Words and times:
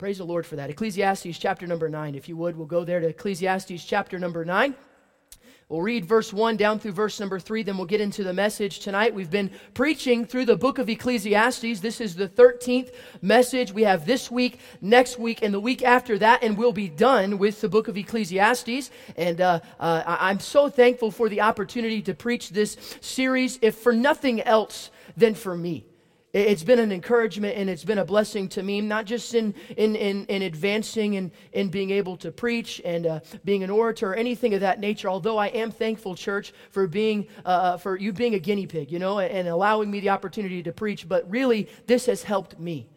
Praise 0.00 0.16
the 0.16 0.24
Lord 0.24 0.46
for 0.46 0.56
that. 0.56 0.70
Ecclesiastes 0.70 1.38
chapter 1.38 1.66
number 1.66 1.86
9. 1.86 2.14
If 2.14 2.26
you 2.26 2.34
would, 2.38 2.56
we'll 2.56 2.66
go 2.66 2.84
there 2.84 3.00
to 3.00 3.08
Ecclesiastes 3.08 3.84
chapter 3.84 4.18
number 4.18 4.46
9. 4.46 4.74
We'll 5.68 5.82
read 5.82 6.06
verse 6.06 6.32
1 6.32 6.56
down 6.56 6.78
through 6.78 6.92
verse 6.92 7.20
number 7.20 7.38
3, 7.38 7.64
then 7.64 7.76
we'll 7.76 7.86
get 7.86 8.00
into 8.00 8.24
the 8.24 8.32
message 8.32 8.78
tonight. 8.80 9.12
We've 9.12 9.30
been 9.30 9.50
preaching 9.74 10.24
through 10.24 10.46
the 10.46 10.56
book 10.56 10.78
of 10.78 10.88
Ecclesiastes. 10.88 11.80
This 11.80 12.00
is 12.00 12.16
the 12.16 12.26
13th 12.26 12.94
message 13.20 13.74
we 13.74 13.82
have 13.82 14.06
this 14.06 14.30
week, 14.30 14.58
next 14.80 15.18
week, 15.18 15.42
and 15.42 15.52
the 15.52 15.60
week 15.60 15.82
after 15.82 16.16
that, 16.16 16.42
and 16.42 16.56
we'll 16.56 16.72
be 16.72 16.88
done 16.88 17.36
with 17.36 17.60
the 17.60 17.68
book 17.68 17.86
of 17.86 17.98
Ecclesiastes. 17.98 18.90
And 19.18 19.42
uh, 19.42 19.60
uh, 19.78 20.02
I'm 20.06 20.40
so 20.40 20.70
thankful 20.70 21.10
for 21.10 21.28
the 21.28 21.42
opportunity 21.42 22.00
to 22.00 22.14
preach 22.14 22.48
this 22.48 22.78
series, 23.02 23.58
if 23.60 23.74
for 23.74 23.92
nothing 23.92 24.40
else 24.40 24.90
than 25.14 25.34
for 25.34 25.54
me. 25.54 25.84
It's 26.32 26.62
been 26.62 26.78
an 26.78 26.92
encouragement 26.92 27.56
and 27.56 27.68
it's 27.68 27.82
been 27.82 27.98
a 27.98 28.04
blessing 28.04 28.48
to 28.50 28.62
me, 28.62 28.80
not 28.80 29.04
just 29.04 29.34
in, 29.34 29.52
in, 29.76 29.96
in, 29.96 30.26
in 30.26 30.42
advancing 30.42 31.16
and 31.16 31.32
in 31.52 31.70
being 31.70 31.90
able 31.90 32.16
to 32.18 32.30
preach 32.30 32.80
and 32.84 33.06
uh, 33.06 33.20
being 33.44 33.64
an 33.64 33.70
orator 33.70 34.12
or 34.12 34.14
anything 34.14 34.54
of 34.54 34.60
that 34.60 34.78
nature, 34.78 35.08
although 35.08 35.38
I 35.38 35.48
am 35.48 35.72
thankful, 35.72 36.14
church, 36.14 36.52
for, 36.70 36.86
being, 36.86 37.26
uh, 37.44 37.48
uh, 37.48 37.76
for 37.78 37.98
you 37.98 38.12
being 38.12 38.34
a 38.34 38.38
guinea 38.38 38.68
pig, 38.68 38.92
you 38.92 39.00
know, 39.00 39.18
and 39.18 39.48
allowing 39.48 39.90
me 39.90 39.98
the 39.98 40.10
opportunity 40.10 40.62
to 40.62 40.72
preach. 40.72 41.08
But 41.08 41.28
really, 41.28 41.68
this 41.86 42.06
has 42.06 42.22
helped 42.22 42.60
me. 42.60 42.88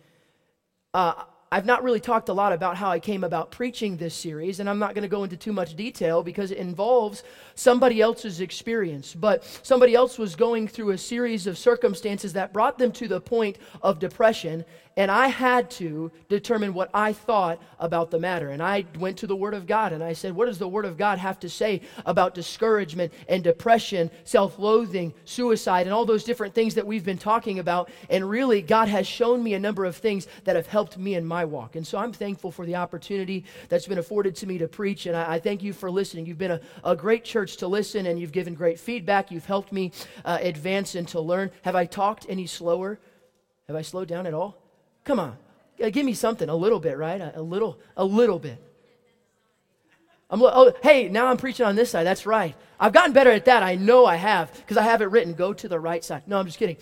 Uh, 0.94 1.24
I've 1.54 1.68
not 1.68 1.84
really 1.84 2.00
talked 2.00 2.30
a 2.30 2.34
lot 2.34 2.52
about 2.52 2.78
how 2.78 2.90
I 2.90 3.00
came 3.00 3.24
about 3.24 3.52
preaching 3.52 3.96
this 3.96 4.16
series, 4.16 4.60
and 4.60 4.68
I'm 4.68 4.80
not 4.80 4.96
going 4.96 5.04
to 5.04 5.08
go 5.08 5.24
into 5.24 5.38
too 5.38 5.54
much 5.54 5.76
detail 5.76 6.24
because 6.24 6.50
it 6.50 6.58
involves 6.58 7.22
somebody 7.54 8.02
else's 8.02 8.42
experience. 8.42 9.14
But 9.14 9.44
somebody 9.62 9.94
else 9.94 10.18
was 10.18 10.36
going 10.36 10.68
through 10.68 10.90
a 10.90 10.98
series 10.98 11.46
of 11.46 11.60
circumstances 11.60 12.34
that 12.34 12.54
brought 12.54 12.80
them 12.80 12.92
to 12.94 13.08
the 13.08 13.22
point 13.22 13.58
of 13.84 14.00
depression, 14.00 14.66
and 14.96 15.10
I 15.10 15.28
had 15.28 15.72
to 15.72 16.12
determine 16.30 16.74
what 16.74 16.90
I 16.94 17.14
thought 17.14 17.62
about 17.80 18.12
the 18.12 18.20
matter. 18.20 18.50
And 18.50 18.62
I 18.62 18.86
went 19.00 19.18
to 19.18 19.28
the 19.28 19.36
Word 19.36 19.54
of 19.54 19.66
God 19.66 19.92
and 19.92 20.04
I 20.04 20.14
said, 20.14 20.36
What 20.36 20.46
does 20.46 20.60
the 20.60 20.68
Word 20.68 20.86
of 20.86 20.98
God 20.98 21.18
have 21.18 21.40
to 21.40 21.50
say 21.50 21.82
about 22.06 22.36
discouragement 22.36 23.12
and 23.28 23.44
depression, 23.44 24.12
self 24.24 24.60
loathing, 24.60 25.14
suicide, 25.26 25.88
and 25.88 25.94
all 25.94 26.06
those 26.06 26.24
different 26.24 26.54
things 26.54 26.76
that 26.76 26.86
we've 26.86 27.06
been 27.06 27.18
talking 27.18 27.60
about? 27.60 27.90
And 28.10 28.30
really, 28.30 28.62
God 28.62 28.88
has 28.88 29.08
shown 29.08 29.44
me 29.44 29.56
a 29.56 29.60
number 29.60 29.86
of 29.86 29.96
things 29.96 30.28
that 30.44 30.56
have 30.56 30.68
helped 30.68 30.98
me 30.98 31.16
in 31.16 31.26
my 31.26 31.46
walk. 31.46 31.76
And 31.76 31.86
so 31.86 31.98
I'm 31.98 32.14
thankful 32.14 32.52
for 32.52 32.66
the 32.66 32.76
opportunity 32.76 33.46
that's 33.70 33.88
been 33.88 33.98
afforded 33.98 34.36
to 34.38 34.48
me 34.48 34.58
to 34.60 34.68
preach. 34.68 35.08
And 35.08 35.18
I, 35.18 35.34
I 35.34 35.40
thank 35.40 35.64
you 35.64 35.74
for 35.74 35.90
listening. 35.90 36.26
You've 36.26 36.38
been 36.38 36.52
a, 36.52 36.62
a, 36.84 36.96
great 36.96 37.26
church 37.26 37.58
to 37.58 37.68
listen 37.68 38.06
and 38.06 38.20
you've 38.20 38.32
given 38.32 38.54
great 38.54 38.80
feedback. 38.80 39.32
You've 39.32 39.46
helped 39.46 39.72
me 39.72 39.92
uh, 40.24 40.38
advance 40.42 40.96
and 40.96 41.08
to 41.10 41.20
learn. 41.20 41.52
Have 41.64 41.76
I 41.76 41.86
talked 41.86 42.26
any 42.30 42.48
slower? 42.48 43.00
Have 43.68 43.76
I 43.76 43.82
slowed 43.82 44.08
down 44.08 44.28
at 44.28 44.34
all? 44.34 44.63
Come 45.04 45.20
on. 45.20 45.38
Uh, 45.84 45.90
give 45.90 46.06
me 46.06 46.14
something, 46.14 46.50
a 46.50 46.56
little 46.56 46.80
bit, 46.80 46.98
right? 46.98 47.20
A, 47.20 47.40
a 47.40 47.42
little, 47.42 47.80
a 47.98 48.06
little 48.06 48.40
bit. 48.40 48.62
I'm, 50.30 50.42
oh, 50.42 50.74
hey, 50.82 51.10
now 51.10 51.28
I'm 51.28 51.38
preaching 51.38 51.66
on 51.66 51.76
this 51.76 51.92
side. 51.92 52.06
That's 52.06 52.26
right. 52.26 52.56
I've 52.80 52.94
gotten 52.94 53.14
better 53.14 53.32
at 53.32 53.46
that. 53.46 53.64
I 53.64 53.76
know 53.76 54.06
I 54.06 54.16
have 54.16 54.52
because 54.54 54.78
I 54.78 54.84
have 54.84 55.02
it 55.02 55.06
written. 55.06 55.34
Go 55.34 55.54
to 55.54 55.68
the 55.68 55.80
right 55.80 56.04
side. 56.04 56.24
No, 56.28 56.40
I'm 56.40 56.46
just 56.46 56.58
kidding. 56.58 56.78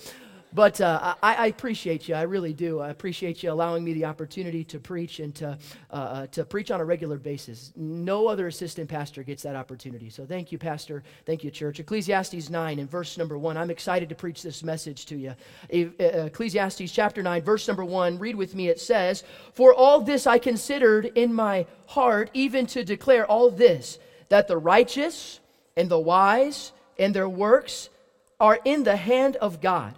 But 0.54 0.82
uh, 0.82 1.16
I, 1.24 1.36
I, 1.36 1.48
appreciate 1.48 2.10
you. 2.10 2.16
I 2.16 2.24
really 2.24 2.54
do. 2.54 2.80
I 2.80 2.90
appreciate 2.90 3.42
you 3.42 3.52
allowing 3.52 3.86
me 3.86 3.94
the 3.94 4.04
opportunity 4.06 4.66
to 4.66 4.80
preach 4.80 5.20
and 5.20 5.34
to, 5.36 5.58
uh, 5.92 5.94
uh, 5.94 6.28
to 6.28 6.44
preach 6.44 6.72
on 6.72 6.82
a 6.82 6.86
regular 6.86 7.18
basis. 7.18 7.72
No 7.78 8.28
other 8.28 8.48
assistant 8.48 8.90
pastor 8.90 9.24
gets 9.24 9.44
that 9.44 9.56
opportunity. 9.56 10.10
So 10.10 10.26
thank 10.26 10.52
you, 10.52 10.58
Pastor. 10.58 11.04
Thank 11.26 11.46
you, 11.46 11.52
church. 11.52 11.80
Ecclesiastes 11.80 12.50
9 12.50 12.80
and 12.80 12.92
verse 12.92 13.18
number 13.18 13.38
1. 13.38 13.56
I'm 13.56 13.72
excited 13.72 14.10
to 14.10 14.16
preach 14.16 14.44
this 14.44 14.62
message 14.62 15.06
to 15.06 15.16
you. 15.16 15.36
Uh, 15.74 16.26
Ecclesiastes 16.26 16.92
chapter 16.92 17.24
9, 17.24 17.42
verse 17.44 17.66
number 17.68 17.86
1. 17.86 18.20
Read 18.20 18.36
with 18.36 18.54
me. 18.54 18.68
It 18.68 18.82
says, 18.82 19.24
For 19.54 19.74
all 19.74 20.02
this 20.02 20.28
I 20.28 20.38
considered 20.38 21.06
in 21.16 21.34
my 21.34 21.66
heart, 21.88 22.30
even 22.34 22.66
to 22.68 22.84
declare 22.84 23.26
all 23.26 23.52
this, 23.52 24.00
that 24.28 24.50
the 24.50 24.58
righteous 24.58 25.40
and 25.78 25.90
the 25.90 26.00
wise 26.00 26.74
and 27.00 27.14
their 27.14 27.30
works 27.30 27.90
are 28.40 28.60
in 28.66 28.84
the 28.84 28.98
hand 28.98 29.38
of 29.38 29.62
God. 29.62 29.94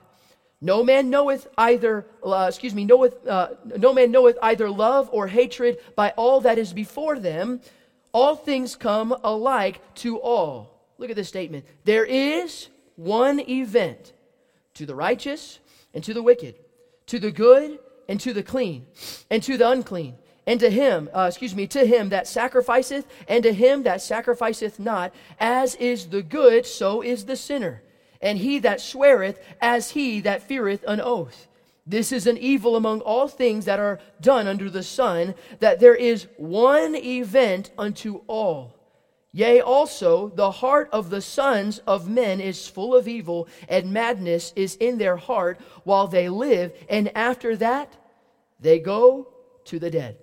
No 0.64 0.82
man 0.82 1.10
knoweth 1.10 1.46
either, 1.58 2.06
uh, 2.26 2.46
excuse 2.48 2.74
me, 2.74 2.86
knoweth, 2.86 3.28
uh, 3.28 3.50
no 3.66 3.94
man 3.94 4.12
knoweth 4.12 4.38
either 4.42 4.70
love 4.70 5.10
or 5.12 5.28
hatred 5.28 5.78
by 5.94 6.12
all 6.12 6.40
that 6.40 6.58
is 6.58 6.72
before 6.72 7.20
them. 7.20 7.60
All 8.14 8.38
things 8.38 8.78
come 8.78 9.14
alike 9.26 9.82
to 9.96 10.20
all. 10.20 10.80
Look 10.98 11.10
at 11.10 11.18
this 11.18 11.28
statement. 11.28 11.66
There 11.84 12.06
is 12.06 12.70
one 12.96 13.42
event 13.42 14.14
to 14.76 14.86
the 14.86 14.96
righteous 14.96 15.60
and 15.94 16.02
to 16.06 16.14
the 16.14 16.24
wicked, 16.24 16.56
to 17.08 17.20
the 17.20 17.32
good 17.32 17.80
and 18.08 18.18
to 18.22 18.32
the 18.32 18.44
clean, 18.44 18.86
and 19.30 19.44
to 19.44 19.58
the 19.58 19.70
unclean, 19.70 20.16
and 20.48 20.62
to 20.62 20.70
him, 20.70 21.10
uh, 21.14 21.26
excuse 21.28 21.54
me, 21.54 21.68
to 21.68 21.86
him 21.86 22.08
that 22.10 22.26
sacrificeth, 22.26 23.06
and 23.28 23.44
to 23.44 23.54
him 23.54 23.84
that 23.84 24.02
sacrificeth 24.02 24.80
not. 24.80 25.14
As 25.42 25.76
is 25.76 26.08
the 26.08 26.22
good, 26.22 26.66
so 26.66 27.02
is 27.02 27.26
the 27.26 27.36
sinner 27.36 27.82
and 28.24 28.40
he 28.40 28.58
that 28.60 28.82
sweareth 28.82 29.40
as 29.62 29.92
he 29.92 30.22
that 30.22 30.42
feareth 30.42 30.84
an 30.88 31.00
oath. 31.00 31.48
This 31.86 32.14
is 32.14 32.26
an 32.26 32.38
evil 32.38 32.78
among 32.78 33.02
all 33.02 33.28
things 33.28 33.66
that 33.66 33.80
are 33.80 34.00
done 34.22 34.48
under 34.48 34.70
the 34.70 34.82
sun, 34.82 35.36
that 35.60 35.82
there 35.82 35.94
is 35.94 36.28
one 36.38 36.96
event 36.96 37.72
unto 37.78 38.22
all. 38.28 38.80
Yea, 39.34 39.60
also, 39.60 40.30
the 40.30 40.52
heart 40.52 40.88
of 40.94 41.10
the 41.10 41.20
sons 41.20 41.80
of 41.80 42.08
men 42.08 42.40
is 42.40 42.68
full 42.68 42.96
of 42.96 43.08
evil, 43.08 43.50
and 43.68 43.92
madness 43.92 44.54
is 44.56 44.76
in 44.76 44.98
their 44.98 45.18
heart 45.18 45.60
while 45.84 46.08
they 46.08 46.30
live, 46.30 46.72
and 46.88 47.16
after 47.18 47.58
that 47.58 47.94
they 48.60 48.80
go 48.80 49.28
to 49.66 49.80
the 49.80 49.92
dead. 49.92 50.18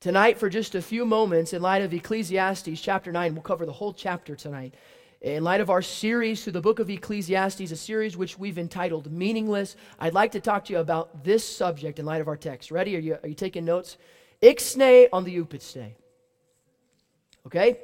Tonight, 0.00 0.38
for 0.38 0.48
just 0.48 0.74
a 0.74 0.82
few 0.82 1.04
moments, 1.04 1.52
in 1.52 1.62
light 1.62 1.82
of 1.82 1.92
Ecclesiastes 1.92 2.80
chapter 2.80 3.12
9, 3.12 3.34
we'll 3.34 3.42
cover 3.42 3.66
the 3.66 3.72
whole 3.72 3.92
chapter 3.92 4.34
tonight 4.34 4.74
in 5.20 5.44
light 5.44 5.60
of 5.60 5.68
our 5.68 5.82
series 5.82 6.42
through 6.42 6.54
the 6.54 6.60
book 6.60 6.78
of 6.78 6.88
Ecclesiastes, 6.88 7.70
a 7.70 7.76
series 7.76 8.16
which 8.16 8.38
we've 8.38 8.58
entitled 8.58 9.12
Meaningless, 9.12 9.76
I'd 9.98 10.14
like 10.14 10.32
to 10.32 10.40
talk 10.40 10.64
to 10.66 10.72
you 10.72 10.78
about 10.78 11.24
this 11.24 11.46
subject 11.46 11.98
in 11.98 12.06
light 12.06 12.22
of 12.22 12.28
our 12.28 12.36
text. 12.36 12.70
Ready? 12.70 12.96
Are 12.96 13.00
you, 13.00 13.18
are 13.22 13.28
you 13.28 13.34
taking 13.34 13.66
notes? 13.66 13.98
Ixnay 14.42 15.08
on 15.12 15.24
the 15.24 15.36
upistay. 15.36 15.92
Okay? 17.46 17.78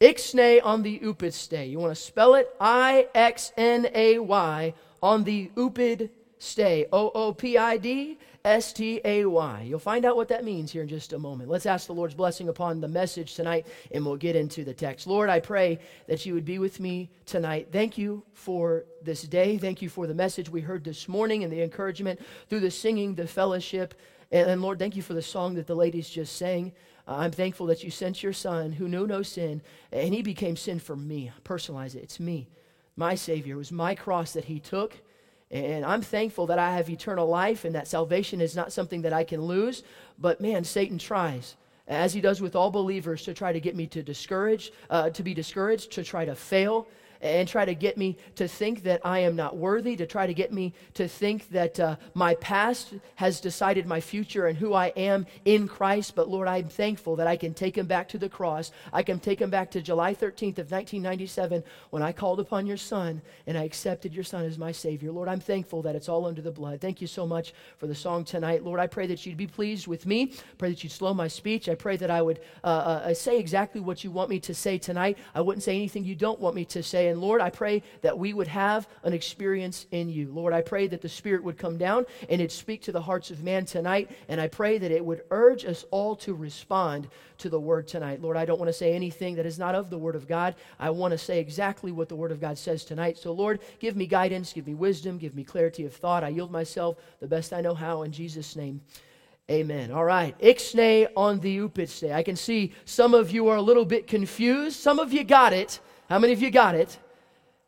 Ixnay 0.00 0.60
on 0.62 0.82
the 0.82 1.00
upistay. 1.00 1.68
You 1.68 1.80
want 1.80 1.96
to 1.96 2.00
spell 2.00 2.34
it? 2.34 2.48
I 2.60 3.08
X 3.14 3.52
N 3.56 3.88
A 3.92 4.18
Y 4.20 4.74
on 5.02 5.24
the 5.24 5.50
upid 5.56 6.10
stay. 6.38 6.86
O 6.92 7.10
O 7.14 7.32
P 7.32 7.58
I 7.58 7.76
D 7.76 8.18
S 8.44 8.72
T 8.72 9.00
A 9.04 9.24
Y. 9.24 9.62
You'll 9.68 9.78
find 9.78 10.04
out 10.04 10.16
what 10.16 10.28
that 10.28 10.44
means 10.44 10.72
here 10.72 10.82
in 10.82 10.88
just 10.88 11.12
a 11.12 11.18
moment. 11.18 11.48
Let's 11.48 11.66
ask 11.66 11.86
the 11.86 11.94
Lord's 11.94 12.14
blessing 12.14 12.48
upon 12.48 12.80
the 12.80 12.88
message 12.88 13.34
tonight, 13.34 13.66
and 13.92 14.04
we'll 14.04 14.16
get 14.16 14.34
into 14.34 14.64
the 14.64 14.74
text. 14.74 15.06
Lord, 15.06 15.30
I 15.30 15.38
pray 15.38 15.78
that 16.08 16.26
you 16.26 16.34
would 16.34 16.44
be 16.44 16.58
with 16.58 16.80
me 16.80 17.10
tonight. 17.24 17.68
Thank 17.70 17.96
you 17.98 18.24
for 18.32 18.84
this 19.02 19.22
day. 19.22 19.58
Thank 19.58 19.80
you 19.80 19.88
for 19.88 20.08
the 20.08 20.14
message 20.14 20.50
we 20.50 20.60
heard 20.60 20.82
this 20.82 21.08
morning 21.08 21.44
and 21.44 21.52
the 21.52 21.62
encouragement 21.62 22.20
through 22.48 22.60
the 22.60 22.70
singing, 22.70 23.14
the 23.14 23.28
fellowship. 23.28 23.94
And, 24.32 24.50
and 24.50 24.62
Lord, 24.62 24.78
thank 24.78 24.96
you 24.96 25.02
for 25.02 25.14
the 25.14 25.22
song 25.22 25.54
that 25.54 25.68
the 25.68 25.76
ladies 25.76 26.10
just 26.10 26.36
sang. 26.36 26.72
Uh, 27.06 27.16
I'm 27.18 27.32
thankful 27.32 27.66
that 27.66 27.84
you 27.84 27.90
sent 27.90 28.24
your 28.24 28.32
son 28.32 28.72
who 28.72 28.88
knew 28.88 29.06
no 29.06 29.22
sin, 29.22 29.62
and 29.92 30.12
he 30.12 30.22
became 30.22 30.56
sin 30.56 30.80
for 30.80 30.96
me. 30.96 31.30
Personalize 31.44 31.94
it. 31.94 32.02
It's 32.02 32.18
me, 32.18 32.48
my 32.96 33.14
Savior. 33.14 33.54
It 33.54 33.58
was 33.58 33.72
my 33.72 33.94
cross 33.94 34.32
that 34.32 34.46
he 34.46 34.58
took 34.58 34.94
and 35.52 35.84
I'm 35.84 36.00
thankful 36.00 36.46
that 36.46 36.58
I 36.58 36.74
have 36.74 36.88
eternal 36.88 37.28
life 37.28 37.64
and 37.66 37.74
that 37.74 37.86
salvation 37.86 38.40
is 38.40 38.56
not 38.56 38.72
something 38.72 39.02
that 39.02 39.12
I 39.12 39.22
can 39.22 39.42
lose. 39.42 39.82
But 40.18 40.40
man, 40.40 40.64
Satan 40.64 40.96
tries, 40.98 41.56
as 41.86 42.14
he 42.14 42.22
does 42.22 42.40
with 42.40 42.56
all 42.56 42.70
believers, 42.70 43.22
to 43.24 43.34
try 43.34 43.52
to 43.52 43.60
get 43.60 43.76
me 43.76 43.86
to 43.88 44.02
discourage, 44.02 44.72
uh, 44.88 45.10
to 45.10 45.22
be 45.22 45.34
discouraged, 45.34 45.92
to 45.92 46.04
try 46.04 46.24
to 46.24 46.34
fail, 46.34 46.88
and 47.22 47.48
try 47.48 47.64
to 47.64 47.74
get 47.74 47.96
me 47.96 48.18
to 48.34 48.48
think 48.48 48.82
that 48.82 49.00
I 49.04 49.20
am 49.20 49.36
not 49.36 49.56
worthy, 49.56 49.94
to 49.96 50.06
try 50.06 50.26
to 50.26 50.34
get 50.34 50.52
me 50.52 50.74
to 50.94 51.06
think 51.06 51.48
that 51.50 51.78
uh, 51.78 51.96
my 52.14 52.34
past 52.36 52.94
has 53.14 53.40
decided 53.40 53.86
my 53.86 54.00
future 54.00 54.48
and 54.48 54.58
who 54.58 54.74
I 54.74 54.88
am 54.88 55.26
in 55.44 55.68
Christ. 55.68 56.16
But 56.16 56.28
Lord, 56.28 56.48
I'm 56.48 56.68
thankful 56.68 57.16
that 57.16 57.28
I 57.28 57.36
can 57.36 57.54
take 57.54 57.78
him 57.78 57.86
back 57.86 58.08
to 58.08 58.18
the 58.18 58.28
cross. 58.28 58.72
I 58.92 59.04
can 59.04 59.20
take 59.20 59.40
him 59.40 59.50
back 59.50 59.70
to 59.70 59.80
July 59.80 60.14
13th 60.14 60.58
of 60.58 60.70
1997 60.72 61.62
when 61.90 62.02
I 62.02 62.10
called 62.10 62.40
upon 62.40 62.66
your 62.66 62.76
son 62.76 63.22
and 63.46 63.56
I 63.56 63.62
accepted 63.64 64.12
your 64.12 64.24
son 64.24 64.44
as 64.44 64.58
my 64.58 64.72
Savior. 64.72 65.12
Lord, 65.12 65.28
I'm 65.28 65.40
thankful 65.40 65.82
that 65.82 65.94
it's 65.94 66.08
all 66.08 66.26
under 66.26 66.42
the 66.42 66.50
blood. 66.50 66.80
Thank 66.80 67.00
you 67.00 67.06
so 67.06 67.24
much 67.24 67.54
for 67.78 67.86
the 67.86 67.94
song 67.94 68.24
tonight. 68.24 68.64
Lord, 68.64 68.80
I 68.80 68.88
pray 68.88 69.06
that 69.06 69.24
you'd 69.24 69.36
be 69.36 69.46
pleased 69.46 69.86
with 69.86 70.06
me. 70.06 70.32
Pray 70.58 70.70
that 70.70 70.82
you'd 70.82 70.90
slow 70.90 71.14
my 71.14 71.28
speech. 71.28 71.68
I 71.68 71.76
pray 71.76 71.96
that 71.98 72.10
I 72.10 72.20
would 72.20 72.40
uh, 72.64 72.66
uh, 72.66 73.14
say 73.14 73.38
exactly 73.38 73.80
what 73.80 74.02
you 74.02 74.10
want 74.10 74.28
me 74.28 74.40
to 74.40 74.54
say 74.54 74.76
tonight. 74.76 75.18
I 75.36 75.40
wouldn't 75.40 75.62
say 75.62 75.76
anything 75.76 76.04
you 76.04 76.16
don't 76.16 76.40
want 76.40 76.56
me 76.56 76.64
to 76.66 76.82
say. 76.82 77.11
And 77.12 77.20
Lord, 77.20 77.40
I 77.40 77.50
pray 77.50 77.82
that 78.00 78.18
we 78.18 78.32
would 78.32 78.48
have 78.48 78.88
an 79.04 79.12
experience 79.12 79.86
in 79.92 80.08
you. 80.08 80.32
Lord, 80.32 80.52
I 80.52 80.62
pray 80.62 80.88
that 80.88 81.02
the 81.02 81.08
Spirit 81.08 81.44
would 81.44 81.58
come 81.58 81.76
down 81.76 82.06
and 82.28 82.40
it'd 82.40 82.50
speak 82.50 82.82
to 82.82 82.92
the 82.92 83.02
hearts 83.02 83.30
of 83.30 83.44
man 83.44 83.64
tonight. 83.66 84.10
And 84.28 84.40
I 84.40 84.48
pray 84.48 84.78
that 84.78 84.90
it 84.90 85.04
would 85.04 85.22
urge 85.30 85.64
us 85.64 85.84
all 85.90 86.16
to 86.16 86.34
respond 86.34 87.08
to 87.38 87.48
the 87.48 87.60
word 87.60 87.86
tonight. 87.86 88.22
Lord, 88.22 88.36
I 88.36 88.44
don't 88.44 88.58
want 88.58 88.70
to 88.70 88.72
say 88.72 88.94
anything 88.94 89.36
that 89.36 89.46
is 89.46 89.58
not 89.58 89.74
of 89.74 89.90
the 89.90 89.98
word 89.98 90.16
of 90.16 90.26
God. 90.26 90.54
I 90.80 90.90
want 90.90 91.12
to 91.12 91.18
say 91.18 91.38
exactly 91.38 91.92
what 91.92 92.08
the 92.08 92.16
word 92.16 92.32
of 92.32 92.40
God 92.40 92.56
says 92.56 92.84
tonight. 92.84 93.18
So, 93.18 93.32
Lord, 93.32 93.60
give 93.78 93.94
me 93.94 94.06
guidance, 94.06 94.52
give 94.52 94.66
me 94.66 94.74
wisdom, 94.74 95.18
give 95.18 95.34
me 95.34 95.44
clarity 95.44 95.84
of 95.84 95.94
thought. 95.94 96.24
I 96.24 96.28
yield 96.28 96.50
myself 96.50 96.96
the 97.20 97.28
best 97.28 97.52
I 97.52 97.60
know 97.60 97.74
how 97.74 98.02
in 98.02 98.12
Jesus' 98.12 98.56
name. 98.56 98.80
Amen. 99.50 99.90
All 99.90 100.04
right. 100.04 100.38
Ixnay 100.38 101.08
on 101.16 101.40
the 101.40 101.58
upitste. 101.58 102.12
I 102.12 102.22
can 102.22 102.36
see 102.36 102.72
some 102.84 103.12
of 103.12 103.32
you 103.32 103.48
are 103.48 103.56
a 103.56 103.62
little 103.62 103.84
bit 103.84 104.06
confused. 104.06 104.76
Some 104.76 104.98
of 104.98 105.12
you 105.12 105.24
got 105.24 105.52
it. 105.52 105.80
How 106.08 106.18
many 106.18 106.32
of 106.32 106.40
you 106.40 106.50
got 106.50 106.74
it? 106.74 106.96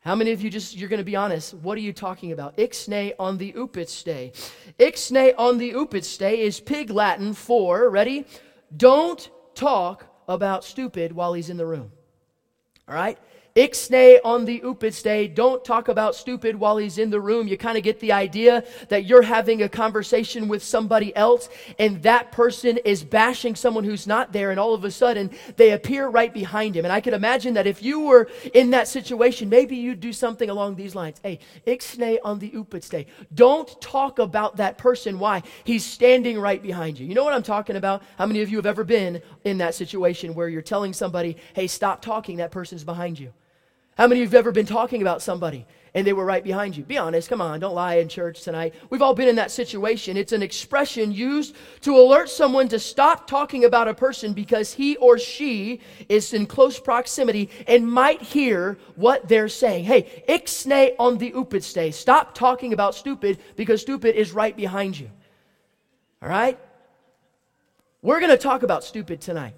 How 0.05 0.13
many 0.13 0.31
of 0.33 0.41
you 0.43 0.51
just, 0.51 0.77
you're 0.77 0.87
going 0.87 0.99
to 0.99 1.03
be 1.03 1.15
honest, 1.15 1.55
what 1.55 1.79
are 1.79 1.81
you 1.81 1.91
talking 1.91 2.31
about? 2.31 2.55
Ixnay 2.57 3.13
on 3.17 3.39
the 3.39 3.51
upitste. 3.53 4.51
Ixnay 4.77 5.33
on 5.35 5.57
the 5.57 5.73
upitste 5.73 6.37
is 6.37 6.59
pig 6.59 6.91
Latin 6.91 7.33
for, 7.33 7.89
ready? 7.89 8.27
Don't 8.77 9.27
talk 9.55 10.05
about 10.27 10.63
stupid 10.63 11.11
while 11.11 11.33
he's 11.33 11.49
in 11.49 11.57
the 11.57 11.65
room. 11.65 11.91
All 12.87 12.93
right? 12.93 13.17
Ixnay 13.55 14.17
on 14.25 14.43
the 14.43 14.59
upitste. 14.65 15.33
Don't 15.33 15.63
talk 15.63 15.87
about 15.87 16.13
stupid 16.13 16.57
while 16.57 16.75
he's 16.75 16.97
in 16.97 17.09
the 17.09 17.21
room. 17.21 17.47
You 17.47 17.57
kind 17.57 17.77
of 17.77 17.85
get 17.85 18.01
the 18.01 18.11
idea 18.11 18.65
that 18.89 19.05
you're 19.05 19.21
having 19.21 19.61
a 19.61 19.69
conversation 19.69 20.49
with 20.49 20.61
somebody 20.61 21.15
else 21.15 21.47
and 21.79 22.03
that 22.03 22.33
person 22.33 22.75
is 22.83 23.01
bashing 23.01 23.55
someone 23.55 23.85
who's 23.85 24.07
not 24.07 24.33
there 24.33 24.51
and 24.51 24.59
all 24.59 24.73
of 24.73 24.83
a 24.83 24.91
sudden 24.91 25.31
they 25.55 25.71
appear 25.71 26.09
right 26.09 26.33
behind 26.33 26.75
him. 26.75 26.83
And 26.83 26.91
I 26.91 26.99
could 26.99 27.13
imagine 27.13 27.53
that 27.53 27.65
if 27.65 27.81
you 27.81 28.01
were 28.01 28.27
in 28.53 28.71
that 28.71 28.89
situation, 28.89 29.47
maybe 29.47 29.77
you'd 29.77 30.01
do 30.01 30.11
something 30.11 30.49
along 30.49 30.75
these 30.75 30.93
lines. 30.93 31.21
Hey, 31.23 31.39
ixnay 31.65 32.17
on 32.25 32.39
the 32.39 32.51
upitste. 32.51 33.05
Don't 33.33 33.81
talk 33.81 34.19
about 34.19 34.57
that 34.57 34.77
person. 34.77 35.17
Why? 35.17 35.43
He's 35.63 35.85
standing 35.85 36.37
right 36.37 36.61
behind 36.61 36.99
you. 36.99 37.07
You 37.07 37.15
know 37.15 37.23
what 37.23 37.33
I'm 37.33 37.41
talking 37.41 37.77
about? 37.77 38.03
How 38.17 38.25
many 38.25 38.41
of 38.41 38.49
you 38.49 38.57
have 38.57 38.65
ever 38.65 38.83
been 38.83 39.21
in 39.45 39.59
that 39.59 39.75
situation 39.75 40.33
where 40.33 40.49
you're 40.49 40.61
telling 40.61 40.91
somebody, 40.91 41.37
hey, 41.53 41.67
stop 41.67 42.01
talking, 42.01 42.35
that 42.37 42.51
person's 42.51 42.83
behind 42.83 43.17
you? 43.17 43.31
How 43.95 44.07
many 44.07 44.21
of 44.21 44.25
you 44.25 44.37
have 44.37 44.45
ever 44.45 44.51
been 44.51 44.65
talking 44.65 45.01
about 45.01 45.21
somebody 45.21 45.65
and 45.93 46.05
they 46.05 46.11
were 46.11 46.25
right 46.25 46.43
behind 46.43 46.75
you? 46.75 46.83
Be 46.83 46.97
honest, 46.97 47.29
come 47.29 47.39
on, 47.39 47.61
don't 47.61 47.73
lie 47.73 47.95
in 47.95 48.09
church 48.09 48.41
tonight. 48.41 48.73
We've 48.89 49.01
all 49.01 49.13
been 49.13 49.29
in 49.29 49.37
that 49.37 49.51
situation. 49.51 50.17
It's 50.17 50.33
an 50.33 50.43
expression 50.43 51.13
used 51.13 51.55
to 51.81 51.97
alert 51.97 52.29
someone 52.29 52.67
to 52.69 52.79
stop 52.79 53.25
talking 53.25 53.63
about 53.63 53.87
a 53.87 53.93
person 53.93 54.33
because 54.33 54.73
he 54.73 54.97
or 54.97 55.17
she 55.17 55.79
is 56.09 56.33
in 56.33 56.45
close 56.45 56.77
proximity 56.77 57.49
and 57.67 57.89
might 57.89 58.21
hear 58.21 58.77
what 58.95 59.29
they're 59.29 59.47
saying. 59.47 59.85
Hey, 59.85 60.25
ixnay 60.27 60.95
on 60.99 61.17
the 61.17 61.31
upitste. 61.31 61.93
Stop 61.93 62.35
talking 62.35 62.73
about 62.73 62.95
stupid 62.95 63.39
because 63.55 63.79
stupid 63.79 64.15
is 64.15 64.33
right 64.33 64.57
behind 64.57 64.99
you. 64.99 65.09
All 66.21 66.27
right? 66.27 66.59
We're 68.01 68.19
going 68.19 68.31
to 68.31 68.37
talk 68.37 68.63
about 68.63 68.83
stupid 68.83 69.21
tonight. 69.21 69.55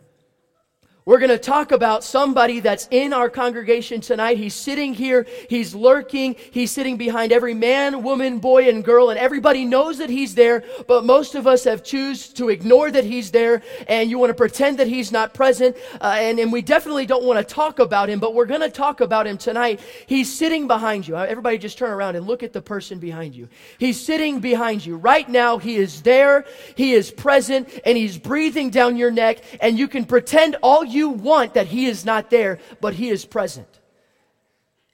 We're 1.07 1.19
going 1.19 1.30
to 1.30 1.38
talk 1.38 1.71
about 1.71 2.04
somebody 2.04 2.59
that's 2.59 2.86
in 2.92 3.13
our 3.13 3.30
congregation 3.30 4.01
tonight. 4.01 4.36
He's 4.36 4.54
sitting 4.54 4.94
here, 4.94 5.25
he's 5.50 5.74
lurking, 5.74 6.36
he's 6.51 6.69
sitting 6.69 6.98
behind 6.98 7.31
every 7.31 7.54
man, 7.54 8.04
woman, 8.04 8.39
boy, 8.39 8.68
and 8.68 8.83
girl, 8.83 9.09
and 9.09 9.18
everybody 9.18 9.63
knows 9.63 10.00
that 10.00 10.09
he's 10.09 10.36
there, 10.36 10.65
but 10.86 11.06
most 11.06 11.33
of 11.33 11.48
us 11.48 11.63
have 11.63 11.81
choose 11.81 12.27
to 12.33 12.50
ignore 12.50 12.92
that 12.92 13.06
he's 13.06 13.31
there, 13.31 13.62
and 13.88 14.09
you 14.09 14.19
want 14.19 14.31
to 14.31 14.33
pretend 14.33 14.80
that 14.80 14.88
he's 14.88 15.09
not 15.09 15.33
present, 15.33 15.77
uh, 16.01 16.18
and, 16.19 16.39
and 16.39 16.51
we 16.51 16.62
definitely 16.62 17.06
don't 17.06 17.24
want 17.24 17.39
to 17.39 17.56
talk 17.56 17.80
about 17.80 18.10
him, 18.10 18.19
but 18.19 18.33
we're 18.33 18.45
going 18.45 18.60
to 18.60 18.69
talk 18.69 19.00
about 19.00 19.25
him 19.25 19.38
tonight. 19.38 19.80
He's 20.07 20.38
sitting 20.38 20.68
behind 20.68 21.07
you. 21.07 21.15
Uh, 21.15 21.21
everybody 21.21 21.57
just 21.57 21.77
turn 21.77 21.92
around 21.92 22.18
and 22.18 22.27
look 22.27 22.44
at 22.44 22.51
the 22.51 22.62
person 22.62 23.00
behind 23.00 23.33
you. 23.33 23.48
He's 23.77 23.98
sitting 23.98 24.42
behind 24.42 24.86
you. 24.86 24.98
Right 24.98 25.30
now, 25.30 25.57
he 25.57 25.77
is 25.77 26.01
there, 26.01 26.44
he 26.75 26.92
is 26.92 27.12
present, 27.12 27.80
and 27.86 27.98
he's 27.98 28.18
breathing 28.18 28.71
down 28.71 28.98
your 28.98 29.10
neck, 29.10 29.38
and 29.62 29.80
you 29.80 29.88
can 29.88 30.03
pretend 30.03 30.57
all 30.62 30.83
you 30.83 30.97
you 30.98 31.10
want 31.10 31.54
that 31.54 31.68
he 31.68 31.86
is 31.86 32.04
not 32.04 32.30
there, 32.30 32.60
but 32.82 32.96
he 32.96 33.10
is 33.10 33.24
present. 33.24 33.68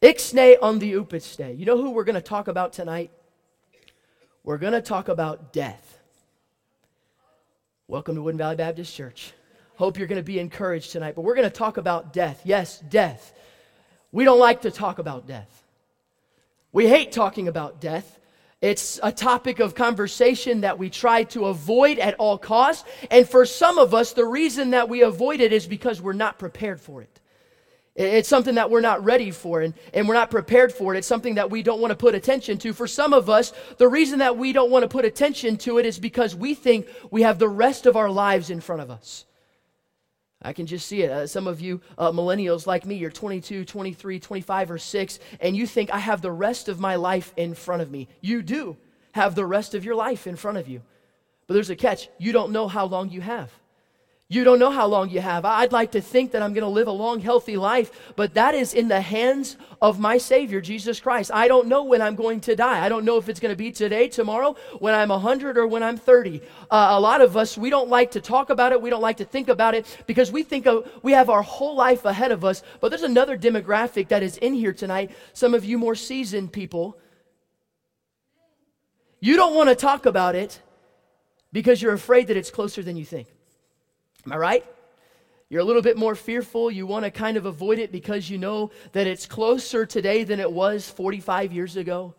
Ixnay 0.02 0.58
on 0.62 0.80
the 0.80 0.94
upitste. 0.94 1.58
You 1.58 1.66
know 1.66 1.78
who 1.78 1.92
we're 1.92 2.04
going 2.04 2.16
to 2.16 2.22
talk 2.22 2.48
about 2.48 2.74
tonight? 2.74 3.10
We're 4.44 4.58
going 4.58 4.74
to 4.74 4.82
talk 4.82 5.08
about 5.08 5.54
death. 5.54 6.00
Welcome 7.88 8.16
to 8.16 8.22
Wooden 8.22 8.38
Valley 8.38 8.58
Baptist 8.58 8.94
Church. 8.94 9.34
Hope 9.76 9.98
you're 9.98 10.08
going 10.08 10.20
to 10.20 10.24
be 10.24 10.40
encouraged 10.40 10.92
tonight, 10.92 11.16
but 11.16 11.22
we're 11.22 11.36
going 11.36 11.50
to 11.50 11.56
talk 11.56 11.78
about 11.78 12.14
death. 12.14 12.42
Yes, 12.44 12.80
death. 12.80 13.34
We 14.12 14.26
don't 14.26 14.40
like 14.40 14.62
to 14.62 14.72
talk 14.72 15.00
about 15.00 15.26
death. 15.26 15.64
We 16.72 16.88
hate 16.88 17.12
talking 17.12 17.48
about 17.48 17.80
death. 17.80 18.20
It's 18.64 18.98
a 19.04 19.12
topic 19.12 19.60
of 19.60 19.76
conversation 19.76 20.62
that 20.62 20.80
we 20.80 20.90
try 20.90 21.24
to 21.26 21.48
avoid 21.48 22.00
at 22.00 22.14
all 22.14 22.38
costs. 22.38 22.88
And 23.12 23.28
for 23.28 23.46
some 23.46 23.78
of 23.78 23.94
us, 23.94 24.14
the 24.14 24.24
reason 24.24 24.70
that 24.70 24.88
we 24.88 25.02
avoid 25.02 25.42
it 25.42 25.52
is 25.52 25.68
because 25.68 26.02
we're 26.02 26.14
not 26.14 26.40
prepared 26.40 26.80
for 26.80 27.02
it. 27.02 27.20
It's 27.94 28.30
something 28.30 28.56
that 28.56 28.72
we're 28.72 28.80
not 28.80 29.04
ready 29.04 29.32
for 29.32 29.60
and, 29.60 29.74
and 29.94 30.08
we're 30.08 30.14
not 30.14 30.32
prepared 30.32 30.72
for 30.72 30.96
it. 30.96 30.98
It's 30.98 31.08
something 31.08 31.36
that 31.36 31.52
we 31.52 31.62
don't 31.62 31.82
want 31.82 31.92
to 31.92 31.98
put 31.98 32.16
attention 32.16 32.58
to. 32.60 32.72
For 32.72 32.88
some 32.88 33.12
of 33.12 33.30
us, 33.30 33.52
the 33.80 33.90
reason 33.90 34.20
that 34.20 34.38
we 34.38 34.54
don't 34.54 34.72
want 34.72 34.84
to 34.84 34.88
put 34.88 35.04
attention 35.04 35.58
to 35.58 35.78
it 35.78 35.86
is 35.86 36.00
because 36.00 36.34
we 36.34 36.54
think 36.54 36.88
we 37.12 37.24
have 37.24 37.40
the 37.40 37.50
rest 37.50 37.86
of 37.86 37.98
our 37.98 38.10
lives 38.10 38.50
in 38.50 38.62
front 38.62 38.82
of 38.82 38.90
us. 38.90 39.26
I 40.44 40.54
can 40.54 40.66
just 40.66 40.88
see 40.88 41.04
it. 41.04 41.12
Uh, 41.12 41.28
some 41.28 41.48
of 41.48 41.62
you 41.62 41.82
uh, 41.98 42.12
millennials 42.12 42.68
like 42.68 42.86
me, 42.86 42.96
you're 42.96 43.12
22, 43.12 43.66
23, 43.66 44.20
25, 44.20 44.72
or 44.72 44.78
6, 44.78 45.20
and 45.40 45.56
you 45.56 45.66
think, 45.66 45.92
I 45.94 46.00
have 46.00 46.22
the 46.22 46.32
rest 46.32 46.70
of 46.70 46.80
my 46.80 46.96
life 46.96 47.34
in 47.38 47.54
front 47.54 47.82
of 47.82 47.92
me. 47.92 48.08
You 48.22 48.42
do 48.42 48.78
have 49.14 49.36
the 49.36 49.46
rest 49.46 49.74
of 49.74 49.86
your 49.86 49.96
life 49.96 50.28
in 50.28 50.36
front 50.36 50.58
of 50.58 50.68
you. 50.68 50.82
But 51.48 51.54
there's 51.56 51.70
a 51.70 51.76
catch 51.76 52.10
you 52.18 52.32
don't 52.32 52.52
know 52.52 52.68
how 52.68 52.86
long 52.86 53.10
you 53.10 53.22
have. 53.22 53.52
You 54.34 54.44
don't 54.44 54.58
know 54.58 54.72
how 54.72 54.88
long 54.88 55.12
you 55.12 55.22
have. 55.22 55.46
I'd 55.46 55.72
like 55.72 55.92
to 55.92 56.02
think 56.02 56.32
that 56.32 56.42
I'm 56.42 56.54
going 56.54 56.64
to 56.64 56.68
live 56.68 56.88
a 56.88 56.92
long, 56.92 57.20
healthy 57.20 57.56
life, 57.56 58.14
but 58.16 58.34
that 58.34 58.56
is 58.56 58.74
in 58.74 58.88
the 58.88 59.00
hands 59.00 59.58
of 59.80 60.00
my 60.00 60.18
Savior, 60.18 60.60
Jesus 60.60 61.00
Christ. 61.00 61.30
I 61.32 61.48
don't 61.48 61.68
know 61.68 61.84
when 61.84 62.02
I'm 62.02 62.16
going 62.16 62.42
to 62.42 62.56
die. 62.56 62.84
I 62.84 62.90
don't 62.90 63.06
know 63.06 63.18
if 63.18 63.30
it's 63.30 63.40
going 63.40 63.52
to 63.52 63.56
be 63.56 63.72
today, 63.72 64.08
tomorrow, 64.08 64.56
when 64.80 64.96
I'm 64.96 65.10
100, 65.10 65.56
or 65.56 65.68
when 65.68 65.84
I'm 65.84 65.98
30. 65.98 66.42
Uh, 66.72 66.88
a 66.94 67.00
lot 67.00 67.22
of 67.22 67.38
us, 67.38 67.60
we 67.60 67.70
don't 67.70 67.90
like 67.90 68.10
to 68.12 68.22
talk 68.22 68.50
about 68.50 68.72
it. 68.72 68.82
We 68.82 68.90
don't 68.90 69.04
like 69.04 69.18
to 69.18 69.26
think 69.26 69.50
about 69.50 69.76
it 69.76 69.86
because 70.08 70.32
we 70.32 70.42
think 70.42 70.66
of, 70.66 70.90
we 71.04 71.12
have 71.12 71.30
our 71.30 71.44
whole 71.44 71.76
life 71.76 72.04
ahead 72.04 72.32
of 72.32 72.44
us. 72.44 72.64
But 72.82 72.90
there's 72.90 73.04
another 73.04 73.38
demographic 73.38 74.08
that 74.08 74.24
is 74.24 74.38
in 74.38 74.56
here 74.56 74.74
tonight. 74.74 75.12
Some 75.34 75.54
of 75.54 75.64
you 75.64 75.78
more 75.78 75.94
seasoned 75.94 76.52
people, 76.52 76.98
you 79.20 79.36
don't 79.36 79.54
want 79.54 79.70
to 79.70 79.76
talk 79.76 80.08
about 80.08 80.34
it 80.34 80.60
because 81.52 81.84
you're 81.84 81.94
afraid 81.94 82.26
that 82.30 82.36
it's 82.36 82.50
closer 82.50 82.82
than 82.82 82.98
you 82.98 83.06
think. 83.06 83.28
Am 84.26 84.32
I 84.32 84.38
right? 84.38 84.66
You're 85.50 85.62
a 85.62 85.66
little 85.66 85.82
bit 85.82 85.98
more 85.98 86.16
fearful. 86.16 86.72
You 86.72 86.88
want 86.88 87.06
to 87.06 87.12
kind 87.12 87.38
of 87.38 87.46
avoid 87.46 87.78
it 87.78 87.92
because 87.92 88.30
you 88.30 88.38
know 88.38 88.72
that 88.94 89.06
it's 89.06 89.26
closer 89.26 89.86
today 89.86 90.24
than 90.24 90.40
it 90.40 90.52
was 90.52 90.90
45 90.90 91.54
years 91.54 91.78
ago. 91.78 92.16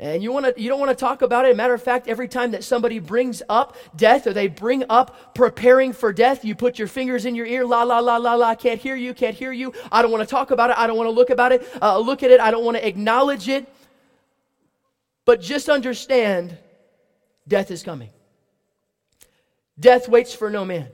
And 0.00 0.22
you, 0.22 0.30
want 0.30 0.46
to, 0.46 0.60
you 0.60 0.68
don't 0.68 0.78
want 0.78 0.90
to 0.90 0.96
talk 0.96 1.22
about 1.22 1.44
it. 1.44 1.56
matter 1.56 1.74
of 1.74 1.82
fact, 1.82 2.06
every 2.06 2.28
time 2.28 2.52
that 2.52 2.62
somebody 2.62 3.00
brings 3.00 3.42
up 3.48 3.76
death 3.96 4.28
or 4.28 4.32
they 4.32 4.46
bring 4.46 4.84
up 4.88 5.34
preparing 5.34 5.92
for 5.92 6.12
death, 6.12 6.44
you 6.44 6.54
put 6.54 6.78
your 6.78 6.86
fingers 6.86 7.26
in 7.26 7.34
your 7.34 7.46
ear, 7.46 7.66
la, 7.66 7.82
la, 7.82 7.98
la, 7.98 8.16
la, 8.16 8.34
la, 8.34 8.54
can't 8.54 8.80
hear 8.80 8.94
you, 8.94 9.12
can't 9.12 9.34
hear 9.34 9.50
you. 9.50 9.72
I 9.90 10.02
don't 10.02 10.12
want 10.12 10.22
to 10.22 10.30
talk 10.30 10.52
about 10.52 10.70
it. 10.70 10.78
I 10.78 10.86
don't 10.86 10.96
want 10.96 11.08
to 11.08 11.12
look 11.12 11.30
about 11.30 11.50
it, 11.50 11.68
uh, 11.82 11.98
look 11.98 12.22
at 12.22 12.30
it. 12.30 12.40
I 12.40 12.52
don't 12.52 12.64
want 12.64 12.76
to 12.76 12.86
acknowledge 12.86 13.48
it. 13.48 13.66
But 15.24 15.40
just 15.40 15.68
understand 15.68 16.56
death 17.46 17.72
is 17.72 17.82
coming. 17.82 18.10
Death 19.78 20.08
waits 20.08 20.32
for 20.32 20.48
no 20.48 20.64
man. 20.64 20.88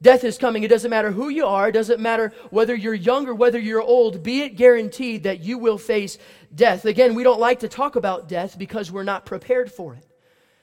Death 0.00 0.22
is 0.22 0.38
coming. 0.38 0.62
It 0.62 0.68
doesn't 0.68 0.90
matter 0.90 1.10
who 1.10 1.28
you 1.28 1.44
are. 1.44 1.68
It 1.68 1.72
doesn't 1.72 2.00
matter 2.00 2.32
whether 2.50 2.74
you're 2.74 2.94
young 2.94 3.26
or 3.26 3.34
whether 3.34 3.58
you're 3.58 3.82
old. 3.82 4.22
Be 4.22 4.42
it 4.42 4.50
guaranteed 4.50 5.24
that 5.24 5.40
you 5.40 5.58
will 5.58 5.78
face 5.78 6.18
death. 6.54 6.84
Again, 6.84 7.14
we 7.14 7.24
don't 7.24 7.40
like 7.40 7.60
to 7.60 7.68
talk 7.68 7.96
about 7.96 8.28
death 8.28 8.56
because 8.56 8.92
we're 8.92 9.02
not 9.02 9.26
prepared 9.26 9.72
for 9.72 9.94
it. 9.94 10.06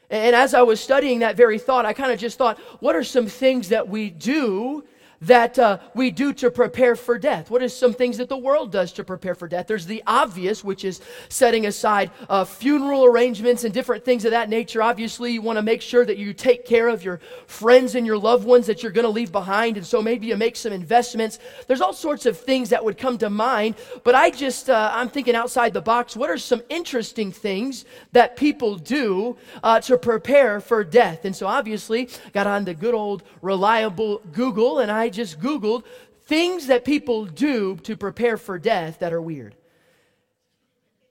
And 0.10 0.36
as 0.36 0.54
I 0.54 0.62
was 0.62 0.80
studying 0.80 1.20
that 1.20 1.36
very 1.36 1.60
thought, 1.60 1.86
I 1.86 1.92
kind 1.94 2.12
of 2.12 2.20
just 2.20 2.38
thought, 2.38 2.60
what 2.80 2.96
are 2.96 3.04
some 3.04 3.27
things 3.27 3.70
that 3.70 3.89
we 3.89 4.10
do 4.10 4.86
that 5.22 5.57
uh, 5.57 5.79
we 5.93 6.12
do 6.12 6.34
to 6.34 6.51
prepare 6.51 6.95
for 6.95 7.17
death? 7.17 7.50
What 7.50 7.62
are 7.62 7.69
some 7.69 7.93
things 7.93 8.17
that 8.17 8.29
the 8.29 8.38
world 8.38 8.72
does 8.72 8.91
to 8.93 9.03
prepare 9.03 9.36
for 9.36 9.48
death? 9.48 9.67
There's 9.67 9.86
the 9.86 10.03
obvious, 10.07 10.63
which 10.63 10.84
is 10.84 11.01
setting 11.29 11.65
aside 11.65 12.12
uh, 12.29 12.45
funeral 12.45 13.05
arrangements 13.05 13.63
and 13.63 13.74
different 13.74 14.05
things 14.05 14.25
of 14.25 14.31
that 14.31 14.50
nature. 14.50 14.81
Obviously, 14.81 15.31
you 15.31 15.41
want 15.41 15.57
to 15.57 15.63
make 15.63 15.81
sure 15.81 16.05
that 16.05 16.17
you 16.17 16.34
take 16.34 16.65
care 16.65 16.88
of 16.88 17.03
your 17.03 17.19
friends 17.48 17.95
and 17.95 18.05
your 18.05 18.17
loved 18.17 18.45
ones 18.45 18.67
that 18.67 18.84
you're 18.84 18.91
going 18.91 19.05
to 19.05 19.10
leave 19.10 19.31
behind. 19.31 19.77
And 19.77 19.86
so 19.86 20.01
maybe 20.01 20.27
you 20.27 20.38
make 20.38 20.55
some 20.55 20.74
investments. 20.74 21.39
There's 21.67 21.81
all 21.81 21.93
sorts 21.93 22.25
of 22.25 22.39
things 22.39 22.69
that 22.69 22.84
would 22.84 22.98
come 22.98 23.17
to 23.19 23.29
mind. 23.29 23.75
But 24.03 24.15
I 24.15 24.29
just, 24.29 24.69
uh, 24.69 24.91
I'm 24.93 25.10
thinking 25.10 25.36
outside 25.36 25.74
the 25.74 25.81
box. 25.81 26.15
What 26.15 26.29
are 26.29 26.38
some 26.38 26.62
interesting 26.69 27.31
things 27.31 27.86
that 28.12 28.36
people 28.36 28.75
do 28.75 29.38
uh, 29.63 29.79
to 29.81 29.98
prepare 29.98 30.60
for 30.60 30.84
death? 30.84 31.25
And 31.25 31.36
so 31.36 31.48
obviously, 31.48 32.10
got 32.34 32.48
on 32.48 32.65
the 32.65 32.74
good 32.74 32.93
old 32.93 33.24
reliable 33.41 34.22
Google 34.31 34.79
and 34.79 34.91
I 34.91 35.04
I 35.05 35.09
just 35.09 35.39
Googled 35.39 35.83
things 36.24 36.65
that 36.65 36.83
people 36.83 37.25
do 37.25 37.75
to 37.83 37.95
prepare 37.95 38.38
for 38.38 38.57
death 38.57 39.00
that 39.00 39.13
are 39.13 39.21
weird. 39.21 39.55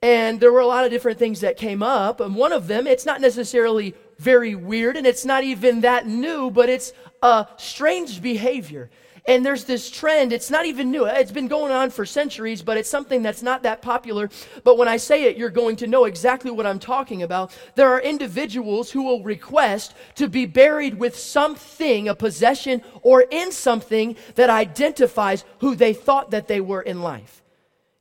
And 0.03 0.41
there 0.41 0.53
were 0.53 0.61
a 0.61 0.67
lot 0.67 0.85
of 0.85 0.91
different 0.91 1.21
things 1.21 1.41
that 1.43 1.57
came 1.57 1.81
up. 1.81 2.21
And 2.21 2.35
one 2.35 2.53
of 2.53 2.67
them, 2.67 2.89
it's 2.89 3.07
not 3.07 3.21
necessarily 3.21 3.95
very 4.19 4.57
weird 4.57 4.97
and 4.97 5.07
it's 5.07 5.25
not 5.25 5.45
even 5.45 5.83
that 5.83 6.09
new, 6.09 6.51
but 6.51 6.69
it's 6.69 6.93
a 7.23 7.47
strange 7.57 8.21
behavior. 8.21 8.91
And 9.27 9.45
there's 9.45 9.65
this 9.65 9.91
trend, 9.91 10.35
it's 10.35 10.51
not 10.51 10.67
even 10.67 10.91
new. 10.91 11.07
It's 11.07 11.33
been 11.33 11.49
going 11.49 11.73
on 11.73 11.89
for 11.89 12.05
centuries, 12.05 12.61
but 12.61 12.77
it's 12.77 12.91
something 12.91 13.23
that's 13.23 13.43
not 13.43 13.63
that 13.63 13.81
popular. 13.81 14.29
But 14.65 14.77
when 14.77 14.87
I 14.87 14.99
say 14.99 15.25
it, 15.25 15.39
you're 15.39 15.49
going 15.49 15.77
to 15.77 15.87
know 15.87 16.05
exactly 16.05 16.51
what 16.51 16.67
I'm 16.67 16.79
talking 16.79 17.23
about. 17.23 17.57
There 17.75 17.89
are 17.89 18.01
individuals 18.01 18.91
who 18.91 19.03
will 19.03 19.23
request 19.23 19.95
to 20.17 20.29
be 20.29 20.45
buried 20.45 20.99
with 20.99 21.19
something, 21.19 22.07
a 22.09 22.15
possession, 22.15 22.83
or 23.01 23.23
in 23.31 23.51
something 23.51 24.17
that 24.35 24.51
identifies 24.51 25.45
who 25.61 25.75
they 25.75 25.95
thought 25.95 26.31
that 26.33 26.47
they 26.47 26.61
were 26.61 26.83
in 26.83 27.01
life. 27.01 27.44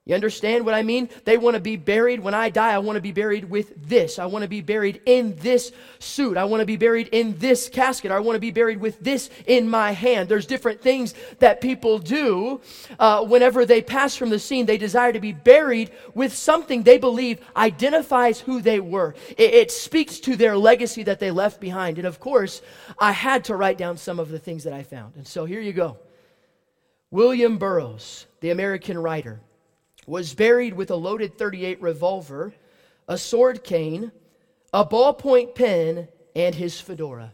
You 0.06 0.16
understand 0.16 0.66
what 0.66 0.74
I 0.74 0.84
mean? 0.84 1.08
They 1.24 1.38
want 1.38 1.54
to 1.54 1.62
be 1.62 1.78
buried. 1.78 2.20
When 2.20 2.34
I 2.34 2.50
die, 2.50 2.74
I 2.74 2.80
want 2.80 2.98
to 2.98 3.02
be 3.02 3.14
buried 3.14 3.50
with 3.50 3.88
this. 3.88 4.20
I 4.20 4.26
want 4.26 4.44
to 4.44 4.50
be 4.50 4.60
buried 4.60 5.02
in 5.06 5.38
this 5.38 5.72
suit. 6.00 6.36
I 6.36 6.44
want 6.44 6.60
to 6.60 6.66
be 6.66 6.76
buried 6.76 7.08
in 7.14 7.38
this 7.38 7.70
casket. 7.70 8.12
I 8.12 8.20
want 8.20 8.36
to 8.36 8.42
be 8.42 8.52
buried 8.52 8.82
with 8.82 9.00
this 9.00 9.30
in 9.48 9.70
my 9.70 9.94
hand. 9.94 10.28
There's 10.28 10.46
different 10.46 10.82
things 10.82 11.14
that 11.40 11.62
people 11.62 12.00
do 12.00 12.60
uh, 13.00 13.24
whenever 13.24 13.66
they 13.66 13.82
pass 13.82 14.14
from 14.14 14.30
the 14.30 14.40
scene. 14.40 14.66
They 14.66 14.78
desire 14.78 15.14
to 15.14 15.22
be 15.22 15.32
buried 15.32 15.92
with 16.14 16.36
something 16.36 16.84
they 16.84 16.98
believe 16.98 17.40
identifies 17.56 18.42
who 18.42 18.60
they 18.60 18.82
were. 18.82 19.16
It, 19.38 19.54
it 19.54 19.72
speaks 19.72 20.20
to 20.22 20.36
their 20.36 20.58
legacy 20.58 21.04
that 21.04 21.22
they 21.22 21.32
left 21.32 21.62
behind. 21.62 21.98
And 21.98 22.06
of 22.06 22.20
course, 22.20 22.62
I 23.00 23.14
had 23.14 23.46
to 23.46 23.56
write 23.56 23.78
down 23.78 23.96
some 23.96 24.20
of 24.20 24.28
the 24.28 24.40
things 24.40 24.66
that 24.66 24.74
I 24.74 24.84
found. 24.84 25.16
And 25.16 25.26
so 25.26 25.46
here 25.46 25.62
you 25.62 25.72
go 25.72 25.98
William 27.10 27.58
Burroughs, 27.58 28.26
the 28.42 28.50
American 28.50 28.98
writer 28.98 29.40
was 30.06 30.34
buried 30.34 30.74
with 30.74 30.92
a 30.92 30.96
loaded 30.96 31.38
38 31.38 31.82
revolver, 31.82 32.54
a 33.08 33.18
sword 33.18 33.64
cane, 33.64 34.12
a 34.74 34.86
ballpoint 34.86 35.56
pen, 35.56 36.08
and 36.36 36.56
his 36.56 36.80
fedora. 36.80 37.32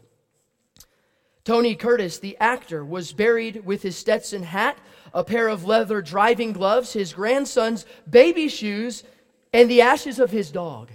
Tony 1.44 1.74
Curtis, 1.74 2.18
the 2.18 2.36
actor, 2.38 2.84
was 2.84 3.12
buried 3.12 3.64
with 3.64 3.82
his 3.82 3.96
Stetson 3.96 4.42
hat, 4.42 4.78
a 5.14 5.24
pair 5.24 5.48
of 5.48 5.64
leather 5.64 6.02
driving 6.02 6.52
gloves, 6.52 6.92
his 6.92 7.12
grandson's 7.12 7.86
baby 8.08 8.48
shoes, 8.48 9.02
and 9.52 9.70
the 9.70 9.80
ashes 9.80 10.18
of 10.18 10.30
his 10.30 10.50
dog. 10.50 10.90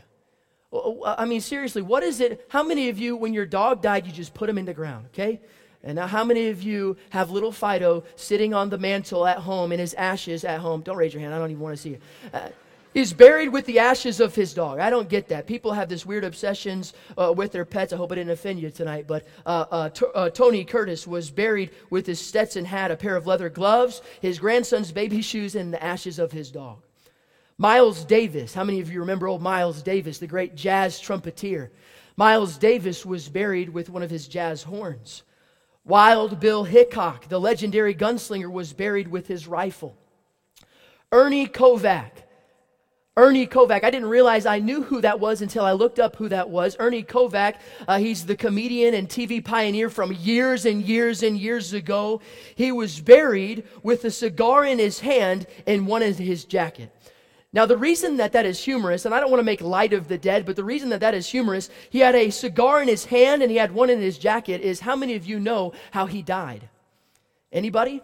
I 1.05 1.25
mean, 1.25 1.41
seriously, 1.41 1.81
what 1.81 2.03
is 2.03 2.19
it? 2.19 2.45
How 2.49 2.63
many 2.63 2.89
of 2.89 2.99
you, 2.99 3.15
when 3.15 3.33
your 3.33 3.45
dog 3.45 3.81
died, 3.81 4.05
you 4.05 4.11
just 4.11 4.33
put 4.33 4.49
him 4.49 4.57
in 4.57 4.65
the 4.65 4.73
ground, 4.73 5.07
okay? 5.07 5.41
And 5.85 5.95
now, 5.95 6.07
how 6.07 6.23
many 6.23 6.49
of 6.49 6.63
you 6.63 6.97
have 7.11 7.29
little 7.29 7.51
Fido 7.51 8.03
sitting 8.15 8.55
on 8.55 8.71
the 8.71 8.77
mantle 8.77 9.27
at 9.27 9.37
home 9.37 9.71
in 9.71 9.79
his 9.79 9.93
ashes 9.93 10.43
at 10.43 10.59
home? 10.59 10.81
Don't 10.81 10.97
raise 10.97 11.13
your 11.13 11.21
hand. 11.21 11.31
I 11.31 11.37
don't 11.37 11.51
even 11.51 11.61
want 11.61 11.75
to 11.75 11.81
see 11.81 11.89
you. 11.91 11.99
Uh, 12.33 12.49
he's 12.95 13.13
buried 13.13 13.49
with 13.49 13.67
the 13.67 13.77
ashes 13.77 14.19
of 14.19 14.33
his 14.33 14.55
dog. 14.55 14.79
I 14.79 14.89
don't 14.89 15.07
get 15.07 15.27
that. 15.27 15.45
People 15.45 15.73
have 15.73 15.87
this 15.87 16.03
weird 16.03 16.23
obsessions 16.23 16.93
uh, 17.19 17.31
with 17.31 17.51
their 17.51 17.65
pets. 17.65 17.93
I 17.93 17.97
hope 17.97 18.11
I 18.11 18.15
didn't 18.15 18.31
offend 18.31 18.59
you 18.59 18.71
tonight, 18.71 19.05
but 19.05 19.27
uh, 19.45 19.65
uh 19.69 19.89
t- 19.89 20.07
uh, 20.15 20.31
Tony 20.31 20.65
Curtis 20.65 21.05
was 21.05 21.29
buried 21.29 21.69
with 21.91 22.07
his 22.07 22.19
Stetson 22.19 22.65
hat, 22.65 22.89
a 22.89 22.95
pair 22.95 23.15
of 23.15 23.27
leather 23.27 23.49
gloves, 23.49 24.01
his 24.21 24.39
grandson's 24.39 24.91
baby 24.91 25.21
shoes, 25.21 25.53
and 25.53 25.71
the 25.71 25.83
ashes 25.83 26.17
of 26.17 26.31
his 26.31 26.49
dog. 26.49 26.79
Miles 27.59 28.03
Davis. 28.05 28.55
How 28.55 28.63
many 28.63 28.81
of 28.81 28.91
you 28.91 29.01
remember 29.01 29.27
old 29.27 29.43
Miles 29.43 29.83
Davis, 29.83 30.17
the 30.17 30.25
great 30.25 30.55
jazz 30.55 30.99
trumpeter? 30.99 31.71
Miles 32.17 32.57
Davis 32.57 33.05
was 33.05 33.29
buried 33.29 33.69
with 33.69 33.91
one 33.91 34.01
of 34.01 34.09
his 34.09 34.27
jazz 34.27 34.63
horns. 34.63 35.21
Wild 35.85 36.39
Bill 36.39 36.63
Hickok, 36.63 37.29
the 37.29 37.39
legendary 37.39 37.93
gunslinger, 37.93 38.51
was 38.51 38.73
buried 38.73 39.07
with 39.07 39.27
his 39.27 39.47
rifle. 39.47 39.95
Ernie 41.11 41.45
Kovac. 41.45 42.09
Ernie 43.15 43.45
Kovac. 43.45 43.83
I 43.83 43.91
didn't 43.91 44.09
realize 44.09 44.47
I 44.47 44.59
knew 44.59 44.81
who 44.81 44.99
that 45.01 45.19
was 45.19 45.43
until 45.43 45.63
I 45.63 45.73
looked 45.73 45.99
up 45.99 46.15
who 46.15 46.27
that 46.29 46.49
was. 46.49 46.75
Ernie 46.79 47.03
Kovac, 47.03 47.57
uh, 47.87 47.99
he's 47.99 48.25
the 48.25 48.35
comedian 48.35 48.95
and 48.95 49.07
TV 49.07 49.45
pioneer 49.45 49.91
from 49.91 50.11
years 50.11 50.65
and 50.65 50.81
years 50.81 51.21
and 51.21 51.37
years 51.37 51.71
ago. 51.71 52.19
He 52.55 52.71
was 52.71 52.99
buried 52.99 53.63
with 53.83 54.03
a 54.05 54.11
cigar 54.11 54.65
in 54.65 54.79
his 54.79 55.01
hand 55.01 55.45
and 55.67 55.85
one 55.85 56.01
in 56.01 56.15
his 56.15 56.45
jacket. 56.45 56.94
Now, 57.55 57.65
the 57.65 57.77
reason 57.77 58.17
that 58.17 58.33
that 58.33 58.45
is 58.45 58.61
humorous, 58.61 59.05
and 59.05 59.15
I 59.15 59.21
don't 59.21 59.31
want 59.31 59.39
to 59.39 59.45
make 59.45 59.61
light 59.61 59.93
of 59.93 60.09
the 60.09 60.17
dead, 60.17 60.45
but 60.45 60.57
the 60.57 60.63
reason 60.65 60.89
that 60.89 60.99
that 60.99 61.13
is 61.13 61.29
humorous, 61.29 61.69
he 61.89 61.99
had 61.99 62.13
a 62.13 62.29
cigar 62.29 62.81
in 62.81 62.89
his 62.89 63.05
hand 63.05 63.41
and 63.41 63.49
he 63.49 63.55
had 63.55 63.71
one 63.71 63.89
in 63.89 64.01
his 64.01 64.17
jacket, 64.17 64.59
is 64.59 64.81
how 64.81 64.93
many 64.93 65.15
of 65.15 65.25
you 65.25 65.39
know 65.39 65.71
how 65.91 66.05
he 66.05 66.21
died? 66.21 66.67
Anybody? 67.53 68.01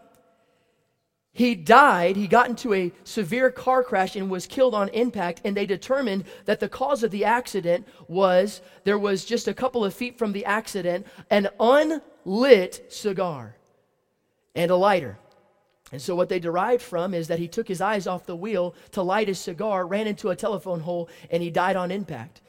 He 1.34 1.54
died, 1.54 2.16
he 2.16 2.30
got 2.30 2.48
into 2.48 2.74
a 2.74 2.94
severe 3.04 3.52
car 3.52 3.84
crash 3.84 4.16
and 4.16 4.30
was 4.30 4.48
killed 4.48 4.74
on 4.74 4.88
impact, 4.90 5.42
and 5.44 5.56
they 5.56 5.66
determined 5.66 6.24
that 6.46 6.62
the 6.62 6.70
cause 6.70 7.04
of 7.04 7.12
the 7.12 7.26
accident 7.26 7.86
was 8.08 8.62
there 8.86 9.00
was 9.00 9.26
just 9.26 9.50
a 9.50 9.54
couple 9.54 9.84
of 9.84 9.94
feet 9.94 10.18
from 10.18 10.32
the 10.32 10.46
accident 10.46 11.06
an 11.30 11.50
unlit 11.60 12.86
cigar 12.88 13.58
and 14.56 14.72
a 14.72 14.78
lighter. 14.78 15.18
And 15.92 16.02
so, 16.02 16.16
what 16.16 16.30
they 16.30 16.40
derived 16.40 16.82
from 16.82 17.14
is 17.14 17.28
that 17.28 17.40
he 17.40 17.48
took 17.48 17.68
his 17.68 17.82
eyes 17.82 18.08
off 18.08 18.26
the 18.26 18.36
wheel 18.36 18.76
to 18.92 19.02
light 19.02 19.28
his 19.28 19.40
cigar, 19.40 19.86
ran 19.86 20.08
into 20.08 20.30
a 20.30 20.36
telephone 20.36 20.80
hole, 20.80 21.10
and 21.30 21.44
he 21.44 21.50
died 21.50 21.76
on 21.76 21.92
impact. 21.92 22.42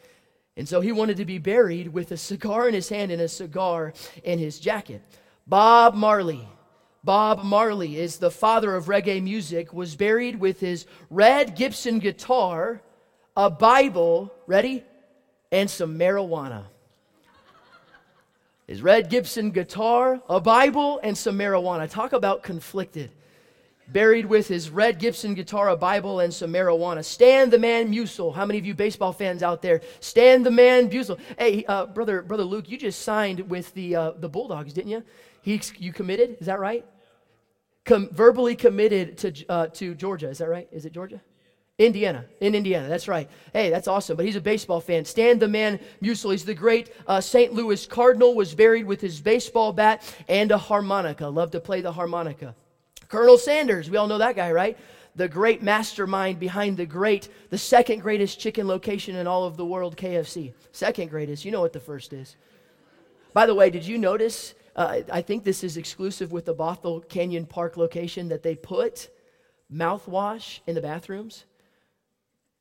And 0.56 0.68
so, 0.68 0.80
he 0.80 0.92
wanted 0.92 1.16
to 1.16 1.24
be 1.24 1.38
buried 1.38 1.92
with 1.92 2.12
a 2.12 2.16
cigar 2.16 2.68
in 2.68 2.74
his 2.74 2.88
hand 2.88 3.10
and 3.10 3.20
a 3.20 3.28
cigar 3.28 3.94
in 4.22 4.38
his 4.38 4.60
jacket. 4.60 5.02
Bob 5.46 5.94
Marley. 5.94 6.46
Bob 7.04 7.42
Marley 7.42 7.98
is 7.98 8.18
the 8.18 8.30
father 8.30 8.76
of 8.76 8.86
reggae 8.86 9.20
music, 9.20 9.72
was 9.72 9.96
buried 9.96 10.38
with 10.38 10.60
his 10.60 10.86
red 11.10 11.56
Gibson 11.56 11.98
guitar, 11.98 12.80
a 13.36 13.50
Bible, 13.50 14.32
ready, 14.46 14.84
and 15.50 15.68
some 15.68 15.98
marijuana 15.98 16.66
his 18.66 18.80
red 18.80 19.10
Gibson 19.10 19.50
guitar, 19.50 20.22
a 20.30 20.40
Bible, 20.40 20.98
and 21.02 21.16
some 21.16 21.38
marijuana. 21.38 21.90
Talk 21.90 22.14
about 22.14 22.42
conflicted 22.42 23.10
buried 23.92 24.26
with 24.26 24.48
his 24.48 24.70
red 24.70 24.98
Gibson 24.98 25.34
guitar, 25.34 25.68
a 25.68 25.76
Bible, 25.76 26.20
and 26.20 26.32
some 26.32 26.52
marijuana. 26.52 27.04
Stan 27.04 27.50
the 27.50 27.58
Man 27.58 27.92
Musial. 27.92 28.34
How 28.34 28.46
many 28.46 28.58
of 28.58 28.66
you 28.66 28.74
baseball 28.74 29.12
fans 29.12 29.42
out 29.42 29.62
there? 29.62 29.80
Stan 30.00 30.42
the 30.42 30.50
Man 30.50 30.90
Musial. 30.90 31.18
Hey, 31.38 31.64
uh, 31.66 31.86
brother, 31.86 32.22
brother 32.22 32.44
Luke, 32.44 32.68
you 32.68 32.78
just 32.78 33.02
signed 33.02 33.40
with 33.50 33.72
the 33.74 33.96
uh, 33.96 34.10
the 34.12 34.28
Bulldogs, 34.28 34.72
didn't 34.72 34.90
you? 34.90 35.02
He, 35.42 35.60
you 35.78 35.92
committed? 35.92 36.36
Is 36.40 36.46
that 36.46 36.60
right? 36.60 36.84
Com- 37.84 38.08
verbally 38.12 38.56
committed 38.56 39.18
to 39.18 39.46
uh, 39.48 39.66
to 39.68 39.94
Georgia. 39.94 40.28
Is 40.28 40.38
that 40.38 40.48
right? 40.48 40.68
Is 40.72 40.84
it 40.86 40.92
Georgia? 40.92 41.20
Indiana, 41.78 42.26
in 42.40 42.54
Indiana, 42.54 42.86
that's 42.86 43.08
right. 43.08 43.28
Hey, 43.52 43.70
that's 43.70 43.88
awesome. 43.88 44.16
But 44.16 44.26
he's 44.26 44.36
a 44.36 44.40
baseball 44.40 44.80
fan. 44.80 45.04
Stan 45.04 45.38
the 45.38 45.48
Man 45.48 45.80
Musial, 46.02 46.30
he's 46.30 46.44
the 46.44 46.54
great 46.54 46.92
uh, 47.06 47.20
St. 47.20 47.52
Louis 47.54 47.86
Cardinal, 47.86 48.34
was 48.34 48.54
buried 48.54 48.86
with 48.86 49.00
his 49.00 49.20
baseball 49.20 49.72
bat 49.72 50.02
and 50.28 50.50
a 50.52 50.58
harmonica. 50.58 51.26
Loved 51.26 51.52
to 51.52 51.60
play 51.60 51.80
the 51.80 51.92
harmonica. 51.92 52.54
Colonel 53.12 53.36
Sanders, 53.36 53.90
we 53.90 53.98
all 53.98 54.06
know 54.06 54.16
that 54.16 54.36
guy, 54.36 54.50
right? 54.52 54.78
The 55.16 55.28
great 55.28 55.62
mastermind 55.62 56.40
behind 56.40 56.78
the 56.78 56.86
great, 56.86 57.28
the 57.50 57.58
second 57.58 58.00
greatest 58.00 58.40
chicken 58.40 58.66
location 58.66 59.16
in 59.16 59.26
all 59.26 59.44
of 59.44 59.58
the 59.58 59.66
world, 59.66 59.98
KFC. 59.98 60.54
Second 60.72 61.10
greatest. 61.10 61.44
You 61.44 61.52
know 61.52 61.60
what 61.60 61.74
the 61.74 61.78
first 61.78 62.14
is. 62.14 62.36
By 63.34 63.44
the 63.44 63.54
way, 63.54 63.68
did 63.68 63.86
you 63.86 63.98
notice? 63.98 64.54
Uh, 64.74 65.00
I 65.12 65.20
think 65.20 65.44
this 65.44 65.62
is 65.62 65.76
exclusive 65.76 66.32
with 66.32 66.46
the 66.46 66.54
Bothell 66.54 67.06
Canyon 67.06 67.44
Park 67.44 67.76
location 67.76 68.30
that 68.30 68.42
they 68.42 68.54
put 68.54 69.10
mouthwash 69.70 70.60
in 70.66 70.74
the 70.74 70.80
bathrooms 70.80 71.44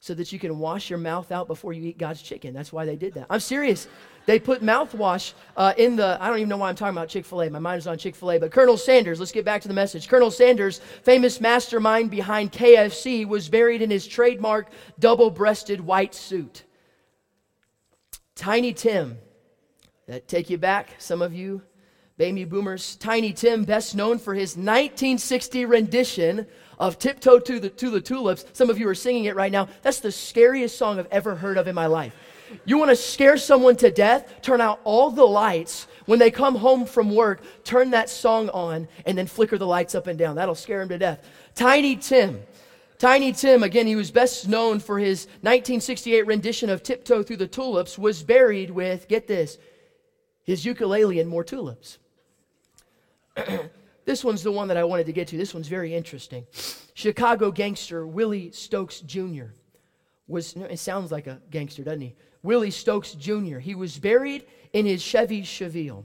so 0.02 0.14
that 0.16 0.34
you 0.34 0.40
can 0.40 0.60
wash 0.60 0.90
your 0.90 1.00
mouth 1.00 1.32
out 1.32 1.48
before 1.48 1.72
you 1.72 1.84
eat 1.84 1.98
God's 1.98 2.22
chicken. 2.22 2.54
That's 2.54 2.74
why 2.74 2.84
they 2.84 2.98
did 2.98 3.14
that. 3.14 3.28
I'm 3.30 3.40
serious. 3.40 3.88
They 4.26 4.40
put 4.40 4.62
mouthwash 4.62 5.34
uh, 5.58 5.74
in 5.78 5.96
the, 5.96 6.18
I 6.22 6.28
don't 6.28 6.38
even 6.38 6.50
know 6.50 6.58
why 6.58 6.70
I'm 6.70 6.76
talking 6.76 6.96
about 6.96 7.10
Chick 7.10 7.26
fil 7.26 7.42
A. 7.42 7.50
My 7.50 7.60
mind 7.60 7.80
is 7.80 7.88
on 7.88 7.98
Chick 7.98 8.16
fil 8.16 8.32
A. 8.32 8.40
But 8.40 8.52
Colonel 8.52 8.78
Sanders, 8.78 9.20
let's 9.20 9.32
get 9.32 9.46
back 9.46 9.62
to 9.64 9.68
the 9.68 9.74
message. 9.74 10.08
Colonel 10.08 10.32
Sanders, 10.32 10.80
famous 11.04 11.42
mastermind 11.42 12.12
behind 12.12 12.52
KFC, 12.52 13.28
was 13.28 13.50
buried 13.50 13.82
in 13.82 13.90
his 13.90 14.06
trademark 14.08 14.70
double 15.00 15.30
breasted 15.30 15.82
white 15.82 16.14
suit. 16.14 16.64
Tiny 18.36 18.74
Tim, 18.74 19.18
that 20.08 20.28
take 20.28 20.50
you 20.50 20.58
back, 20.58 20.96
some 21.00 21.22
of 21.22 21.34
you 21.34 21.62
baby 22.22 22.46
boomers. 22.46 22.98
Tiny 22.98 23.34
Tim, 23.34 23.64
best 23.64 23.96
known 23.96 24.20
for 24.20 24.36
his 24.36 24.52
1960 24.52 25.66
rendition 25.66 26.46
of 26.78 27.00
Tiptoe 27.00 27.40
to 27.40 27.60
the, 27.60 27.70
to 27.72 27.90
the 27.90 28.00
Tulips. 28.00 28.46
Some 28.54 28.70
of 28.70 28.78
you 28.78 28.88
are 28.88 28.94
singing 28.94 29.26
it 29.26 29.36
right 29.36 29.52
now. 29.52 29.70
That's 29.82 30.02
the 30.02 30.12
scariest 30.12 30.78
song 30.78 31.00
I've 31.00 31.08
ever 31.10 31.34
heard 31.34 31.58
of 31.58 31.68
in 31.68 31.74
my 31.74 31.88
life. 31.88 32.16
You 32.66 32.78
want 32.78 32.90
to 32.90 32.96
scare 32.96 33.38
someone 33.38 33.76
to 33.78 33.92
death? 33.92 34.42
Turn 34.42 34.62
out 34.62 34.80
all 34.84 35.12
the 35.12 35.26
lights. 35.26 35.88
When 36.06 36.20
they 36.20 36.32
come 36.32 36.56
home 36.56 36.86
from 36.86 37.14
work, 37.14 37.42
turn 37.64 37.92
that 37.92 38.10
song 38.10 38.50
on 38.50 38.88
and 39.06 39.18
then 39.18 39.28
flicker 39.28 39.58
the 39.58 39.68
lights 39.68 39.96
up 39.96 40.08
and 40.08 40.18
down. 40.18 40.36
That'll 40.36 40.56
scare 40.56 40.80
them 40.80 40.90
to 40.90 40.98
death. 40.98 41.24
Tiny 41.56 41.96
Tim. 41.96 42.42
Tiny 42.98 43.32
Tim, 43.32 43.64
again, 43.64 43.88
he 43.88 43.96
was 43.96 44.12
best 44.12 44.48
known 44.48 44.80
for 44.80 45.00
his 45.00 45.26
1968 45.42 46.28
rendition 46.28 46.70
of 46.70 46.84
Tiptoe 46.84 47.24
Through 47.24 47.38
the 47.38 47.48
Tulips, 47.48 47.98
was 47.98 48.22
buried 48.22 48.70
with, 48.70 49.08
get 49.08 49.28
this, 49.28 49.58
his 50.44 50.66
ukulele 50.66 51.20
and 51.20 51.30
more 51.30 51.44
tulips. 51.44 51.98
This 54.06 54.24
one's 54.24 54.44
the 54.44 54.52
one 54.52 54.68
that 54.70 54.78
I 54.78 54.84
wanted 54.84 55.06
to 55.06 55.14
get 55.14 55.28
to. 55.30 55.38
This 55.38 55.54
one's 55.54 55.68
very 55.68 55.94
interesting. 55.94 56.46
Chicago 56.94 57.52
gangster 57.52 58.06
Willie 58.06 58.52
Stokes 58.52 59.00
Jr. 59.02 59.46
was, 60.28 60.54
it 60.54 60.80
sounds 60.80 61.12
like 61.12 61.28
a 61.28 61.40
gangster, 61.50 61.84
doesn't 61.84 62.02
he? 62.02 62.16
Willie 62.44 62.72
Stokes 62.72 63.14
Jr. 63.14 63.60
He 63.60 63.76
was 63.76 64.00
buried 64.00 64.46
in 64.74 64.86
his 64.86 65.02
Chevy 65.02 65.44
Chevelle. 65.44 66.04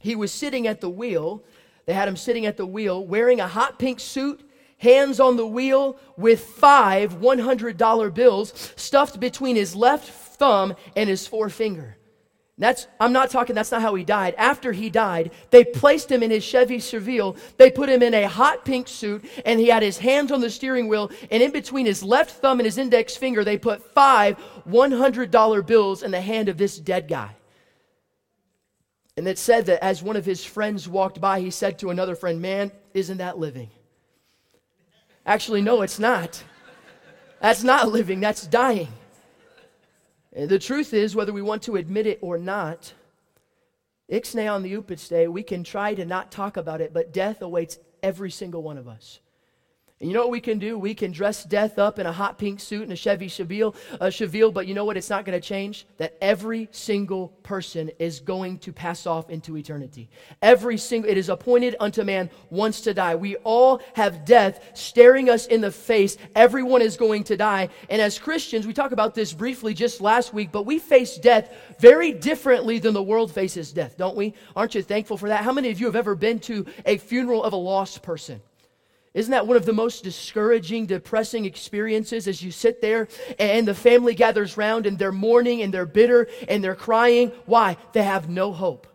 He 0.00 0.16
was 0.16 0.32
sitting 0.32 0.66
at 0.66 0.80
the 0.80 0.90
wheel 0.90 1.44
They 1.86 1.94
had 1.94 2.08
him 2.08 2.16
sitting 2.16 2.46
at 2.46 2.56
the 2.56 2.66
wheel, 2.66 3.04
wearing 3.04 3.40
a 3.40 3.48
hot 3.48 3.78
pink 3.78 4.00
suit, 4.00 4.48
hands 4.78 5.18
on 5.18 5.36
the 5.36 5.46
wheel, 5.46 5.98
with 6.16 6.40
five 6.40 7.14
$100 7.20 8.14
bills 8.14 8.72
stuffed 8.76 9.18
between 9.18 9.56
his 9.56 9.74
left 9.74 10.08
thumb 10.08 10.74
and 10.94 11.08
his 11.08 11.26
forefinger. 11.26 11.96
That's, 12.60 12.86
I'm 13.00 13.14
not 13.14 13.30
talking, 13.30 13.54
that's 13.54 13.70
not 13.70 13.80
how 13.80 13.94
he 13.94 14.04
died. 14.04 14.34
After 14.36 14.70
he 14.70 14.90
died, 14.90 15.30
they 15.48 15.64
placed 15.64 16.12
him 16.12 16.22
in 16.22 16.30
his 16.30 16.44
Chevy 16.44 16.76
Chevelle. 16.76 17.38
They 17.56 17.70
put 17.70 17.88
him 17.88 18.02
in 18.02 18.12
a 18.12 18.28
hot 18.28 18.66
pink 18.66 18.86
suit, 18.86 19.24
and 19.46 19.58
he 19.58 19.68
had 19.68 19.82
his 19.82 19.96
hands 19.96 20.30
on 20.30 20.42
the 20.42 20.50
steering 20.50 20.86
wheel. 20.86 21.10
And 21.30 21.42
in 21.42 21.52
between 21.52 21.86
his 21.86 22.02
left 22.02 22.32
thumb 22.32 22.60
and 22.60 22.66
his 22.66 22.76
index 22.76 23.16
finger, 23.16 23.44
they 23.44 23.56
put 23.56 23.94
five 23.94 24.36
$100 24.68 25.66
bills 25.66 26.02
in 26.02 26.10
the 26.10 26.20
hand 26.20 26.50
of 26.50 26.58
this 26.58 26.78
dead 26.78 27.08
guy. 27.08 27.34
And 29.16 29.26
it 29.26 29.38
said 29.38 29.64
that 29.66 29.82
as 29.82 30.02
one 30.02 30.16
of 30.16 30.26
his 30.26 30.44
friends 30.44 30.86
walked 30.86 31.18
by, 31.18 31.40
he 31.40 31.50
said 31.50 31.78
to 31.78 31.88
another 31.88 32.14
friend, 32.14 32.42
Man, 32.42 32.72
isn't 32.92 33.18
that 33.18 33.38
living? 33.38 33.70
Actually, 35.24 35.62
no, 35.62 35.80
it's 35.80 35.98
not. 35.98 36.44
That's 37.40 37.64
not 37.64 37.88
living, 37.88 38.20
that's 38.20 38.46
dying. 38.46 38.88
Uh, 40.36 40.46
the 40.46 40.58
truth 40.58 40.94
is, 40.94 41.16
whether 41.16 41.32
we 41.32 41.42
want 41.42 41.62
to 41.62 41.76
admit 41.76 42.06
it 42.06 42.18
or 42.22 42.38
not, 42.38 42.92
ixnay 44.10 44.52
on 44.52 44.62
the 44.62 44.74
upitste, 44.74 45.28
we 45.28 45.42
can 45.42 45.64
try 45.64 45.94
to 45.94 46.04
not 46.04 46.30
talk 46.30 46.56
about 46.56 46.80
it, 46.80 46.92
but 46.92 47.12
death 47.12 47.42
awaits 47.42 47.78
every 48.02 48.30
single 48.30 48.62
one 48.62 48.78
of 48.78 48.88
us. 48.88 49.20
And 50.00 50.08
you 50.08 50.14
know 50.14 50.22
what 50.22 50.30
we 50.30 50.40
can 50.40 50.58
do? 50.58 50.78
We 50.78 50.94
can 50.94 51.12
dress 51.12 51.44
death 51.44 51.78
up 51.78 51.98
in 51.98 52.06
a 52.06 52.12
hot 52.12 52.38
pink 52.38 52.58
suit 52.58 52.84
and 52.84 52.92
a 52.92 52.96
Chevy 52.96 53.28
Chevelle, 53.28 53.74
a 54.00 54.04
uh, 54.04 54.06
Chevelle 54.06 54.50
but 54.50 54.66
you 54.66 54.72
know 54.72 54.86
what? 54.86 54.96
It's 54.96 55.10
not 55.10 55.26
going 55.26 55.38
to 55.38 55.46
change. 55.46 55.86
That 55.98 56.16
every 56.22 56.70
single 56.70 57.28
person 57.42 57.90
is 57.98 58.18
going 58.18 58.60
to 58.60 58.72
pass 58.72 59.06
off 59.06 59.28
into 59.28 59.58
eternity. 59.58 60.08
Every 60.40 60.78
single, 60.78 61.10
it 61.10 61.18
is 61.18 61.28
appointed 61.28 61.76
unto 61.80 62.02
man 62.02 62.30
once 62.48 62.80
to 62.82 62.94
die. 62.94 63.14
We 63.14 63.36
all 63.36 63.82
have 63.92 64.24
death 64.24 64.70
staring 64.72 65.28
us 65.28 65.46
in 65.46 65.60
the 65.60 65.70
face. 65.70 66.16
Everyone 66.34 66.80
is 66.80 66.96
going 66.96 67.24
to 67.24 67.36
die. 67.36 67.68
And 67.90 68.00
as 68.00 68.18
Christians, 68.18 68.66
we 68.66 68.72
talked 68.72 68.94
about 68.94 69.14
this 69.14 69.34
briefly 69.34 69.74
just 69.74 70.00
last 70.00 70.32
week, 70.32 70.50
but 70.50 70.64
we 70.64 70.78
face 70.78 71.18
death 71.18 71.52
very 71.78 72.10
differently 72.10 72.78
than 72.78 72.94
the 72.94 73.02
world 73.02 73.30
faces 73.30 73.70
death, 73.70 73.98
don't 73.98 74.16
we? 74.16 74.32
Aren't 74.56 74.74
you 74.74 74.82
thankful 74.82 75.18
for 75.18 75.28
that? 75.28 75.44
How 75.44 75.52
many 75.52 75.70
of 75.70 75.78
you 75.78 75.84
have 75.84 75.96
ever 75.96 76.14
been 76.14 76.38
to 76.40 76.64
a 76.86 76.96
funeral 76.96 77.44
of 77.44 77.52
a 77.52 77.56
lost 77.56 78.00
person? 78.00 78.40
Isn't 79.12 79.32
that 79.32 79.46
one 79.46 79.56
of 79.56 79.66
the 79.66 79.72
most 79.72 80.04
discouraging, 80.04 80.86
depressing 80.86 81.44
experiences 81.44 82.28
as 82.28 82.42
you 82.42 82.52
sit 82.52 82.80
there 82.80 83.08
and 83.40 83.66
the 83.66 83.74
family 83.74 84.14
gathers 84.14 84.56
round 84.56 84.86
and 84.86 84.98
they're 84.98 85.10
mourning 85.10 85.62
and 85.62 85.74
they're 85.74 85.84
bitter 85.86 86.28
and 86.48 86.62
they're 86.62 86.76
crying? 86.76 87.32
Why? 87.46 87.76
They 87.92 88.04
have 88.04 88.28
no 88.28 88.52
hope. 88.52 88.86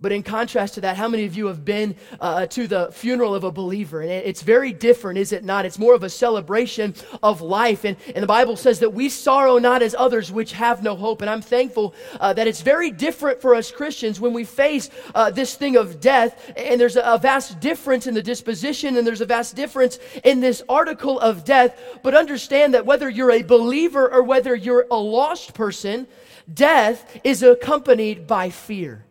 But 0.00 0.12
in 0.12 0.22
contrast 0.22 0.74
to 0.74 0.82
that, 0.82 0.96
how 0.96 1.08
many 1.08 1.24
of 1.24 1.36
you 1.36 1.48
have 1.48 1.64
been 1.64 1.96
uh, 2.20 2.46
to 2.46 2.68
the 2.68 2.88
funeral 2.92 3.34
of 3.34 3.42
a 3.42 3.50
believer? 3.50 4.00
And 4.00 4.12
it's 4.12 4.42
very 4.42 4.72
different, 4.72 5.18
is 5.18 5.32
it 5.32 5.44
not? 5.44 5.66
It's 5.66 5.76
more 5.76 5.92
of 5.92 6.04
a 6.04 6.08
celebration 6.08 6.94
of 7.20 7.40
life. 7.40 7.84
And, 7.84 7.96
and 8.14 8.22
the 8.22 8.28
Bible 8.28 8.54
says 8.54 8.78
that 8.78 8.90
we 8.90 9.08
sorrow 9.08 9.58
not 9.58 9.82
as 9.82 9.96
others 9.98 10.30
which 10.30 10.52
have 10.52 10.84
no 10.84 10.94
hope. 10.94 11.20
And 11.20 11.28
I'm 11.28 11.42
thankful 11.42 11.96
uh, 12.20 12.32
that 12.34 12.46
it's 12.46 12.60
very 12.60 12.92
different 12.92 13.40
for 13.40 13.56
us 13.56 13.72
Christians 13.72 14.20
when 14.20 14.32
we 14.32 14.44
face 14.44 14.88
uh, 15.16 15.32
this 15.32 15.56
thing 15.56 15.74
of 15.74 15.98
death. 15.98 16.52
And 16.56 16.80
there's 16.80 16.94
a, 16.94 17.02
a 17.02 17.18
vast 17.18 17.58
difference 17.58 18.06
in 18.06 18.14
the 18.14 18.22
disposition, 18.22 18.98
and 18.98 19.04
there's 19.04 19.20
a 19.20 19.26
vast 19.26 19.56
difference 19.56 19.98
in 20.22 20.38
this 20.38 20.62
article 20.68 21.18
of 21.18 21.44
death. 21.44 21.76
But 22.04 22.14
understand 22.14 22.74
that 22.74 22.86
whether 22.86 23.10
you're 23.10 23.32
a 23.32 23.42
believer 23.42 24.08
or 24.08 24.22
whether 24.22 24.54
you're 24.54 24.86
a 24.92 24.96
lost 24.96 25.54
person, 25.54 26.06
death 26.54 27.18
is 27.24 27.42
accompanied 27.42 28.28
by 28.28 28.50
fear 28.50 29.04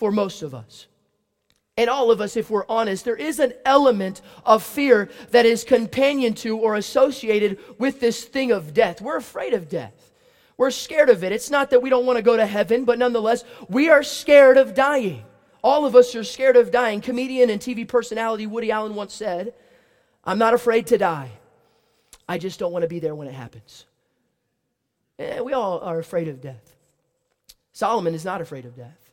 for 0.00 0.10
most 0.10 0.40
of 0.40 0.54
us. 0.54 0.86
And 1.76 1.90
all 1.90 2.10
of 2.10 2.22
us, 2.22 2.34
if 2.34 2.48
we're 2.48 2.66
honest, 2.70 3.04
there 3.04 3.16
is 3.16 3.38
an 3.38 3.52
element 3.66 4.22
of 4.46 4.62
fear 4.62 5.10
that 5.30 5.44
is 5.44 5.62
companion 5.62 6.32
to 6.36 6.56
or 6.56 6.76
associated 6.76 7.58
with 7.76 8.00
this 8.00 8.24
thing 8.24 8.50
of 8.50 8.72
death. 8.72 9.02
We're 9.02 9.18
afraid 9.18 9.52
of 9.52 9.68
death. 9.68 10.10
We're 10.56 10.70
scared 10.70 11.10
of 11.10 11.22
it. 11.22 11.32
It's 11.32 11.50
not 11.50 11.68
that 11.68 11.82
we 11.82 11.90
don't 11.90 12.06
want 12.06 12.16
to 12.16 12.22
go 12.22 12.34
to 12.34 12.46
heaven, 12.46 12.86
but 12.86 12.98
nonetheless, 12.98 13.44
we 13.68 13.90
are 13.90 14.02
scared 14.02 14.56
of 14.56 14.72
dying. 14.72 15.22
All 15.62 15.84
of 15.84 15.94
us 15.94 16.14
are 16.14 16.24
scared 16.24 16.56
of 16.56 16.70
dying. 16.70 17.02
Comedian 17.02 17.50
and 17.50 17.60
TV 17.60 17.86
personality 17.86 18.46
Woody 18.46 18.70
Allen 18.70 18.94
once 18.94 19.12
said, 19.12 19.52
I'm 20.24 20.38
not 20.38 20.54
afraid 20.54 20.86
to 20.86 20.96
die. 20.96 21.30
I 22.26 22.38
just 22.38 22.58
don't 22.58 22.72
want 22.72 22.84
to 22.84 22.88
be 22.88 23.00
there 23.00 23.14
when 23.14 23.28
it 23.28 23.34
happens. 23.34 23.84
Eh, 25.18 25.40
we 25.40 25.52
all 25.52 25.80
are 25.80 25.98
afraid 25.98 26.28
of 26.28 26.40
death. 26.40 26.74
Solomon 27.74 28.14
is 28.14 28.24
not 28.24 28.40
afraid 28.40 28.64
of 28.64 28.74
death. 28.74 29.09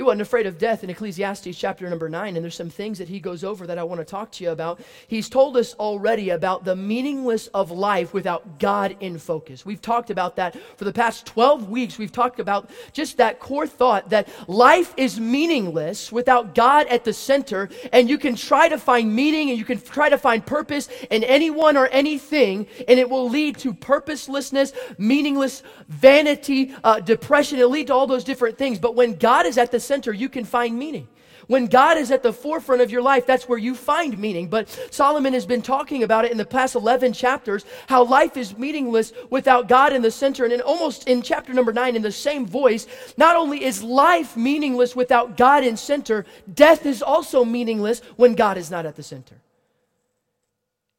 He 0.00 0.02
wasn't 0.02 0.22
afraid 0.22 0.46
of 0.46 0.56
death 0.56 0.82
in 0.82 0.88
Ecclesiastes 0.88 1.58
chapter 1.58 1.86
number 1.90 2.08
nine, 2.08 2.34
and 2.34 2.42
there's 2.42 2.54
some 2.54 2.70
things 2.70 2.96
that 2.96 3.08
he 3.10 3.20
goes 3.20 3.44
over 3.44 3.66
that 3.66 3.76
I 3.76 3.82
want 3.82 4.00
to 4.00 4.04
talk 4.06 4.32
to 4.32 4.44
you 4.44 4.48
about. 4.48 4.80
He's 5.08 5.28
told 5.28 5.58
us 5.58 5.74
already 5.74 6.30
about 6.30 6.64
the 6.64 6.74
meaningless 6.74 7.48
of 7.48 7.70
life 7.70 8.14
without 8.14 8.58
God 8.58 8.96
in 9.00 9.18
focus. 9.18 9.66
We've 9.66 9.82
talked 9.82 10.08
about 10.08 10.36
that 10.36 10.56
for 10.78 10.86
the 10.86 10.92
past 10.94 11.26
12 11.26 11.68
weeks. 11.68 11.98
We've 11.98 12.10
talked 12.10 12.40
about 12.40 12.70
just 12.94 13.18
that 13.18 13.40
core 13.40 13.66
thought 13.66 14.08
that 14.08 14.30
life 14.48 14.94
is 14.96 15.20
meaningless 15.20 16.10
without 16.10 16.54
God 16.54 16.86
at 16.86 17.04
the 17.04 17.12
center, 17.12 17.68
and 17.92 18.08
you 18.08 18.16
can 18.16 18.36
try 18.36 18.70
to 18.70 18.78
find 18.78 19.14
meaning 19.14 19.50
and 19.50 19.58
you 19.58 19.66
can 19.66 19.78
try 19.78 20.08
to 20.08 20.16
find 20.16 20.46
purpose 20.46 20.88
in 21.10 21.24
anyone 21.24 21.76
or 21.76 21.88
anything, 21.88 22.66
and 22.88 22.98
it 22.98 23.10
will 23.10 23.28
lead 23.28 23.58
to 23.58 23.74
purposelessness, 23.74 24.72
meaningless, 24.96 25.62
vanity, 25.88 26.74
uh, 26.84 27.00
depression. 27.00 27.58
It'll 27.58 27.70
lead 27.70 27.88
to 27.88 27.94
all 27.94 28.06
those 28.06 28.24
different 28.24 28.56
things. 28.56 28.78
But 28.78 28.94
when 28.94 29.16
God 29.16 29.44
is 29.44 29.58
at 29.58 29.70
the 29.70 29.89
center, 29.90 30.12
you 30.12 30.28
can 30.28 30.44
find 30.44 30.78
meaning. 30.78 31.08
When 31.48 31.66
God 31.66 31.98
is 31.98 32.12
at 32.12 32.22
the 32.22 32.32
forefront 32.32 32.80
of 32.80 32.92
your 32.92 33.02
life, 33.02 33.26
that's 33.26 33.48
where 33.48 33.58
you 33.58 33.74
find 33.74 34.16
meaning. 34.16 34.46
But 34.46 34.68
Solomon 34.92 35.32
has 35.32 35.46
been 35.46 35.62
talking 35.62 36.04
about 36.04 36.24
it 36.24 36.30
in 36.30 36.38
the 36.38 36.44
past 36.44 36.76
11 36.76 37.12
chapters, 37.12 37.64
how 37.88 38.04
life 38.04 38.36
is 38.36 38.56
meaningless 38.56 39.12
without 39.30 39.66
God 39.66 39.92
in 39.92 40.00
the 40.00 40.12
center. 40.12 40.44
And 40.44 40.52
in 40.52 40.60
almost 40.60 41.08
in 41.08 41.22
chapter 41.22 41.52
number 41.52 41.72
9, 41.72 41.96
in 41.96 42.02
the 42.02 42.12
same 42.12 42.46
voice, 42.46 42.86
not 43.16 43.34
only 43.34 43.64
is 43.64 43.82
life 43.82 44.36
meaningless 44.36 44.94
without 44.94 45.36
God 45.36 45.64
in 45.64 45.76
center, 45.76 46.24
death 46.54 46.86
is 46.86 47.02
also 47.02 47.44
meaningless 47.44 48.00
when 48.14 48.36
God 48.36 48.56
is 48.56 48.70
not 48.70 48.86
at 48.86 48.94
the 48.94 49.02
center. 49.02 49.42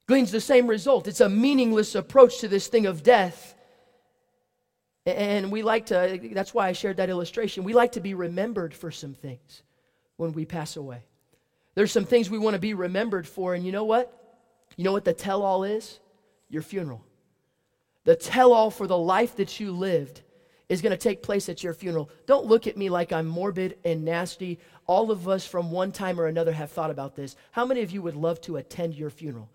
Gleans 0.06 0.32
the 0.32 0.42
same 0.42 0.68
result. 0.68 1.08
It's 1.08 1.22
a 1.22 1.30
meaningless 1.30 1.96
approach 1.96 2.40
to 2.40 2.50
this 2.50 2.68
thing 2.68 2.88
of 2.88 3.04
death 3.04 3.56
and 5.06 5.52
we 5.52 5.64
like 5.64 5.88
to, 5.88 6.20
that's 6.34 6.54
why 6.54 6.68
I 6.68 6.74
shared 6.74 6.98
that 6.98 7.10
illustration. 7.10 7.64
We 7.64 7.74
like 7.74 7.94
to 7.94 8.02
be 8.02 8.14
remembered 8.14 8.74
for 8.74 8.92
some 8.92 9.14
things 9.14 9.64
when 10.18 10.34
we 10.34 10.46
pass 10.46 10.76
away. 10.76 11.04
There's 11.74 11.92
some 11.92 12.06
things 12.06 12.30
we 12.30 12.38
want 12.38 12.54
to 12.54 12.60
be 12.60 12.74
remembered 12.74 13.28
for, 13.28 13.56
and 13.56 13.66
you 13.66 13.72
know 13.72 13.86
what? 13.86 14.18
You 14.76 14.84
know 14.84 14.92
what 14.92 15.06
the 15.06 15.14
tell 15.14 15.42
all 15.42 15.64
is? 15.64 16.00
Your 16.50 16.62
funeral. 16.62 17.04
The 18.04 18.16
tell 18.16 18.54
all 18.54 18.72
for 18.72 18.88
the 18.88 18.98
life 18.98 19.38
that 19.38 19.60
you 19.60 19.72
lived 19.72 20.22
is 20.70 20.82
going 20.82 20.92
to 20.92 20.98
take 20.98 21.22
place 21.22 21.50
at 21.50 21.64
your 21.64 21.74
funeral. 21.74 22.10
Don't 22.26 22.46
look 22.46 22.68
at 22.68 22.78
me 22.78 22.90
like 22.90 23.12
I'm 23.12 23.28
morbid 23.28 23.78
and 23.84 24.06
nasty. 24.06 24.60
All 24.88 25.12
of 25.12 25.28
us 25.28 25.46
from 25.46 25.72
one 25.72 25.92
time 25.92 26.20
or 26.20 26.28
another 26.28 26.54
have 26.54 26.72
thought 26.72 26.92
about 26.92 27.16
this. 27.16 27.36
How 27.52 27.66
many 27.66 27.82
of 27.82 27.92
you 27.92 28.02
would 28.02 28.16
love 28.16 28.40
to 28.42 28.58
attend 28.58 28.96
your 28.96 29.10
funeral? 29.10 29.50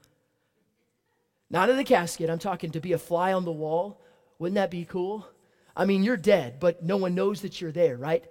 Not 1.49 1.71
in 1.71 1.77
the 1.77 1.85
casket, 1.85 2.29
I'm 2.29 2.39
talking 2.39 2.71
to 2.73 2.81
be 2.81 2.93
a 2.93 2.99
fly 2.99 3.33
on 3.33 3.45
the 3.45 3.53
wall. 3.53 4.01
Wouldn't 4.39 4.57
that 4.57 4.71
be 4.71 4.85
cool? 4.85 5.27
I 5.77 5.85
mean, 5.85 6.03
you're 6.03 6.17
dead, 6.17 6.59
but 6.59 6.83
no 6.83 6.97
one 6.97 7.15
knows 7.15 7.43
that 7.43 7.61
you're 7.61 7.73
there, 7.73 7.97
right? 7.97 8.25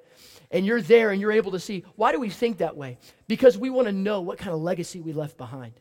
And 0.51 0.65
you're 0.65 0.81
there 0.81 1.11
and 1.11 1.21
you're 1.21 1.31
able 1.31 1.51
to 1.51 1.59
see. 1.59 1.85
Why 1.95 2.11
do 2.11 2.19
we 2.19 2.29
think 2.29 2.57
that 2.57 2.75
way? 2.75 2.97
Because 3.27 3.57
we 3.57 3.69
want 3.69 3.87
to 3.87 3.91
know 3.91 4.21
what 4.21 4.37
kind 4.37 4.51
of 4.51 4.61
legacy 4.61 4.99
we 5.01 5.13
left 5.13 5.37
behind. 5.37 5.73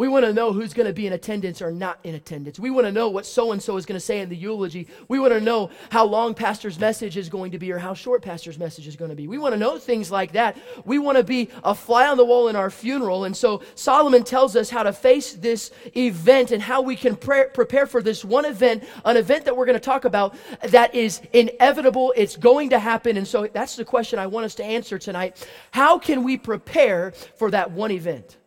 We 0.00 0.08
want 0.08 0.24
to 0.24 0.32
know 0.32 0.54
who's 0.54 0.72
going 0.72 0.86
to 0.86 0.94
be 0.94 1.06
in 1.06 1.12
attendance 1.12 1.60
or 1.60 1.70
not 1.70 1.98
in 2.04 2.14
attendance. 2.14 2.58
We 2.58 2.70
want 2.70 2.86
to 2.86 2.90
know 2.90 3.10
what 3.10 3.26
so 3.26 3.52
and 3.52 3.62
so 3.62 3.76
is 3.76 3.84
going 3.84 4.00
to 4.00 4.00
say 4.00 4.20
in 4.20 4.30
the 4.30 4.34
eulogy. 4.34 4.88
We 5.08 5.20
want 5.20 5.34
to 5.34 5.42
know 5.42 5.68
how 5.90 6.06
long 6.06 6.32
pastor's 6.32 6.78
message 6.78 7.18
is 7.18 7.28
going 7.28 7.50
to 7.50 7.58
be 7.58 7.70
or 7.70 7.76
how 7.76 7.92
short 7.92 8.22
pastor's 8.22 8.58
message 8.58 8.86
is 8.86 8.96
going 8.96 9.10
to 9.10 9.14
be. 9.14 9.28
We 9.28 9.36
want 9.36 9.52
to 9.52 9.58
know 9.58 9.76
things 9.76 10.10
like 10.10 10.32
that. 10.32 10.56
We 10.86 10.98
want 10.98 11.18
to 11.18 11.22
be 11.22 11.50
a 11.62 11.74
fly 11.74 12.06
on 12.06 12.16
the 12.16 12.24
wall 12.24 12.48
in 12.48 12.56
our 12.56 12.70
funeral. 12.70 13.24
And 13.24 13.36
so 13.36 13.60
Solomon 13.74 14.24
tells 14.24 14.56
us 14.56 14.70
how 14.70 14.84
to 14.84 14.92
face 14.94 15.34
this 15.34 15.70
event 15.94 16.50
and 16.50 16.62
how 16.62 16.80
we 16.80 16.96
can 16.96 17.14
pre- 17.14 17.50
prepare 17.52 17.86
for 17.86 18.02
this 18.02 18.24
one 18.24 18.46
event, 18.46 18.84
an 19.04 19.18
event 19.18 19.44
that 19.44 19.54
we're 19.54 19.66
going 19.66 19.74
to 19.74 19.80
talk 19.80 20.06
about 20.06 20.34
that 20.62 20.94
is 20.94 21.20
inevitable. 21.34 22.14
It's 22.16 22.38
going 22.38 22.70
to 22.70 22.78
happen. 22.78 23.18
And 23.18 23.28
so 23.28 23.46
that's 23.52 23.76
the 23.76 23.84
question 23.84 24.18
I 24.18 24.28
want 24.28 24.46
us 24.46 24.54
to 24.54 24.64
answer 24.64 24.98
tonight. 24.98 25.46
How 25.72 25.98
can 25.98 26.24
we 26.24 26.38
prepare 26.38 27.12
for 27.36 27.50
that 27.50 27.72
one 27.72 27.90
event? 27.90 28.38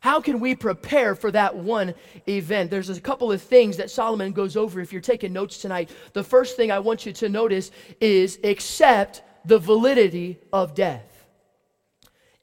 How 0.00 0.20
can 0.20 0.38
we 0.38 0.54
prepare 0.54 1.14
for 1.14 1.30
that 1.32 1.56
one 1.56 1.94
event? 2.28 2.70
There's 2.70 2.88
a 2.88 3.00
couple 3.00 3.32
of 3.32 3.42
things 3.42 3.76
that 3.78 3.90
Solomon 3.90 4.32
goes 4.32 4.56
over 4.56 4.80
if 4.80 4.92
you're 4.92 5.02
taking 5.02 5.32
notes 5.32 5.58
tonight. 5.58 5.90
The 6.12 6.22
first 6.22 6.56
thing 6.56 6.70
I 6.70 6.78
want 6.78 7.04
you 7.04 7.12
to 7.14 7.28
notice 7.28 7.70
is 8.00 8.38
accept 8.44 9.22
the 9.44 9.58
validity 9.58 10.38
of 10.52 10.74
death. 10.74 11.26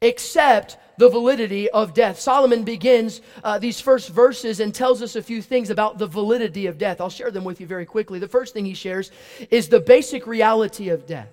Accept 0.02 0.78
the 0.98 1.08
validity 1.10 1.70
of 1.70 1.94
death. 1.94 2.20
Solomon 2.20 2.64
begins 2.64 3.22
uh, 3.44 3.58
these 3.58 3.80
first 3.80 4.10
verses 4.10 4.60
and 4.60 4.74
tells 4.74 5.02
us 5.02 5.16
a 5.16 5.22
few 5.22 5.42
things 5.42 5.70
about 5.70 5.98
the 5.98 6.08
validity 6.08 6.68
of 6.68 6.78
death. 6.78 7.00
I'll 7.00 7.10
share 7.10 7.32
them 7.32 7.44
with 7.46 7.62
you 7.62 7.68
very 7.68 7.86
quickly. 7.86 8.20
The 8.20 8.28
first 8.28 8.54
thing 8.54 8.66
he 8.66 8.74
shares 8.74 9.12
is 9.50 9.70
the 9.70 9.80
basic 9.80 10.28
reality 10.28 10.90
of 10.90 11.06
death. 11.06 11.30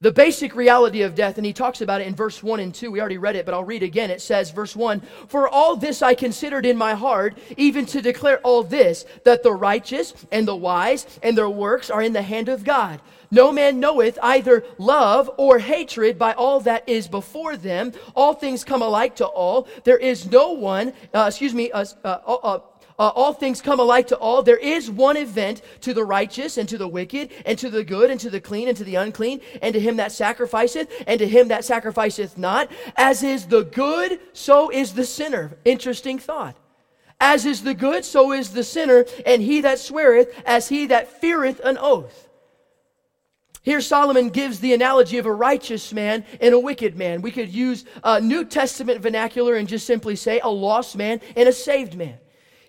The 0.00 0.12
basic 0.12 0.54
reality 0.54 1.02
of 1.02 1.16
death, 1.16 1.38
and 1.38 1.46
he 1.46 1.52
talks 1.52 1.80
about 1.80 2.00
it 2.00 2.06
in 2.06 2.14
verse 2.14 2.40
1 2.40 2.60
and 2.60 2.72
2. 2.72 2.92
We 2.92 3.00
already 3.00 3.18
read 3.18 3.34
it, 3.34 3.44
but 3.44 3.52
I'll 3.52 3.64
read 3.64 3.82
again. 3.82 4.12
It 4.12 4.22
says, 4.22 4.52
verse 4.52 4.76
1 4.76 5.00
For 5.26 5.48
all 5.48 5.74
this 5.74 6.02
I 6.02 6.14
considered 6.14 6.64
in 6.64 6.76
my 6.76 6.94
heart, 6.94 7.36
even 7.56 7.84
to 7.86 8.00
declare 8.00 8.38
all 8.42 8.62
this, 8.62 9.04
that 9.24 9.42
the 9.42 9.52
righteous 9.52 10.14
and 10.30 10.46
the 10.46 10.54
wise 10.54 11.18
and 11.20 11.36
their 11.36 11.50
works 11.50 11.90
are 11.90 12.00
in 12.00 12.12
the 12.12 12.22
hand 12.22 12.48
of 12.48 12.62
God. 12.62 13.00
No 13.32 13.50
man 13.50 13.80
knoweth 13.80 14.20
either 14.22 14.64
love 14.78 15.32
or 15.36 15.58
hatred 15.58 16.16
by 16.16 16.32
all 16.32 16.60
that 16.60 16.88
is 16.88 17.08
before 17.08 17.56
them. 17.56 17.92
All 18.14 18.34
things 18.34 18.62
come 18.62 18.82
alike 18.82 19.16
to 19.16 19.26
all. 19.26 19.66
There 19.82 19.98
is 19.98 20.30
no 20.30 20.52
one, 20.52 20.92
uh, 21.12 21.24
excuse 21.26 21.54
me, 21.54 21.72
uh, 21.72 21.84
uh, 22.04 22.60
uh 22.98 23.12
all 23.14 23.32
things 23.32 23.62
come 23.62 23.80
alike 23.80 24.08
to 24.08 24.16
all. 24.16 24.42
There 24.42 24.56
is 24.56 24.90
one 24.90 25.16
event 25.16 25.62
to 25.82 25.94
the 25.94 26.04
righteous 26.04 26.56
and 26.56 26.68
to 26.68 26.78
the 26.78 26.88
wicked 26.88 27.30
and 27.46 27.58
to 27.58 27.70
the 27.70 27.84
good 27.84 28.10
and 28.10 28.20
to 28.20 28.30
the 28.30 28.40
clean 28.40 28.68
and 28.68 28.76
to 28.76 28.84
the 28.84 28.96
unclean 28.96 29.40
and 29.62 29.72
to 29.74 29.80
him 29.80 29.96
that 29.96 30.12
sacrificeth 30.12 30.88
and 31.06 31.18
to 31.18 31.28
him 31.28 31.48
that 31.48 31.64
sacrificeth 31.64 32.36
not. 32.36 32.70
As 32.96 33.22
is 33.22 33.46
the 33.46 33.64
good, 33.64 34.18
so 34.32 34.70
is 34.70 34.94
the 34.94 35.04
sinner. 35.04 35.56
Interesting 35.64 36.18
thought. 36.18 36.56
As 37.20 37.46
is 37.46 37.62
the 37.62 37.74
good, 37.74 38.04
so 38.04 38.32
is 38.32 38.50
the 38.50 38.62
sinner, 38.62 39.04
and 39.26 39.42
he 39.42 39.60
that 39.62 39.80
sweareth, 39.80 40.40
as 40.46 40.68
he 40.68 40.86
that 40.86 41.20
feareth 41.20 41.60
an 41.64 41.76
oath. 41.76 42.28
Here, 43.62 43.80
Solomon 43.80 44.30
gives 44.30 44.60
the 44.60 44.72
analogy 44.72 45.18
of 45.18 45.26
a 45.26 45.32
righteous 45.32 45.92
man 45.92 46.24
and 46.40 46.54
a 46.54 46.60
wicked 46.60 46.96
man. 46.96 47.20
We 47.20 47.32
could 47.32 47.48
use 47.52 47.84
uh, 48.04 48.20
New 48.20 48.44
Testament 48.44 49.00
vernacular 49.00 49.56
and 49.56 49.68
just 49.68 49.86
simply 49.86 50.16
say 50.16 50.40
a 50.40 50.48
lost 50.48 50.96
man 50.96 51.20
and 51.36 51.48
a 51.48 51.52
saved 51.52 51.96
man. 51.96 52.18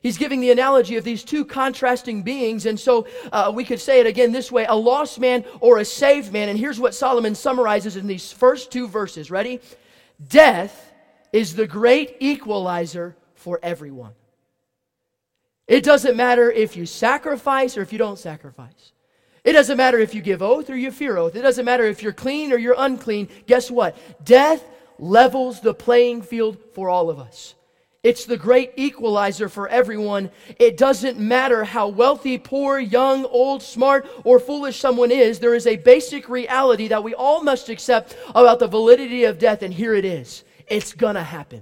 He's 0.02 0.18
giving 0.18 0.40
the 0.40 0.52
analogy 0.52 0.96
of 0.96 1.04
these 1.04 1.24
two 1.24 1.44
contrasting 1.44 2.24
beings. 2.24 2.66
And 2.66 2.80
so 2.80 3.08
uh, 3.32 3.52
we 3.54 3.66
could 3.66 3.80
say 3.80 4.00
it 4.00 4.06
again 4.06 4.32
this 4.32 4.52
way 4.52 4.66
a 4.66 4.76
lost 4.76 5.20
man 5.20 5.44
or 5.60 5.78
a 5.80 5.86
saved 5.86 6.32
man. 6.32 6.50
And 6.50 6.58
here's 6.58 6.80
what 6.80 6.96
Solomon 6.96 7.36
summarizes 7.36 7.98
in 7.98 8.08
these 8.08 8.32
first 8.32 8.72
two 8.72 8.88
verses. 8.88 9.30
Ready? 9.30 9.60
Death 10.28 10.94
is 11.34 11.56
the 11.56 11.68
great 11.68 12.16
equalizer 12.20 13.16
for 13.36 13.60
everyone. 13.62 14.14
It 15.68 15.84
doesn't 15.84 16.16
matter 16.16 16.52
if 16.52 16.76
you 16.76 16.86
sacrifice 16.86 17.78
or 17.78 17.82
if 17.82 17.92
you 17.92 18.00
don't 18.00 18.18
sacrifice. 18.18 18.94
It 19.44 19.54
doesn't 19.54 19.78
matter 19.78 20.00
if 20.00 20.16
you 20.16 20.22
give 20.22 20.42
oath 20.42 20.70
or 20.70 20.76
you 20.76 20.92
fear 20.92 21.18
oath. 21.18 21.36
It 21.36 21.42
doesn't 21.42 21.66
matter 21.66 21.86
if 21.86 22.02
you're 22.02 22.14
clean 22.14 22.52
or 22.52 22.58
you're 22.58 22.76
unclean. 22.78 23.30
Guess 23.46 23.70
what? 23.70 23.96
Death 24.24 24.64
levels 24.98 25.62
the 25.62 25.74
playing 25.74 26.24
field 26.24 26.58
for 26.74 26.90
all 26.90 27.10
of 27.10 27.20
us. 27.20 27.56
It's 28.02 28.24
the 28.24 28.38
great 28.38 28.72
equalizer 28.78 29.50
for 29.50 29.68
everyone. 29.68 30.32
It 30.58 30.78
doesn't 30.78 31.20
matter 31.20 31.66
how 31.66 31.90
wealthy, 31.90 32.38
poor, 32.38 32.80
young, 32.80 33.26
old, 33.26 33.62
smart, 33.62 34.08
or 34.24 34.40
foolish 34.40 34.80
someone 34.80 35.12
is. 35.12 35.40
There 35.40 35.54
is 35.54 35.68
a 35.68 35.76
basic 35.76 36.30
reality 36.30 36.88
that 36.88 37.04
we 37.04 37.14
all 37.14 37.44
must 37.44 37.68
accept 37.68 38.16
about 38.30 38.60
the 38.60 38.68
validity 38.68 39.26
of 39.26 39.38
death, 39.38 39.64
and 39.64 39.74
here 39.74 39.94
it 39.94 40.06
is. 40.06 40.46
It's 40.68 40.94
gonna 40.94 41.24
happen. 41.24 41.62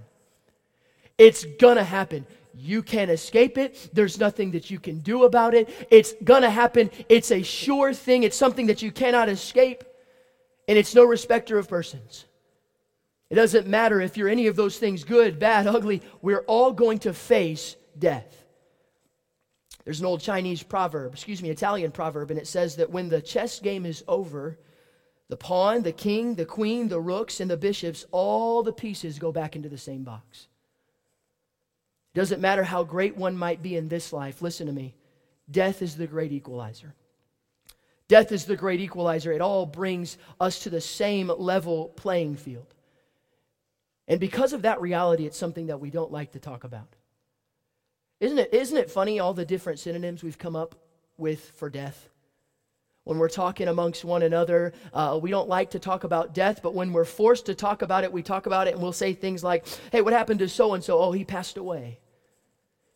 It's 1.17 1.43
gonna 1.59 1.83
happen. 1.83 2.27
You 2.53 2.83
can't 2.83 3.09
escape 3.09 3.57
it. 3.57 3.89
There's 3.91 4.19
nothing 4.19 4.51
that 4.51 4.69
you 4.69 4.79
can 4.79 4.99
do 4.99 5.23
about 5.23 5.55
it. 5.55 5.87
It's 5.89 6.13
gonna 6.23 6.51
happen. 6.51 6.91
It's 7.09 7.31
a 7.31 7.41
sure 7.41 7.95
thing. 7.95 8.21
It's 8.21 8.37
something 8.37 8.67
that 8.67 8.83
you 8.83 8.91
cannot 8.91 9.27
escape. 9.27 9.83
And 10.67 10.77
it's 10.77 10.93
no 10.93 11.03
respecter 11.03 11.57
of 11.57 11.67
persons. 11.67 12.25
It 13.29 13.35
doesn't 13.35 13.67
matter 13.67 13.99
if 13.99 14.15
you're 14.15 14.29
any 14.29 14.47
of 14.47 14.55
those 14.55 14.77
things 14.77 15.03
good, 15.03 15.39
bad, 15.39 15.67
ugly, 15.67 16.01
we're 16.21 16.45
all 16.47 16.71
going 16.71 16.99
to 16.99 17.13
face 17.13 17.75
death. 17.97 18.45
There's 19.83 19.99
an 19.99 20.05
old 20.05 20.21
Chinese 20.21 20.63
proverb, 20.63 21.13
excuse 21.13 21.41
me, 21.41 21.49
Italian 21.49 21.91
proverb, 21.91 22.29
and 22.29 22.39
it 22.39 22.47
says 22.47 22.75
that 22.77 22.89
when 22.89 23.09
the 23.09 23.21
chess 23.21 23.59
game 23.59 23.85
is 23.85 24.03
over, 24.07 24.57
the 25.29 25.37
pawn, 25.37 25.81
the 25.81 25.91
king, 25.91 26.35
the 26.35 26.45
queen, 26.45 26.87
the 26.87 26.99
rooks, 26.99 27.39
and 27.39 27.49
the 27.49 27.57
bishops, 27.57 28.05
all 28.11 28.63
the 28.63 28.73
pieces 28.73 29.19
go 29.19 29.31
back 29.31 29.55
into 29.55 29.69
the 29.69 29.77
same 29.77 30.03
box. 30.03 30.47
Doesn't 32.13 32.41
matter 32.41 32.63
how 32.63 32.83
great 32.83 33.15
one 33.15 33.37
might 33.37 33.61
be 33.61 33.75
in 33.75 33.89
this 33.89 34.11
life, 34.11 34.41
listen 34.41 34.67
to 34.67 34.73
me. 34.73 34.95
Death 35.49 35.81
is 35.81 35.95
the 35.95 36.07
great 36.07 36.31
equalizer. 36.31 36.93
Death 38.07 38.31
is 38.31 38.45
the 38.45 38.55
great 38.55 38.79
equalizer. 38.79 39.31
It 39.31 39.41
all 39.41 39.65
brings 39.65 40.17
us 40.39 40.59
to 40.59 40.69
the 40.69 40.81
same 40.81 41.31
level 41.37 41.89
playing 41.89 42.37
field. 42.37 42.73
And 44.07 44.19
because 44.19 44.53
of 44.53 44.61
that 44.61 44.81
reality, 44.81 45.25
it's 45.25 45.37
something 45.37 45.67
that 45.67 45.79
we 45.79 45.89
don't 45.89 46.11
like 46.11 46.31
to 46.31 46.39
talk 46.39 46.63
about. 46.63 46.95
Isn't 48.19 48.39
it, 48.39 48.53
isn't 48.53 48.77
it 48.77 48.89
funny 48.89 49.19
all 49.19 49.33
the 49.33 49.45
different 49.45 49.79
synonyms 49.79 50.23
we've 50.23 50.37
come 50.37 50.55
up 50.55 50.75
with 51.17 51.51
for 51.51 51.69
death? 51.69 52.09
When 53.03 53.19
we're 53.19 53.29
talking 53.29 53.67
amongst 53.67 54.03
one 54.03 54.21
another, 54.21 54.73
uh, 54.93 55.17
we 55.21 55.29
don't 55.29 55.47
like 55.47 55.71
to 55.71 55.79
talk 55.79 56.03
about 56.03 56.33
death, 56.33 56.61
but 56.61 56.73
when 56.73 56.91
we're 56.91 57.05
forced 57.05 57.45
to 57.45 57.55
talk 57.55 57.81
about 57.81 58.03
it, 58.03 58.11
we 58.11 58.21
talk 58.21 58.47
about 58.47 58.67
it 58.67 58.73
and 58.73 58.83
we'll 58.83 58.91
say 58.91 59.13
things 59.13 59.43
like, 59.43 59.65
hey, 59.91 60.01
what 60.01 60.13
happened 60.13 60.39
to 60.39 60.49
so 60.49 60.73
and 60.73 60.83
so? 60.83 60.99
Oh, 60.99 61.11
he 61.11 61.23
passed 61.23 61.57
away. 61.57 61.99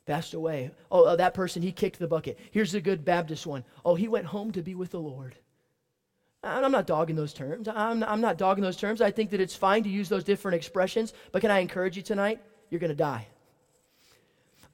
Passed 0.06 0.34
away. 0.34 0.72
Oh, 0.92 1.04
uh, 1.04 1.16
that 1.18 1.34
person, 1.34 1.62
he 1.62 1.72
kicked 1.72 2.00
the 2.00 2.08
bucket. 2.08 2.40
Here's 2.52 2.74
a 2.74 2.82
good 2.82 3.06
Baptist 3.06 3.46
one. 3.46 3.64
Oh, 3.86 3.96
he 3.96 4.08
went 4.08 4.26
home 4.26 4.52
to 4.54 4.62
be 4.62 4.76
with 4.76 4.92
the 4.92 5.00
Lord. 5.00 5.36
I'm 6.44 6.72
not 6.72 6.88
dogging 6.88 7.16
those 7.16 7.34
terms. 7.34 7.68
I'm, 7.68 8.04
I'm 8.04 8.22
not 8.22 8.38
dogging 8.38 8.64
those 8.64 8.78
terms. 8.78 9.00
I 9.00 9.12
think 9.12 9.30
that 9.30 9.40
it's 9.40 9.56
fine 9.56 9.84
to 9.84 9.90
use 9.90 10.10
those 10.10 10.24
different 10.24 10.56
expressions, 10.56 11.14
but 11.32 11.42
can 11.42 11.52
I 11.52 11.60
encourage 11.60 11.96
you 11.96 12.04
tonight? 12.04 12.40
You're 12.70 12.80
going 12.80 12.90
to 12.90 12.96
die. 12.96 13.28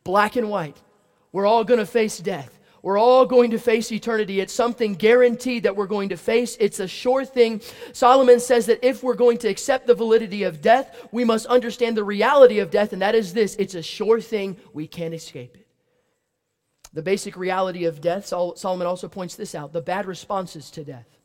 Black 0.03 0.37
and 0.37 0.49
white. 0.49 0.77
We're 1.33 1.45
all 1.45 1.65
going 1.65 1.79
to 1.79 1.85
face 1.85 2.19
death. 2.19 2.57
We're 2.81 2.97
all 2.97 3.25
going 3.25 3.51
to 3.51 3.59
face 3.59 3.91
eternity. 3.91 4.39
It's 4.39 4.53
something 4.53 4.93
guaranteed 4.93 5.63
that 5.63 5.75
we're 5.75 5.87
going 5.87 6.09
to 6.09 6.15
face. 6.15 6.55
It's 6.57 6.79
a 6.79 6.87
sure 6.87 7.25
thing. 7.25 7.61
Solomon 7.91 8.39
says 8.39 8.67
that 8.67 8.85
if 8.85 9.03
we're 9.03 9.15
going 9.15 9.39
to 9.39 9.49
accept 9.49 9.87
the 9.87 9.95
validity 9.95 10.43
of 10.43 10.61
death, 10.61 11.09
we 11.11 11.25
must 11.25 11.47
understand 11.47 11.97
the 11.97 12.03
reality 12.05 12.59
of 12.59 12.71
death, 12.71 12.93
and 12.93 13.01
that 13.01 13.15
is 13.15 13.33
this 13.33 13.55
it's 13.57 13.75
a 13.75 13.81
sure 13.81 14.21
thing. 14.21 14.55
We 14.71 14.87
can't 14.87 15.13
escape 15.13 15.57
it. 15.57 15.67
The 16.93 17.01
basic 17.01 17.35
reality 17.35 17.83
of 17.83 17.99
death, 17.99 18.25
Solomon 18.27 18.87
also 18.87 19.09
points 19.09 19.35
this 19.35 19.53
out 19.53 19.73
the 19.73 19.81
bad 19.81 20.05
responses 20.05 20.71
to 20.71 20.85
death 20.85 21.16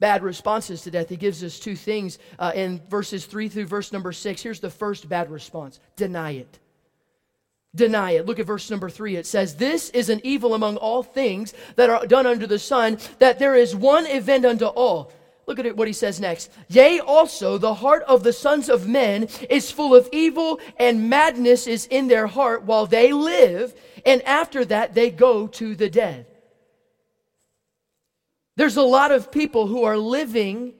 bad 0.00 0.22
responses 0.22 0.82
to 0.82 0.90
death. 0.90 1.08
He 1.08 1.16
gives 1.16 1.44
us 1.44 1.60
two 1.60 1.76
things 1.76 2.18
uh, 2.38 2.52
in 2.54 2.80
verses 2.88 3.26
3 3.26 3.48
through 3.48 3.66
verse 3.66 3.92
number 3.92 4.12
6. 4.12 4.42
Here's 4.42 4.60
the 4.60 4.70
first 4.70 5.08
bad 5.08 5.30
response 5.30 5.78
deny 5.96 6.32
it. 6.32 6.58
Deny 7.74 8.12
it. 8.12 8.26
Look 8.26 8.40
at 8.40 8.46
verse 8.46 8.68
number 8.68 8.90
3. 8.90 9.14
It 9.14 9.26
says, 9.26 9.54
This 9.54 9.90
is 9.90 10.08
an 10.08 10.20
evil 10.24 10.54
among 10.54 10.76
all 10.76 11.04
things 11.04 11.54
that 11.76 11.88
are 11.88 12.04
done 12.04 12.26
under 12.26 12.46
the 12.46 12.58
sun, 12.58 12.98
that 13.20 13.38
there 13.38 13.54
is 13.54 13.76
one 13.76 14.06
event 14.06 14.44
unto 14.44 14.66
all. 14.66 15.12
Look 15.46 15.58
at 15.58 15.76
what 15.76 15.88
he 15.88 15.94
says 15.94 16.20
next. 16.20 16.50
Yea, 16.68 17.00
also, 17.00 17.58
the 17.58 17.74
heart 17.74 18.02
of 18.04 18.22
the 18.22 18.32
sons 18.32 18.68
of 18.68 18.88
men 18.88 19.28
is 19.48 19.70
full 19.70 19.94
of 19.94 20.08
evil, 20.12 20.60
and 20.78 21.10
madness 21.10 21.66
is 21.66 21.86
in 21.86 22.08
their 22.08 22.26
heart 22.26 22.64
while 22.64 22.86
they 22.86 23.12
live, 23.12 23.74
and 24.04 24.22
after 24.22 24.64
that 24.64 24.94
they 24.94 25.10
go 25.10 25.46
to 25.48 25.74
the 25.74 25.90
dead. 25.90 26.26
There's 28.60 28.76
a 28.76 28.82
lot 28.82 29.10
of 29.10 29.32
people 29.32 29.66
who 29.68 29.84
are 29.84 29.96
living 29.96 30.74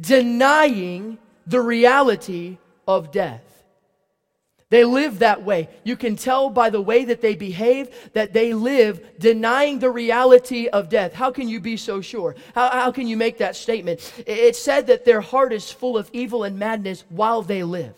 denying 0.00 1.18
the 1.48 1.60
reality 1.60 2.58
of 2.86 3.10
death. 3.10 3.64
They 4.70 4.84
live 4.84 5.18
that 5.18 5.42
way. 5.42 5.68
You 5.82 5.96
can 5.96 6.14
tell 6.14 6.48
by 6.48 6.70
the 6.70 6.80
way 6.80 7.06
that 7.06 7.20
they 7.20 7.34
behave 7.34 8.12
that 8.12 8.32
they 8.32 8.54
live 8.54 9.18
denying 9.18 9.80
the 9.80 9.90
reality 9.90 10.68
of 10.68 10.88
death. 10.88 11.12
How 11.12 11.32
can 11.32 11.48
you 11.48 11.58
be 11.58 11.76
so 11.76 12.00
sure? 12.00 12.36
How, 12.54 12.70
how 12.70 12.92
can 12.92 13.08
you 13.08 13.16
make 13.16 13.38
that 13.38 13.56
statement? 13.56 14.12
It 14.24 14.54
said 14.54 14.86
that 14.86 15.04
their 15.04 15.20
heart 15.20 15.52
is 15.52 15.72
full 15.72 15.98
of 15.98 16.08
evil 16.12 16.44
and 16.44 16.56
madness 16.56 17.02
while 17.08 17.42
they 17.42 17.64
live. 17.64 17.96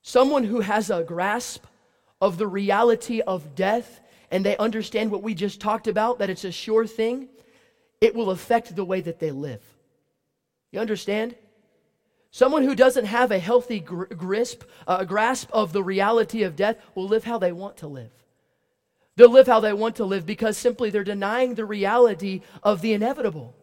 Someone 0.00 0.44
who 0.44 0.60
has 0.60 0.88
a 0.88 1.02
grasp 1.02 1.66
of 2.22 2.38
the 2.38 2.46
reality 2.46 3.20
of 3.20 3.54
death 3.54 4.00
and 4.30 4.46
they 4.46 4.56
understand 4.56 5.10
what 5.10 5.22
we 5.22 5.34
just 5.34 5.60
talked 5.60 5.88
about, 5.88 6.20
that 6.20 6.30
it's 6.30 6.44
a 6.44 6.50
sure 6.50 6.86
thing, 6.86 7.28
it 8.00 8.14
will 8.14 8.30
affect 8.30 8.74
the 8.74 8.84
way 8.84 9.00
that 9.00 9.18
they 9.18 9.30
live. 9.30 9.62
You 10.70 10.80
understand? 10.80 11.34
Someone 12.30 12.64
who 12.64 12.74
doesn't 12.74 13.06
have 13.06 13.30
a 13.30 13.38
healthy 13.38 13.80
gr- 13.80 14.04
grasp, 14.04 14.62
uh, 14.86 15.04
grasp 15.04 15.48
of 15.52 15.72
the 15.72 15.82
reality 15.82 16.42
of 16.42 16.56
death 16.56 16.76
will 16.94 17.08
live 17.08 17.24
how 17.24 17.38
they 17.38 17.52
want 17.52 17.78
to 17.78 17.86
live. 17.86 18.10
They'll 19.16 19.32
live 19.32 19.46
how 19.46 19.60
they 19.60 19.72
want 19.72 19.96
to 19.96 20.04
live 20.04 20.26
because 20.26 20.58
simply 20.58 20.90
they're 20.90 21.04
denying 21.04 21.54
the 21.54 21.64
reality 21.64 22.42
of 22.62 22.82
the 22.82 22.92
inevitable. 22.92 23.54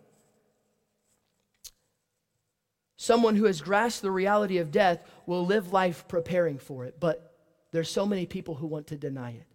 Someone 2.95 3.35
who 3.35 3.45
has 3.45 3.61
grasped 3.61 4.01
the 4.01 4.09
reality 4.09 4.57
of 4.57 4.71
death 4.71 5.03
will 5.27 5.45
live 5.45 5.71
life 5.71 6.07
preparing 6.07 6.57
for 6.57 6.85
it, 6.85 6.99
but 6.99 7.35
there's 7.71 7.89
so 7.89 8.05
many 8.05 8.25
people 8.25 8.55
who 8.55 8.65
want 8.65 8.87
to 8.87 8.95
deny 8.95 9.31
it. 9.31 9.45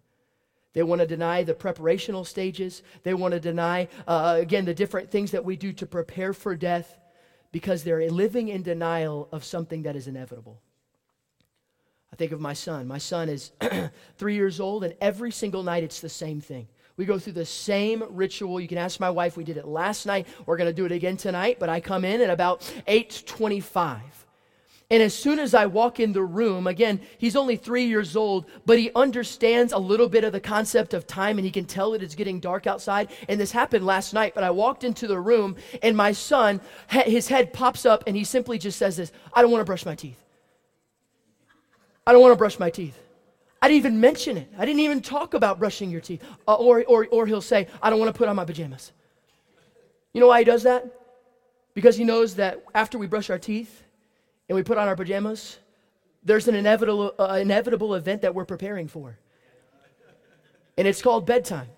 They 0.73 0.83
want 0.83 1.01
to 1.01 1.07
deny 1.07 1.43
the 1.43 1.53
preparational 1.53 2.25
stages. 2.25 2.83
They 3.03 3.13
want 3.13 3.33
to 3.33 3.39
deny, 3.39 3.87
uh, 4.07 4.37
again, 4.39 4.65
the 4.65 4.73
different 4.73 5.09
things 5.09 5.31
that 5.31 5.43
we 5.43 5.55
do 5.55 5.73
to 5.73 5.85
prepare 5.85 6.33
for 6.33 6.55
death 6.55 6.99
because 7.51 7.83
they're 7.83 8.09
living 8.09 8.49
in 8.49 8.61
denial 8.61 9.27
of 9.31 9.43
something 9.43 9.83
that 9.83 9.95
is 9.95 10.07
inevitable. 10.07 10.61
I 12.13 12.15
think 12.15 12.31
of 12.31 12.39
my 12.39 12.53
son. 12.53 12.87
My 12.87 12.97
son 12.97 13.29
is 13.29 13.51
three 14.17 14.35
years 14.35 14.59
old, 14.59 14.83
and 14.83 14.93
every 15.01 15.31
single 15.31 15.63
night 15.63 15.83
it's 15.83 16.01
the 16.01 16.09
same 16.09 16.41
thing. 16.41 16.67
We 16.97 17.05
go 17.05 17.17
through 17.17 17.33
the 17.33 17.45
same 17.45 18.03
ritual. 18.09 18.59
You 18.59 18.67
can 18.67 18.77
ask 18.77 18.99
my 18.99 19.09
wife. 19.09 19.37
We 19.37 19.45
did 19.45 19.57
it 19.57 19.65
last 19.65 20.05
night. 20.05 20.27
We're 20.45 20.57
going 20.57 20.69
to 20.69 20.73
do 20.73 20.85
it 20.85 20.91
again 20.91 21.17
tonight, 21.17 21.57
but 21.59 21.69
I 21.69 21.79
come 21.79 22.03
in 22.03 22.21
at 22.21 22.29
about 22.29 22.61
8:25. 22.87 24.18
And 24.91 25.03
as 25.03 25.13
soon 25.13 25.37
as 25.37 25.53
I 25.53 25.67
walk 25.67 25.99
in 25.99 26.13
the 26.13 26.23
room, 26.23 26.65
again, 26.65 26.99
he's 27.19 27.35
only 27.35 27.57
three 27.57 27.85
years 27.85 28.15
old, 28.15 28.45
but 28.65 28.79
he 28.79 28.89
understands 28.95 29.71
a 29.71 29.77
little 29.77 30.09
bit 30.09 30.23
of 30.23 30.31
the 30.31 30.39
concept 30.39 30.95
of 30.95 31.05
time 31.05 31.37
and 31.37 31.45
he 31.45 31.51
can 31.51 31.65
tell 31.65 31.91
that 31.91 32.01
it's 32.01 32.15
getting 32.15 32.39
dark 32.39 32.65
outside. 32.65 33.09
And 33.27 33.39
this 33.39 33.51
happened 33.51 33.85
last 33.85 34.15
night, 34.15 34.33
but 34.33 34.43
I 34.43 34.49
walked 34.49 34.83
into 34.83 35.05
the 35.05 35.19
room 35.19 35.57
and 35.83 35.95
my 35.95 36.11
son, 36.11 36.59
his 36.89 37.27
head 37.27 37.53
pops 37.53 37.85
up 37.85 38.03
and 38.07 38.15
he 38.15 38.23
simply 38.23 38.57
just 38.57 38.79
says 38.79 38.97
this 38.97 39.11
I 39.31 39.43
don't 39.43 39.51
want 39.51 39.61
to 39.61 39.65
brush 39.65 39.85
my 39.85 39.93
teeth. 39.93 40.19
I 42.07 42.11
don't 42.11 42.21
want 42.21 42.31
to 42.31 42.37
brush 42.37 42.57
my 42.57 42.71
teeth. 42.71 42.97
I 43.61 43.67
didn't 43.67 43.77
even 43.77 43.99
mention 43.99 44.37
it. 44.37 44.51
I 44.57 44.65
didn't 44.65 44.79
even 44.79 45.01
talk 45.01 45.35
about 45.35 45.59
brushing 45.59 45.91
your 45.91 46.01
teeth. 46.01 46.23
Uh, 46.47 46.55
or, 46.55 46.83
or, 46.85 47.07
or 47.11 47.27
he'll 47.27 47.41
say, 47.41 47.67
I 47.83 47.91
don't 47.91 47.99
want 47.99 48.11
to 48.11 48.17
put 48.17 48.27
on 48.27 48.35
my 48.35 48.45
pajamas. 48.45 48.91
You 50.13 50.21
know 50.21 50.27
why 50.27 50.39
he 50.39 50.45
does 50.45 50.63
that? 50.63 50.87
Because 51.75 51.95
he 51.95 52.03
knows 52.03 52.35
that 52.35 52.63
after 52.73 52.97
we 52.97 53.05
brush 53.05 53.29
our 53.29 53.37
teeth, 53.37 53.83
and 54.49 54.55
we 54.55 54.63
put 54.63 54.77
on 54.77 54.87
our 54.87 54.95
pajamas, 54.95 55.59
there's 56.23 56.47
an 56.47 56.55
inevitable, 56.55 57.13
uh, 57.19 57.37
inevitable 57.39 57.95
event 57.95 58.23
that 58.23 58.35
we're 58.35 58.45
preparing 58.45 58.87
for. 58.87 59.17
And 60.77 60.87
it's 60.87 61.01
called 61.01 61.25
bedtime. 61.25 61.69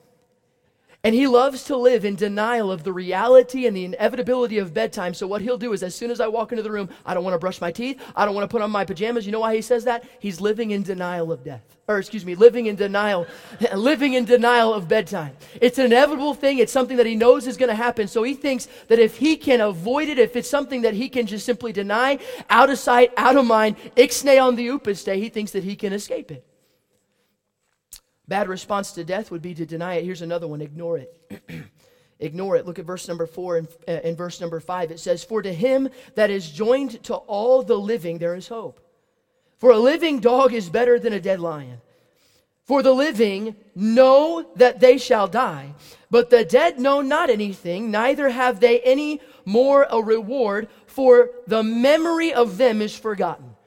And 1.04 1.16
he 1.16 1.26
loves 1.26 1.64
to 1.64 1.76
live 1.76 2.06
in 2.06 2.16
denial 2.16 2.72
of 2.72 2.84
the 2.84 2.94
reality 2.94 3.66
and 3.66 3.76
the 3.76 3.86
inevitability 3.86 4.60
of 4.60 4.72
bedtime. 4.72 5.16
So, 5.16 5.26
what 5.26 5.42
he'll 5.42 5.58
do 5.58 5.74
is, 5.74 5.82
as 5.82 5.96
soon 5.96 6.12
as 6.12 6.22
I 6.22 6.28
walk 6.28 6.52
into 6.52 6.62
the 6.62 6.70
room, 6.70 6.90
I 7.04 7.16
don't 7.16 7.24
want 7.24 7.34
to 7.34 7.40
brush 7.40 7.60
my 7.60 7.72
teeth. 7.72 8.00
I 8.16 8.24
don't 8.24 8.36
want 8.36 8.48
to 8.48 8.54
put 8.54 8.62
on 8.62 8.70
my 8.70 8.86
pajamas. 8.86 9.26
You 9.26 9.32
know 9.32 9.40
why 9.40 9.56
he 9.56 9.64
says 9.64 9.86
that? 9.86 10.04
He's 10.20 10.40
living 10.40 10.70
in 10.70 10.84
denial 10.84 11.32
of 11.32 11.44
death. 11.44 11.64
Or, 11.88 11.98
excuse 11.98 12.24
me, 12.24 12.36
living 12.36 12.68
in 12.68 12.76
denial, 12.76 13.26
living 13.76 14.14
in 14.14 14.26
denial 14.26 14.76
of 14.76 14.88
bedtime. 14.88 15.36
It's 15.60 15.80
an 15.80 15.86
inevitable 15.86 16.36
thing. 16.36 16.60
It's 16.60 16.72
something 16.72 16.98
that 16.98 17.08
he 17.08 17.16
knows 17.16 17.48
is 17.48 17.58
going 17.58 17.70
to 17.70 17.76
happen. 17.76 18.08
So, 18.08 18.22
he 18.22 18.36
thinks 18.36 18.68
that 18.88 19.00
if 19.00 19.18
he 19.18 19.38
can 19.38 19.60
avoid 19.60 20.08
it, 20.08 20.20
if 20.20 20.36
it's 20.36 20.50
something 20.50 20.84
that 20.84 20.94
he 20.94 21.10
can 21.10 21.26
just 21.26 21.48
simply 21.48 21.74
deny, 21.74 22.20
out 22.48 22.70
of 22.70 22.78
sight, 22.78 23.12
out 23.18 23.36
of 23.36 23.48
mind, 23.48 23.76
ixnay 23.96 24.40
on 24.40 24.56
the 24.56 24.68
upiste, 24.68 25.16
he 25.16 25.30
thinks 25.30 25.50
that 25.54 25.64
he 25.64 25.76
can 25.76 25.94
escape 25.94 26.30
it. 26.30 26.46
Bad 28.32 28.48
response 28.48 28.94
to 28.94 29.04
death 29.04 29.30
would 29.30 29.41
be 29.41 29.54
to 29.54 29.65
deny 29.65 29.96
it. 29.96 30.06
Here's 30.06 30.22
another 30.22 30.48
one 30.48 30.62
ignore 30.62 30.98
it. 30.98 31.44
ignore 32.22 32.56
it. 32.56 32.65
Look 32.65 32.80
at 32.80 32.86
verse 32.86 33.06
number 33.10 33.26
four 33.26 33.58
and 33.58 33.67
uh, 33.89 34.00
in 34.06 34.15
verse 34.15 34.39
number 34.39 34.62
five. 34.62 34.89
It 34.89 35.02
says, 35.02 35.22
For 35.22 35.41
to 35.41 35.52
him 35.52 35.89
that 36.15 36.30
is 36.30 36.50
joined 36.50 37.04
to 37.04 37.15
all 37.15 37.62
the 37.62 37.76
living, 37.76 38.20
there 38.20 38.34
is 38.36 38.48
hope. 38.48 38.80
For 39.58 39.72
a 39.72 39.78
living 39.78 40.22
dog 40.22 40.54
is 40.54 40.70
better 40.70 40.98
than 40.98 41.12
a 41.12 41.20
dead 41.20 41.41
lion. 41.41 41.82
For 42.63 42.82
the 42.82 42.94
living 42.94 43.54
know 43.76 44.50
that 44.56 44.80
they 44.80 44.98
shall 44.98 45.28
die, 45.28 45.74
but 46.10 46.30
the 46.30 46.46
dead 46.46 46.80
know 46.80 47.02
not 47.02 47.30
anything, 47.30 47.91
neither 47.91 48.30
have 48.30 48.62
they 48.62 48.80
any 48.80 49.20
more 49.44 49.86
a 49.89 50.02
reward, 50.02 50.70
for 50.86 51.32
the 51.48 51.63
memory 51.63 52.34
of 52.34 52.58
them 52.58 52.82
is 52.82 52.96
forgotten. 52.96 53.58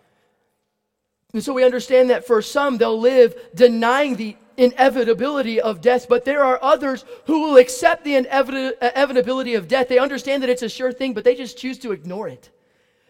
And 1.35 1.45
so 1.45 1.53
we 1.53 1.65
understand 1.65 2.09
that 2.09 2.27
for 2.27 2.41
some, 2.41 2.79
they'll 2.79 2.99
live 2.99 3.35
denying 3.55 4.17
the 4.17 4.37
inevitability 4.57 5.61
of 5.61 5.81
death, 5.81 6.07
but 6.09 6.25
there 6.25 6.45
are 6.45 6.59
others 6.63 7.05
who 7.27 7.41
will 7.41 7.57
accept 7.57 8.05
the 8.05 8.17
uh, 8.17 8.21
inevitability 8.81 9.55
of 9.55 9.69
death. 9.69 9.89
They 9.89 9.99
understand 9.99 10.43
that 10.43 10.51
it's 10.51 10.63
a 10.63 10.69
sure 10.69 10.93
thing, 10.93 11.15
but 11.15 11.25
they 11.25 11.35
just 11.35 11.59
choose 11.59 11.79
to 11.81 11.93
ignore 11.93 12.29
it. 12.29 12.51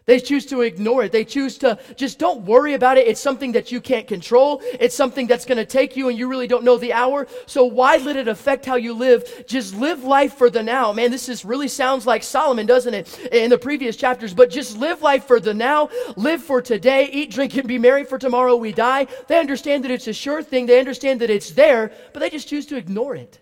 They 0.07 0.21
choose 0.21 0.45
to 0.47 0.61
ignore 0.61 1.03
it. 1.05 1.13
They 1.13 1.25
choose 1.25 1.57
to 1.59 1.79
just 1.97 2.19
don't 2.19 2.45
worry 2.45 2.75
about 2.75 2.99
it. 2.99 3.09
It's 3.09 3.21
something 3.21 3.53
that 3.53 3.73
you 3.73 3.81
can't 3.81 4.07
control. 4.07 4.61
It's 4.79 4.95
something 4.95 5.27
that's 5.27 5.47
going 5.47 5.57
to 5.57 5.65
take 5.65 5.97
you 5.97 6.11
and 6.11 6.19
you 6.19 6.29
really 6.29 6.47
don't 6.47 6.63
know 6.63 6.77
the 6.77 6.93
hour. 6.93 7.27
So 7.47 7.65
why 7.65 7.97
let 7.97 8.17
it 8.17 8.29
affect 8.29 8.67
how 8.67 8.77
you 8.77 8.93
live? 8.93 9.47
Just 9.47 9.75
live 9.75 10.05
life 10.05 10.35
for 10.35 10.51
the 10.51 10.63
now. 10.63 10.93
Man, 10.93 11.11
this 11.11 11.31
is 11.31 11.43
really 11.43 11.69
sounds 11.69 12.07
like 12.07 12.23
Solomon, 12.23 12.67
doesn't 12.67 12.93
it? 12.93 13.19
In 13.33 13.49
the 13.49 13.57
previous 13.57 13.97
chapters, 13.97 14.35
but 14.35 14.51
just 14.51 14.77
live 14.77 15.01
life 15.01 15.25
for 15.25 15.41
the 15.41 15.55
now. 15.55 15.89
Live 16.17 16.43
for 16.43 16.61
today. 16.61 17.09
Eat, 17.11 17.31
drink, 17.31 17.57
and 17.57 17.67
be 17.67 17.79
merry 17.79 18.05
for 18.05 18.19
tomorrow 18.19 18.57
we 18.57 18.73
die. 18.73 19.07
They 19.29 19.39
understand 19.39 19.85
that 19.85 19.91
it's 19.91 20.07
a 20.07 20.13
sure 20.13 20.43
thing. 20.43 20.67
They 20.67 20.79
understand 20.79 21.23
that 21.23 21.31
it's 21.31 21.53
there, 21.53 21.93
but 22.13 22.21
they 22.21 22.29
just 22.29 22.49
choose 22.49 22.67
to 22.67 22.77
ignore 22.77 23.15
it. 23.15 23.41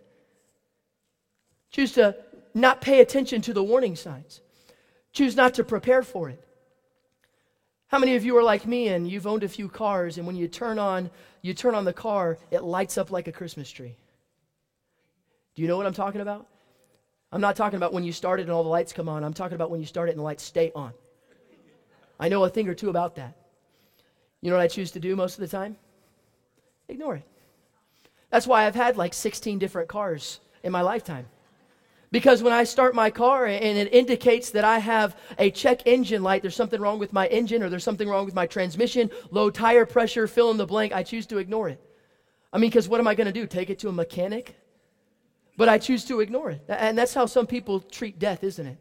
Choose 1.73 1.93
to 1.93 2.17
not 2.55 2.81
pay 2.81 3.01
attention 3.01 3.43
to 3.43 3.53
the 3.53 3.65
warning 3.65 3.97
signs. 3.97 4.41
Choose 5.13 5.35
not 5.35 5.55
to 5.55 5.65
prepare 5.65 6.05
for 6.05 6.29
it. 6.29 6.41
How 7.93 7.99
many 7.99 8.17
of 8.17 8.25
you 8.25 8.35
are 8.39 8.43
like 8.43 8.67
me 8.67 8.89
and 8.89 9.07
you've 9.07 9.27
owned 9.27 9.43
a 9.43 9.49
few 9.49 9.69
cars 9.69 10.17
and 10.17 10.27
when 10.27 10.35
you 10.35 10.49
turn 10.49 10.79
on 10.79 11.11
you 11.43 11.53
turn 11.53 11.75
on 11.75 11.85
the 11.85 11.93
car, 11.93 12.39
it 12.51 12.63
lights 12.63 12.97
up 12.97 13.11
like 13.11 13.29
a 13.29 13.33
Christmas 13.33 13.71
tree? 13.71 13.97
Do 15.55 15.61
you 15.61 15.69
know 15.69 15.77
what 15.77 15.85
I'm 15.85 15.93
talking 15.93 16.23
about? 16.23 16.47
I'm 17.33 17.43
not 17.43 17.55
talking 17.55 17.77
about 17.77 17.93
when 17.93 18.03
you 18.03 18.13
start 18.13 18.41
it 18.41 18.45
and 18.45 18.51
all 18.53 18.63
the 18.63 18.71
lights 18.71 18.95
come 18.95 19.11
on. 19.11 19.23
I'm 19.23 19.35
talking 19.35 19.57
about 19.57 19.71
when 19.71 19.81
you 19.81 19.87
start 19.87 20.09
it 20.09 20.13
and 20.13 20.21
the 20.21 20.25
lights 20.25 20.43
stay 20.43 20.73
on. 20.75 20.95
I 22.19 22.31
know 22.31 22.43
a 22.45 22.49
thing 22.49 22.67
or 22.67 22.75
two 22.75 22.89
about 22.89 23.17
that. 23.17 23.37
You 24.41 24.49
know 24.49 24.57
what 24.57 24.63
I 24.63 24.69
choose 24.69 24.91
to 24.93 25.01
do 25.01 25.15
most 25.15 25.35
of 25.35 25.41
the 25.41 25.49
time? 25.49 25.77
Ignore 26.89 27.17
it. 27.17 27.25
That's 28.31 28.47
why 28.47 28.65
I've 28.65 28.75
had 28.75 28.97
like 28.97 29.13
16 29.13 29.59
different 29.59 29.91
cars 29.91 30.41
in 30.63 30.73
my 30.73 30.81
lifetime. 30.81 31.27
Because 32.13 32.43
when 32.43 32.53
I 32.53 32.65
start 32.65 32.95
my 32.95 33.11
car 33.11 33.47
and 33.47 33.79
it 33.79 33.93
indicates 33.93 34.51
that 34.51 34.65
I 34.65 34.79
have 34.79 35.17
a 35.39 35.51
check 35.51 35.87
engine 35.87 36.23
light, 36.23 36.43
there's 36.43 36.55
something 36.55 36.81
wrong 36.81 36.99
with 36.99 37.15
my 37.15 37.27
engine 37.29 37.63
or 37.63 37.71
there's 37.71 37.83
something 37.83 38.07
wrong 38.07 38.27
with 38.27 38.35
my 38.35 38.47
transmission, 38.47 39.11
low 39.31 39.49
tire 39.49 39.87
pressure, 39.87 40.29
fill 40.29 40.51
in 40.51 40.59
the 40.59 40.67
blank, 40.67 40.93
I 40.93 41.03
choose 41.03 41.27
to 41.29 41.39
ignore 41.39 41.71
it. 41.71 41.81
I 42.53 42.59
mean, 42.59 42.69
because 42.69 42.87
what 42.87 43.01
am 43.01 43.09
I 43.09 43.15
going 43.15 43.29
to 43.29 43.33
do? 43.33 43.47
Take 43.47 43.71
it 43.71 43.79
to 43.79 43.89
a 43.89 43.93
mechanic? 43.93 44.55
But 45.57 45.71
I 45.71 45.79
choose 45.79 46.05
to 46.05 46.21
ignore 46.21 46.51
it. 46.51 46.63
And 46.69 46.99
that's 46.99 47.15
how 47.15 47.25
some 47.25 47.47
people 47.47 47.81
treat 47.81 48.19
death, 48.19 48.45
isn't 48.45 48.67
it? 48.67 48.79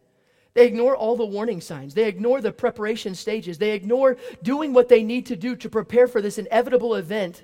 They 0.53 0.67
ignore 0.67 0.97
all 0.97 1.15
the 1.15 1.25
warning 1.25 1.61
signs. 1.61 1.93
They 1.93 2.09
ignore 2.09 2.41
the 2.41 2.51
preparation 2.51 3.15
stages. 3.15 3.57
They 3.57 3.71
ignore 3.71 4.17
doing 4.43 4.73
what 4.73 4.89
they 4.89 5.03
need 5.03 5.27
to 5.27 5.37
do 5.37 5.55
to 5.55 5.69
prepare 5.69 6.07
for 6.07 6.21
this 6.21 6.37
inevitable 6.37 6.95
event. 6.95 7.43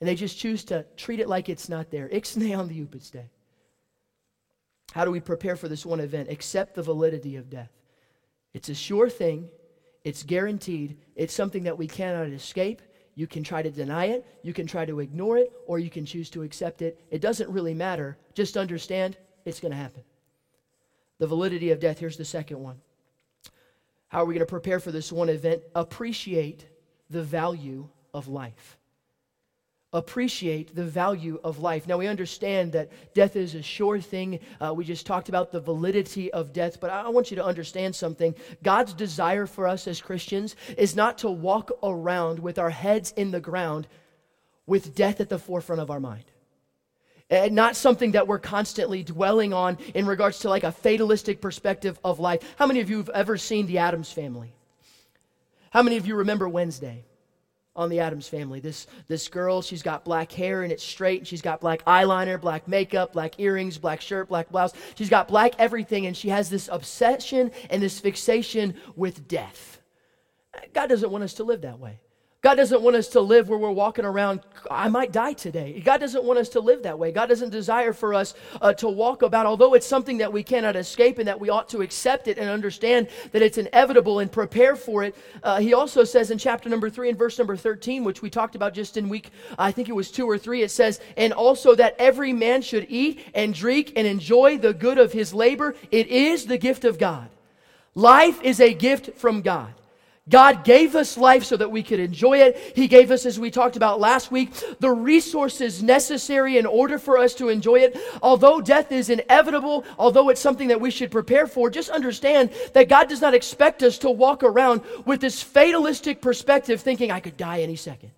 And 0.00 0.08
they 0.08 0.14
just 0.14 0.38
choose 0.38 0.62
to 0.66 0.86
treat 0.96 1.18
it 1.18 1.28
like 1.28 1.48
it's 1.48 1.68
not 1.68 1.90
there. 1.90 2.08
Ixnay 2.08 2.56
on 2.56 2.68
the 2.68 2.80
upiste. 2.80 3.24
How 4.98 5.04
do 5.04 5.12
we 5.12 5.20
prepare 5.20 5.54
for 5.54 5.68
this 5.68 5.86
one 5.86 6.00
event? 6.00 6.28
Accept 6.28 6.74
the 6.74 6.82
validity 6.82 7.36
of 7.36 7.48
death. 7.48 7.70
It's 8.52 8.68
a 8.68 8.74
sure 8.74 9.08
thing, 9.08 9.48
it's 10.02 10.24
guaranteed, 10.24 10.96
it's 11.14 11.32
something 11.32 11.62
that 11.62 11.78
we 11.78 11.86
cannot 11.86 12.26
escape. 12.30 12.82
You 13.14 13.28
can 13.28 13.44
try 13.44 13.62
to 13.62 13.70
deny 13.70 14.06
it, 14.06 14.26
you 14.42 14.52
can 14.52 14.66
try 14.66 14.84
to 14.86 14.98
ignore 14.98 15.38
it, 15.38 15.52
or 15.68 15.78
you 15.78 15.88
can 15.88 16.04
choose 16.04 16.30
to 16.30 16.42
accept 16.42 16.82
it. 16.82 17.00
It 17.12 17.20
doesn't 17.20 17.48
really 17.48 17.74
matter. 17.74 18.18
Just 18.34 18.56
understand 18.56 19.16
it's 19.44 19.60
going 19.60 19.70
to 19.70 19.78
happen. 19.78 20.02
The 21.20 21.28
validity 21.28 21.70
of 21.70 21.78
death, 21.78 22.00
here's 22.00 22.16
the 22.16 22.24
second 22.24 22.60
one. 22.60 22.80
How 24.08 24.22
are 24.22 24.24
we 24.24 24.34
going 24.34 24.44
to 24.44 24.50
prepare 24.50 24.80
for 24.80 24.90
this 24.90 25.12
one 25.12 25.28
event? 25.28 25.62
Appreciate 25.76 26.66
the 27.08 27.22
value 27.22 27.88
of 28.12 28.26
life 28.26 28.77
appreciate 29.92 30.74
the 30.74 30.84
value 30.84 31.40
of 31.42 31.60
life. 31.60 31.86
Now, 31.88 31.96
we 31.96 32.06
understand 32.06 32.72
that 32.72 32.90
death 33.14 33.36
is 33.36 33.54
a 33.54 33.62
sure 33.62 34.00
thing. 34.00 34.40
Uh, 34.60 34.74
we 34.74 34.84
just 34.84 35.06
talked 35.06 35.30
about 35.30 35.50
the 35.50 35.60
validity 35.60 36.30
of 36.32 36.52
death, 36.52 36.78
but 36.78 36.90
I 36.90 37.08
want 37.08 37.30
you 37.30 37.36
to 37.36 37.44
understand 37.44 37.96
something. 37.96 38.34
God's 38.62 38.92
desire 38.92 39.46
for 39.46 39.66
us 39.66 39.88
as 39.88 40.02
Christians 40.02 40.56
is 40.76 40.94
not 40.94 41.18
to 41.18 41.30
walk 41.30 41.70
around 41.82 42.38
with 42.38 42.58
our 42.58 42.70
heads 42.70 43.12
in 43.16 43.30
the 43.30 43.40
ground 43.40 43.88
with 44.66 44.94
death 44.94 45.20
at 45.20 45.30
the 45.30 45.38
forefront 45.38 45.80
of 45.80 45.90
our 45.90 46.00
mind. 46.00 46.24
And 47.30 47.54
not 47.54 47.76
something 47.76 48.12
that 48.12 48.26
we're 48.26 48.38
constantly 48.38 49.02
dwelling 49.02 49.52
on 49.52 49.78
in 49.94 50.06
regards 50.06 50.40
to 50.40 50.50
like 50.50 50.64
a 50.64 50.72
fatalistic 50.72 51.40
perspective 51.40 51.98
of 52.04 52.20
life. 52.20 52.42
How 52.58 52.66
many 52.66 52.80
of 52.80 52.90
you 52.90 52.98
have 52.98 53.10
ever 53.10 53.38
seen 53.38 53.66
the 53.66 53.78
Addams 53.78 54.12
family? 54.12 54.54
How 55.70 55.82
many 55.82 55.96
of 55.96 56.06
you 56.06 56.16
remember 56.16 56.48
Wednesday? 56.48 57.04
On 57.76 57.88
the 57.88 58.00
Addams 58.00 58.28
family. 58.28 58.60
This, 58.60 58.86
this 59.06 59.28
girl, 59.28 59.62
she's 59.62 59.82
got 59.82 60.04
black 60.04 60.32
hair 60.32 60.62
and 60.62 60.72
it's 60.72 60.82
straight, 60.82 61.20
and 61.20 61.28
she's 61.28 61.42
got 61.42 61.60
black 61.60 61.84
eyeliner, 61.84 62.40
black 62.40 62.66
makeup, 62.66 63.12
black 63.12 63.38
earrings, 63.38 63.78
black 63.78 64.00
shirt, 64.00 64.28
black 64.28 64.50
blouse. 64.50 64.72
She's 64.96 65.10
got 65.10 65.28
black 65.28 65.54
everything, 65.58 66.06
and 66.06 66.16
she 66.16 66.28
has 66.30 66.50
this 66.50 66.68
obsession 66.72 67.52
and 67.70 67.82
this 67.82 68.00
fixation 68.00 68.74
with 68.96 69.28
death. 69.28 69.80
God 70.72 70.88
doesn't 70.88 71.10
want 71.10 71.24
us 71.24 71.34
to 71.34 71.44
live 71.44 71.60
that 71.60 71.78
way. 71.78 72.00
God 72.40 72.54
doesn't 72.54 72.82
want 72.82 72.94
us 72.94 73.08
to 73.08 73.20
live 73.20 73.48
where 73.48 73.58
we're 73.58 73.72
walking 73.72 74.04
around, 74.04 74.42
I 74.70 74.88
might 74.88 75.10
die 75.10 75.32
today. 75.32 75.82
God 75.84 75.98
doesn't 75.98 76.22
want 76.22 76.38
us 76.38 76.48
to 76.50 76.60
live 76.60 76.84
that 76.84 76.96
way. 76.96 77.10
God 77.10 77.26
doesn't 77.26 77.50
desire 77.50 77.92
for 77.92 78.14
us 78.14 78.34
uh, 78.62 78.72
to 78.74 78.88
walk 78.88 79.22
about, 79.22 79.44
although 79.44 79.74
it's 79.74 79.88
something 79.88 80.18
that 80.18 80.32
we 80.32 80.44
cannot 80.44 80.76
escape 80.76 81.18
and 81.18 81.26
that 81.26 81.40
we 81.40 81.50
ought 81.50 81.68
to 81.70 81.82
accept 81.82 82.28
it 82.28 82.38
and 82.38 82.48
understand 82.48 83.08
that 83.32 83.42
it's 83.42 83.58
inevitable 83.58 84.20
and 84.20 84.30
prepare 84.30 84.76
for 84.76 85.02
it. 85.02 85.16
Uh, 85.42 85.58
he 85.58 85.74
also 85.74 86.04
says 86.04 86.30
in 86.30 86.38
chapter 86.38 86.68
number 86.68 86.88
three 86.88 87.08
and 87.08 87.18
verse 87.18 87.38
number 87.38 87.56
13, 87.56 88.04
which 88.04 88.22
we 88.22 88.30
talked 88.30 88.54
about 88.54 88.72
just 88.72 88.96
in 88.96 89.08
week, 89.08 89.30
I 89.58 89.72
think 89.72 89.88
it 89.88 89.96
was 89.96 90.12
two 90.12 90.30
or 90.30 90.38
three, 90.38 90.62
it 90.62 90.70
says, 90.70 91.00
and 91.16 91.32
also 91.32 91.74
that 91.74 91.96
every 91.98 92.32
man 92.32 92.62
should 92.62 92.86
eat 92.88 93.18
and 93.34 93.52
drink 93.52 93.94
and 93.96 94.06
enjoy 94.06 94.58
the 94.58 94.72
good 94.72 94.98
of 94.98 95.12
his 95.12 95.34
labor. 95.34 95.74
It 95.90 96.06
is 96.06 96.46
the 96.46 96.58
gift 96.58 96.84
of 96.84 97.00
God. 97.00 97.30
Life 97.96 98.40
is 98.42 98.60
a 98.60 98.74
gift 98.74 99.18
from 99.18 99.42
God. 99.42 99.74
God 100.28 100.64
gave 100.64 100.94
us 100.94 101.16
life 101.16 101.44
so 101.44 101.56
that 101.56 101.70
we 101.70 101.82
could 101.82 102.00
enjoy 102.00 102.38
it. 102.38 102.72
He 102.74 102.86
gave 102.86 103.10
us, 103.10 103.24
as 103.24 103.38
we 103.38 103.50
talked 103.50 103.76
about 103.76 104.00
last 104.00 104.30
week, 104.30 104.52
the 104.78 104.90
resources 104.90 105.82
necessary 105.82 106.58
in 106.58 106.66
order 106.66 106.98
for 106.98 107.18
us 107.18 107.34
to 107.36 107.48
enjoy 107.48 107.76
it. 107.76 107.96
Although 108.22 108.60
death 108.60 108.92
is 108.92 109.10
inevitable, 109.10 109.84
although 109.98 110.28
it's 110.28 110.40
something 110.40 110.68
that 110.68 110.80
we 110.80 110.90
should 110.90 111.10
prepare 111.10 111.46
for, 111.46 111.70
just 111.70 111.88
understand 111.88 112.50
that 112.74 112.88
God 112.88 113.08
does 113.08 113.20
not 113.20 113.34
expect 113.34 113.82
us 113.82 113.98
to 113.98 114.10
walk 114.10 114.42
around 114.42 114.82
with 115.06 115.20
this 115.20 115.42
fatalistic 115.42 116.20
perspective 116.20 116.80
thinking, 116.80 117.10
I 117.10 117.20
could 117.20 117.36
die 117.36 117.62
any 117.62 117.76
second. 117.76 118.10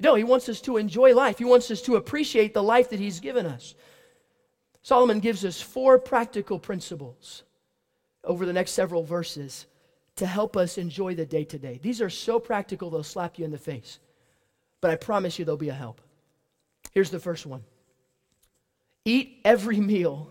No, 0.00 0.14
He 0.14 0.24
wants 0.24 0.48
us 0.48 0.60
to 0.62 0.76
enjoy 0.76 1.14
life, 1.14 1.38
He 1.38 1.44
wants 1.44 1.70
us 1.70 1.80
to 1.82 1.96
appreciate 1.96 2.52
the 2.52 2.62
life 2.62 2.90
that 2.90 3.00
He's 3.00 3.20
given 3.20 3.46
us. 3.46 3.74
Solomon 4.82 5.20
gives 5.20 5.44
us 5.44 5.60
four 5.60 5.98
practical 5.98 6.58
principles 6.58 7.42
over 8.24 8.44
the 8.44 8.52
next 8.52 8.72
several 8.72 9.02
verses 9.02 9.66
to 10.18 10.26
help 10.26 10.56
us 10.56 10.78
enjoy 10.78 11.14
the 11.14 11.26
day 11.26 11.44
today. 11.44 11.80
These 11.82 12.00
are 12.00 12.10
so 12.10 12.38
practical, 12.38 12.90
they'll 12.90 13.02
slap 13.02 13.38
you 13.38 13.44
in 13.44 13.50
the 13.50 13.58
face. 13.58 13.98
But 14.80 14.90
I 14.90 14.96
promise 14.96 15.38
you, 15.38 15.44
they'll 15.44 15.56
be 15.56 15.70
a 15.70 15.74
help. 15.74 16.00
Here's 16.92 17.10
the 17.10 17.18
first 17.18 17.46
one 17.46 17.62
Eat 19.04 19.40
every 19.44 19.78
meal 19.78 20.30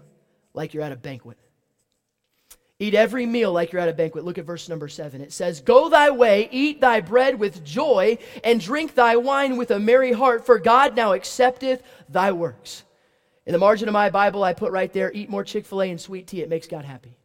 like 0.54 0.74
you're 0.74 0.84
at 0.84 0.92
a 0.92 0.98
banquet. 0.98 1.38
Eat 2.80 2.94
every 2.94 3.26
meal 3.26 3.52
like 3.52 3.72
you're 3.72 3.82
at 3.82 3.90
a 3.90 3.94
banquet. 3.94 4.24
Look 4.24 4.38
at 4.38 4.46
verse 4.46 4.70
number 4.70 4.88
seven. 4.88 5.22
It 5.22 5.34
says, 5.34 5.62
Go 5.62 5.90
thy 5.90 6.12
way, 6.12 6.48
eat 6.52 6.80
thy 6.80 7.02
bread 7.02 7.40
with 7.40 7.64
joy, 7.64 8.20
and 8.44 8.62
drink 8.62 8.94
thy 8.94 9.16
wine 9.16 9.58
with 9.58 9.72
a 9.72 9.80
merry 9.80 10.12
heart, 10.12 10.46
for 10.46 10.60
God 10.60 10.96
now 10.96 11.14
accepteth 11.14 11.82
thy 12.08 12.32
works. 12.32 12.84
In 13.48 13.54
the 13.54 13.58
margin 13.58 13.88
of 13.88 13.94
my 13.94 14.12
Bible, 14.12 14.44
I 14.44 14.54
put 14.54 14.72
right 14.72 14.94
there, 14.94 15.12
eat 15.12 15.30
more 15.30 15.44
Chick 15.44 15.66
fil 15.66 15.82
A 15.82 15.90
and 15.90 16.00
sweet 16.00 16.28
tea. 16.28 16.42
It 16.42 16.50
makes 16.50 16.68
God 16.68 16.86
happy. 16.86 17.18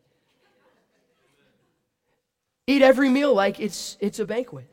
Eat 2.67 2.83
every 2.83 3.09
meal 3.09 3.35
like 3.35 3.59
it's, 3.61 3.97
it's 4.01 4.19
a 4.19 4.25
banquet. 4.25 4.69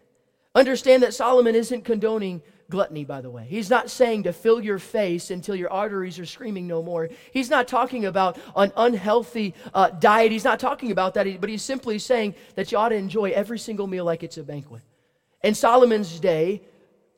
Understand 0.56 1.04
that 1.04 1.14
Solomon 1.14 1.56
isn't 1.56 1.86
condoning 1.86 2.42
gluttony, 2.70 3.04
by 3.04 3.22
the 3.22 3.30
way. 3.30 3.46
He's 3.50 3.70
not 3.70 3.90
saying 3.90 4.24
to 4.24 4.34
fill 4.34 4.62
your 4.62 4.80
face 4.80 5.32
until 5.32 5.56
your 5.56 5.72
arteries 5.72 6.20
are 6.20 6.26
screaming 6.26 6.68
no 6.68 6.84
more. 6.84 7.10
He's 7.32 7.50
not 7.50 7.68
talking 7.68 8.06
about 8.06 8.38
an 8.56 8.72
unhealthy 8.78 9.56
uh, 9.74 9.90
diet. 9.90 10.32
He's 10.32 10.44
not 10.44 10.60
talking 10.60 10.92
about 10.92 11.16
that, 11.16 11.42
but 11.42 11.50
he's 11.50 11.64
simply 11.64 11.98
saying 11.98 12.36
that 12.56 12.72
you 12.72 12.78
ought 12.78 12.90
to 12.90 12.96
enjoy 12.96 13.32
every 13.32 13.58
single 13.58 13.88
meal 13.88 14.06
like 14.06 14.24
it's 14.24 14.38
a 14.38 14.44
banquet. 14.44 14.82
In 15.44 15.56
Solomon's 15.56 16.20
day, 16.20 16.62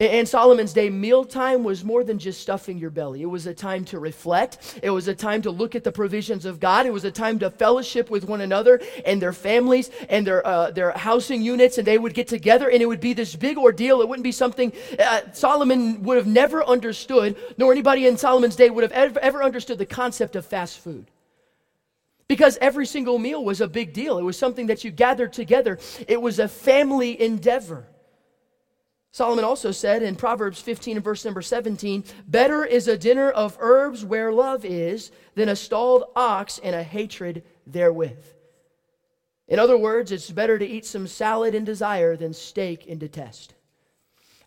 in 0.01 0.25
Solomon's 0.25 0.73
day, 0.73 0.89
mealtime 0.89 1.63
was 1.63 1.83
more 1.83 2.03
than 2.03 2.17
just 2.17 2.41
stuffing 2.41 2.79
your 2.79 2.89
belly. 2.89 3.21
It 3.21 3.27
was 3.27 3.45
a 3.45 3.53
time 3.53 3.85
to 3.85 3.99
reflect. 3.99 4.79
It 4.81 4.89
was 4.89 5.07
a 5.07 5.13
time 5.13 5.43
to 5.43 5.51
look 5.51 5.75
at 5.75 5.83
the 5.83 5.91
provisions 5.91 6.45
of 6.45 6.59
God. 6.59 6.87
It 6.87 6.93
was 6.93 7.03
a 7.03 7.11
time 7.11 7.37
to 7.39 7.51
fellowship 7.51 8.09
with 8.09 8.23
one 8.23 8.41
another 8.41 8.81
and 9.05 9.21
their 9.21 9.31
families 9.31 9.91
and 10.09 10.25
their, 10.25 10.45
uh, 10.45 10.71
their 10.71 10.89
housing 10.91 11.43
units, 11.43 11.77
and 11.77 11.85
they 11.85 11.99
would 11.99 12.15
get 12.15 12.27
together, 12.27 12.67
and 12.67 12.81
it 12.81 12.87
would 12.87 12.99
be 12.99 13.13
this 13.13 13.35
big 13.35 13.59
ordeal. 13.59 14.01
It 14.01 14.09
wouldn't 14.09 14.23
be 14.23 14.31
something 14.31 14.73
uh, 14.97 15.21
Solomon 15.33 16.01
would 16.01 16.17
have 16.17 16.27
never 16.27 16.63
understood, 16.63 17.37
nor 17.59 17.71
anybody 17.71 18.07
in 18.07 18.17
Solomon's 18.17 18.55
day 18.55 18.71
would 18.71 18.83
have 18.83 18.91
ever, 18.93 19.19
ever 19.19 19.43
understood 19.43 19.77
the 19.77 19.85
concept 19.85 20.35
of 20.35 20.47
fast 20.47 20.79
food. 20.79 21.11
Because 22.27 22.57
every 22.59 22.87
single 22.87 23.19
meal 23.19 23.45
was 23.45 23.61
a 23.61 23.67
big 23.67 23.93
deal. 23.93 24.17
It 24.17 24.23
was 24.23 24.37
something 24.37 24.65
that 24.67 24.83
you 24.83 24.89
gathered 24.89 25.31
together, 25.33 25.77
it 26.07 26.19
was 26.19 26.39
a 26.39 26.47
family 26.47 27.21
endeavor. 27.21 27.85
Solomon 29.13 29.43
also 29.43 29.71
said 29.71 30.03
in 30.03 30.15
Proverbs 30.15 30.61
15 30.61 30.97
and 30.97 31.03
verse 31.03 31.25
number 31.25 31.41
17, 31.41 32.05
Better 32.27 32.63
is 32.63 32.87
a 32.87 32.97
dinner 32.97 33.29
of 33.29 33.57
herbs 33.59 34.05
where 34.05 34.31
love 34.31 34.63
is 34.63 35.11
than 35.35 35.49
a 35.49 35.55
stalled 35.55 36.05
ox 36.15 36.59
and 36.63 36.73
a 36.73 36.83
hatred 36.83 37.43
therewith. 37.67 38.25
In 39.49 39.59
other 39.59 39.77
words, 39.77 40.13
it's 40.13 40.31
better 40.31 40.57
to 40.57 40.65
eat 40.65 40.85
some 40.85 41.07
salad 41.07 41.53
in 41.53 41.65
desire 41.65 42.15
than 42.15 42.33
steak 42.33 42.85
in 42.87 42.99
detest. 42.99 43.53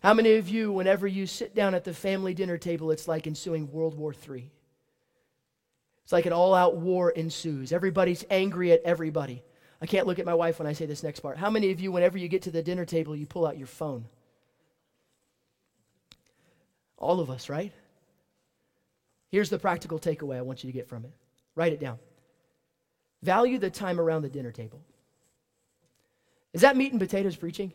How 0.01 0.15
many 0.15 0.33
of 0.33 0.49
you, 0.49 0.71
whenever 0.71 1.05
you 1.05 1.27
sit 1.27 1.53
down 1.53 1.75
at 1.75 1.83
the 1.83 1.93
family 1.93 2.33
dinner 2.33 2.57
table, 2.57 2.89
it's 2.89 3.07
like 3.07 3.27
ensuing 3.27 3.71
World 3.71 3.95
War 3.95 4.13
III? 4.13 4.51
It's 6.03 6.11
like 6.11 6.25
an 6.25 6.33
all 6.33 6.55
out 6.55 6.77
war 6.77 7.11
ensues. 7.11 7.71
Everybody's 7.71 8.25
angry 8.31 8.71
at 8.71 8.81
everybody. 8.83 9.43
I 9.79 9.85
can't 9.85 10.07
look 10.07 10.17
at 10.17 10.25
my 10.25 10.33
wife 10.33 10.57
when 10.57 10.67
I 10.67 10.73
say 10.73 10.87
this 10.87 11.03
next 11.03 11.19
part. 11.19 11.37
How 11.37 11.51
many 11.51 11.71
of 11.71 11.79
you, 11.79 11.91
whenever 11.91 12.17
you 12.17 12.27
get 12.27 12.41
to 12.43 12.51
the 12.51 12.63
dinner 12.63 12.85
table, 12.85 13.15
you 13.15 13.27
pull 13.27 13.45
out 13.45 13.59
your 13.59 13.67
phone? 13.67 14.05
All 16.97 17.19
of 17.19 17.29
us, 17.29 17.49
right? 17.49 17.73
Here's 19.29 19.49
the 19.49 19.59
practical 19.59 19.99
takeaway 19.99 20.37
I 20.37 20.41
want 20.41 20.63
you 20.63 20.71
to 20.71 20.77
get 20.77 20.87
from 20.87 21.05
it. 21.05 21.11
Write 21.55 21.73
it 21.73 21.79
down. 21.79 21.99
Value 23.21 23.57
the 23.57 23.69
time 23.69 23.99
around 23.99 24.21
the 24.21 24.29
dinner 24.29 24.51
table. 24.51 24.81
Is 26.53 26.61
that 26.61 26.77
meat 26.77 26.91
and 26.91 27.01
potatoes 27.01 27.35
preaching? 27.35 27.73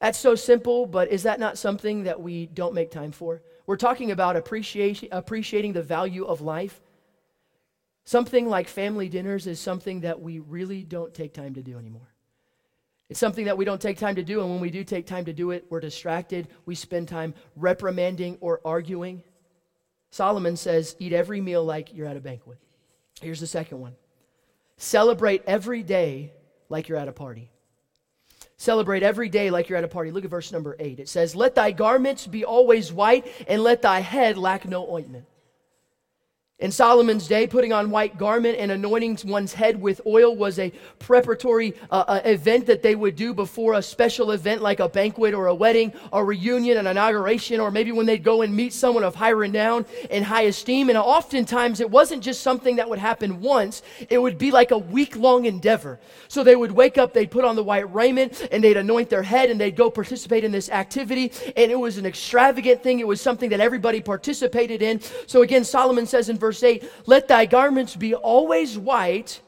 That's 0.00 0.18
so 0.18 0.34
simple, 0.34 0.86
but 0.86 1.10
is 1.10 1.24
that 1.24 1.40
not 1.40 1.58
something 1.58 2.04
that 2.04 2.20
we 2.20 2.46
don't 2.46 2.74
make 2.74 2.90
time 2.90 3.12
for? 3.12 3.42
We're 3.66 3.76
talking 3.76 4.10
about 4.10 4.36
appreciation, 4.36 5.08
appreciating 5.10 5.72
the 5.72 5.82
value 5.82 6.24
of 6.24 6.40
life. 6.40 6.80
Something 8.04 8.48
like 8.48 8.68
family 8.68 9.08
dinners 9.08 9.46
is 9.46 9.60
something 9.60 10.00
that 10.00 10.20
we 10.20 10.38
really 10.38 10.82
don't 10.82 11.12
take 11.12 11.34
time 11.34 11.54
to 11.54 11.62
do 11.62 11.78
anymore. 11.78 12.08
It's 13.08 13.18
something 13.20 13.46
that 13.46 13.56
we 13.56 13.64
don't 13.64 13.80
take 13.80 13.98
time 13.98 14.16
to 14.16 14.22
do, 14.22 14.40
and 14.42 14.50
when 14.50 14.60
we 14.60 14.70
do 14.70 14.84
take 14.84 15.06
time 15.06 15.24
to 15.24 15.32
do 15.32 15.50
it, 15.50 15.64
we're 15.70 15.80
distracted. 15.80 16.48
We 16.66 16.74
spend 16.74 17.08
time 17.08 17.34
reprimanding 17.56 18.36
or 18.40 18.60
arguing. 18.64 19.22
Solomon 20.10 20.56
says, 20.56 20.94
Eat 20.98 21.12
every 21.12 21.40
meal 21.40 21.64
like 21.64 21.94
you're 21.94 22.06
at 22.06 22.16
a 22.16 22.20
banquet. 22.20 22.58
Here's 23.20 23.40
the 23.40 23.46
second 23.46 23.80
one 23.80 23.96
Celebrate 24.76 25.42
every 25.46 25.82
day 25.82 26.32
like 26.68 26.88
you're 26.88 26.98
at 26.98 27.08
a 27.08 27.12
party. 27.12 27.50
Celebrate 28.58 29.02
every 29.02 29.28
day 29.28 29.50
like 29.50 29.68
you're 29.68 29.78
at 29.78 29.84
a 29.84 29.88
party. 29.88 30.10
Look 30.10 30.24
at 30.24 30.30
verse 30.30 30.52
number 30.52 30.76
eight. 30.78 30.98
It 30.98 31.08
says, 31.08 31.34
Let 31.34 31.54
thy 31.54 31.70
garments 31.70 32.26
be 32.26 32.44
always 32.44 32.92
white, 32.92 33.26
and 33.46 33.62
let 33.62 33.82
thy 33.82 34.00
head 34.00 34.36
lack 34.36 34.66
no 34.66 34.90
ointment. 34.90 35.24
In 36.60 36.72
Solomon's 36.72 37.28
day, 37.28 37.46
putting 37.46 37.72
on 37.72 37.88
white 37.88 38.18
garment 38.18 38.58
and 38.58 38.72
anointing 38.72 39.30
one's 39.30 39.54
head 39.54 39.80
with 39.80 40.00
oil 40.04 40.34
was 40.34 40.58
a 40.58 40.72
preparatory 40.98 41.72
uh, 41.88 42.02
uh, 42.08 42.20
event 42.24 42.66
that 42.66 42.82
they 42.82 42.96
would 42.96 43.14
do 43.14 43.32
before 43.32 43.74
a 43.74 43.82
special 43.82 44.32
event 44.32 44.60
like 44.60 44.80
a 44.80 44.88
banquet 44.88 45.34
or 45.34 45.46
a 45.46 45.54
wedding, 45.54 45.92
a 46.12 46.24
reunion, 46.24 46.76
an 46.76 46.88
inauguration, 46.88 47.60
or 47.60 47.70
maybe 47.70 47.92
when 47.92 48.06
they'd 48.06 48.24
go 48.24 48.42
and 48.42 48.56
meet 48.56 48.72
someone 48.72 49.04
of 49.04 49.14
high 49.14 49.28
renown 49.28 49.86
and 50.10 50.24
high 50.24 50.42
esteem. 50.42 50.88
And 50.88 50.98
oftentimes 50.98 51.78
it 51.78 51.88
wasn't 51.88 52.24
just 52.24 52.40
something 52.40 52.74
that 52.74 52.90
would 52.90 52.98
happen 52.98 53.40
once, 53.40 53.82
it 54.10 54.18
would 54.18 54.36
be 54.36 54.50
like 54.50 54.72
a 54.72 54.78
week 54.78 55.14
long 55.14 55.44
endeavor. 55.44 56.00
So 56.26 56.42
they 56.42 56.56
would 56.56 56.72
wake 56.72 56.98
up, 56.98 57.14
they'd 57.14 57.30
put 57.30 57.44
on 57.44 57.54
the 57.54 57.62
white 57.62 57.94
raiment, 57.94 58.48
and 58.50 58.64
they'd 58.64 58.76
anoint 58.76 59.10
their 59.10 59.22
head, 59.22 59.48
and 59.48 59.60
they'd 59.60 59.76
go 59.76 59.92
participate 59.92 60.42
in 60.42 60.50
this 60.50 60.70
activity. 60.70 61.30
And 61.56 61.70
it 61.70 61.78
was 61.78 61.98
an 61.98 62.04
extravagant 62.04 62.82
thing, 62.82 62.98
it 62.98 63.06
was 63.06 63.20
something 63.20 63.50
that 63.50 63.60
everybody 63.60 64.00
participated 64.00 64.82
in. 64.82 65.00
So 65.28 65.42
again, 65.42 65.62
Solomon 65.62 66.04
says 66.04 66.28
in 66.28 66.36
verse 66.36 66.47
verse 66.48 66.62
8 66.62 66.90
Let 67.06 67.28
thy 67.28 67.44
garments 67.46 67.94
be 67.94 68.14
always 68.14 68.78
white, 68.78 69.40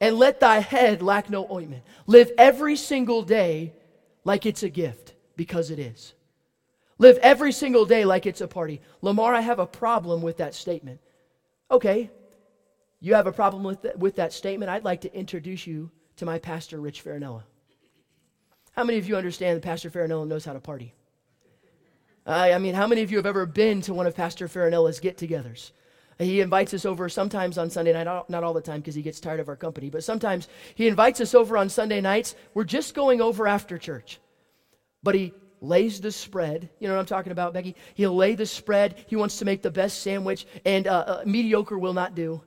and 0.00 0.16
let 0.16 0.40
thy 0.40 0.60
head 0.60 1.02
lack 1.02 1.28
no 1.28 1.50
ointment. 1.50 1.82
Live 2.06 2.30
every 2.38 2.76
single 2.76 3.22
day 3.22 3.72
like 4.24 4.46
it's 4.46 4.62
a 4.62 4.68
gift, 4.68 5.14
because 5.36 5.70
it 5.70 5.78
is. 5.78 6.14
Live 6.98 7.18
every 7.18 7.50
single 7.50 7.84
day 7.84 8.04
like 8.04 8.24
it's 8.24 8.40
a 8.40 8.46
party. 8.46 8.80
Lamar, 9.02 9.34
I 9.34 9.40
have 9.40 9.58
a 9.58 9.66
problem 9.66 10.22
with 10.22 10.36
that 10.36 10.54
statement. 10.54 11.00
Okay, 11.70 12.10
you 13.00 13.14
have 13.14 13.26
a 13.26 13.32
problem 13.32 13.64
with, 13.64 13.82
th- 13.82 13.96
with 13.96 14.16
that 14.16 14.32
statement? 14.32 14.70
I'd 14.70 14.84
like 14.84 15.00
to 15.00 15.14
introduce 15.14 15.66
you 15.66 15.90
to 16.16 16.24
my 16.24 16.38
pastor, 16.38 16.80
Rich 16.80 17.04
Farinella. 17.04 17.42
How 18.72 18.84
many 18.84 18.98
of 18.98 19.08
you 19.08 19.16
understand 19.16 19.56
that 19.56 19.62
Pastor 19.62 19.90
Farinella 19.90 20.26
knows 20.26 20.44
how 20.44 20.52
to 20.52 20.60
party? 20.60 20.94
I 22.26 22.58
mean, 22.58 22.74
how 22.74 22.86
many 22.86 23.02
of 23.02 23.10
you 23.10 23.18
have 23.18 23.26
ever 23.26 23.46
been 23.46 23.82
to 23.82 23.94
one 23.94 24.06
of 24.06 24.16
Pastor 24.16 24.48
Farinella's 24.48 24.98
get 24.98 25.16
togethers? 25.16 25.72
He 26.18 26.40
invites 26.40 26.74
us 26.74 26.84
over 26.84 27.08
sometimes 27.08 27.58
on 27.58 27.70
Sunday 27.70 27.92
night, 27.92 28.06
not 28.28 28.44
all 28.44 28.54
the 28.54 28.60
time 28.60 28.80
because 28.80 28.94
he 28.94 29.02
gets 29.02 29.20
tired 29.20 29.40
of 29.40 29.48
our 29.48 29.56
company, 29.56 29.90
but 29.90 30.04
sometimes 30.04 30.48
he 30.74 30.86
invites 30.86 31.20
us 31.20 31.34
over 31.34 31.56
on 31.56 31.68
Sunday 31.68 32.00
nights. 32.00 32.34
We're 32.54 32.64
just 32.64 32.94
going 32.94 33.20
over 33.20 33.46
after 33.46 33.78
church. 33.78 34.20
But 35.02 35.14
he 35.14 35.34
lays 35.60 36.00
the 36.00 36.12
spread. 36.12 36.68
You 36.78 36.88
know 36.88 36.94
what 36.94 37.00
I'm 37.00 37.06
talking 37.06 37.32
about, 37.32 37.52
Becky? 37.52 37.74
He'll 37.94 38.14
lay 38.14 38.34
the 38.34 38.46
spread. 38.46 39.04
He 39.08 39.16
wants 39.16 39.38
to 39.38 39.44
make 39.44 39.62
the 39.62 39.70
best 39.70 40.02
sandwich, 40.02 40.46
and 40.64 40.86
uh, 40.86 41.04
uh, 41.06 41.22
mediocre 41.26 41.78
will 41.78 41.94
not 41.94 42.14
do 42.14 42.42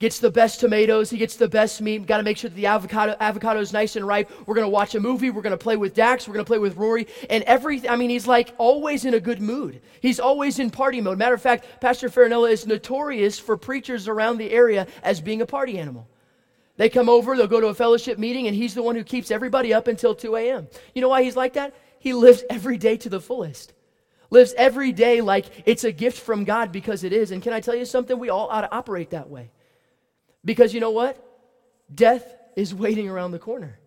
gets 0.00 0.20
the 0.20 0.30
best 0.30 0.60
tomatoes, 0.60 1.10
he 1.10 1.18
gets 1.18 1.36
the 1.36 1.48
best 1.48 1.80
meat. 1.80 2.06
Got 2.06 2.18
to 2.18 2.22
make 2.22 2.36
sure 2.36 2.50
that 2.50 2.56
the 2.56 2.66
avocado 2.66 3.16
avocado 3.18 3.60
is 3.60 3.72
nice 3.72 3.96
and 3.96 4.06
ripe. 4.06 4.30
We're 4.46 4.54
going 4.54 4.64
to 4.64 4.70
watch 4.70 4.94
a 4.94 5.00
movie, 5.00 5.30
we're 5.30 5.42
going 5.42 5.50
to 5.50 5.56
play 5.56 5.76
with 5.76 5.94
Dax, 5.94 6.28
we're 6.28 6.34
going 6.34 6.44
to 6.44 6.48
play 6.48 6.58
with 6.58 6.76
Rory, 6.76 7.08
and 7.28 7.42
everything. 7.44 7.90
I 7.90 7.96
mean, 7.96 8.10
he's 8.10 8.26
like 8.26 8.54
always 8.58 9.04
in 9.04 9.14
a 9.14 9.20
good 9.20 9.40
mood. 9.40 9.80
He's 10.00 10.20
always 10.20 10.58
in 10.58 10.70
party 10.70 11.00
mode. 11.00 11.18
Matter 11.18 11.34
of 11.34 11.42
fact, 11.42 11.80
Pastor 11.80 12.08
Farinella 12.08 12.50
is 12.50 12.66
notorious 12.66 13.38
for 13.38 13.56
preachers 13.56 14.06
around 14.06 14.38
the 14.38 14.50
area 14.50 14.86
as 15.02 15.20
being 15.20 15.42
a 15.42 15.46
party 15.46 15.78
animal. 15.78 16.08
They 16.76 16.88
come 16.88 17.08
over, 17.08 17.36
they'll 17.36 17.48
go 17.48 17.60
to 17.60 17.66
a 17.68 17.74
fellowship 17.74 18.18
meeting, 18.18 18.46
and 18.46 18.54
he's 18.54 18.74
the 18.74 18.84
one 18.84 18.94
who 18.94 19.02
keeps 19.02 19.32
everybody 19.32 19.74
up 19.74 19.88
until 19.88 20.14
2 20.14 20.36
a.m. 20.36 20.68
You 20.94 21.02
know 21.02 21.08
why 21.08 21.24
he's 21.24 21.34
like 21.34 21.54
that? 21.54 21.74
He 21.98 22.12
lives 22.12 22.44
every 22.48 22.76
day 22.76 22.96
to 22.98 23.08
the 23.08 23.20
fullest 23.20 23.72
lives 24.30 24.52
every 24.58 24.92
day 24.92 25.22
like 25.22 25.46
it's 25.64 25.84
a 25.84 25.90
gift 25.90 26.20
from 26.20 26.44
God 26.44 26.70
because 26.70 27.02
it 27.02 27.14
is. 27.14 27.30
And 27.30 27.42
can 27.42 27.54
I 27.54 27.60
tell 27.60 27.74
you 27.74 27.86
something? 27.86 28.18
We 28.18 28.28
all 28.28 28.48
ought 28.48 28.60
to 28.60 28.70
operate 28.70 29.08
that 29.10 29.30
way. 29.30 29.50
Because 30.48 30.72
you 30.72 30.80
know 30.80 30.92
what? 30.92 31.22
Death 31.94 32.24
is 32.56 32.74
waiting 32.74 33.06
around 33.06 33.32
the 33.32 33.38
corner. 33.38 33.77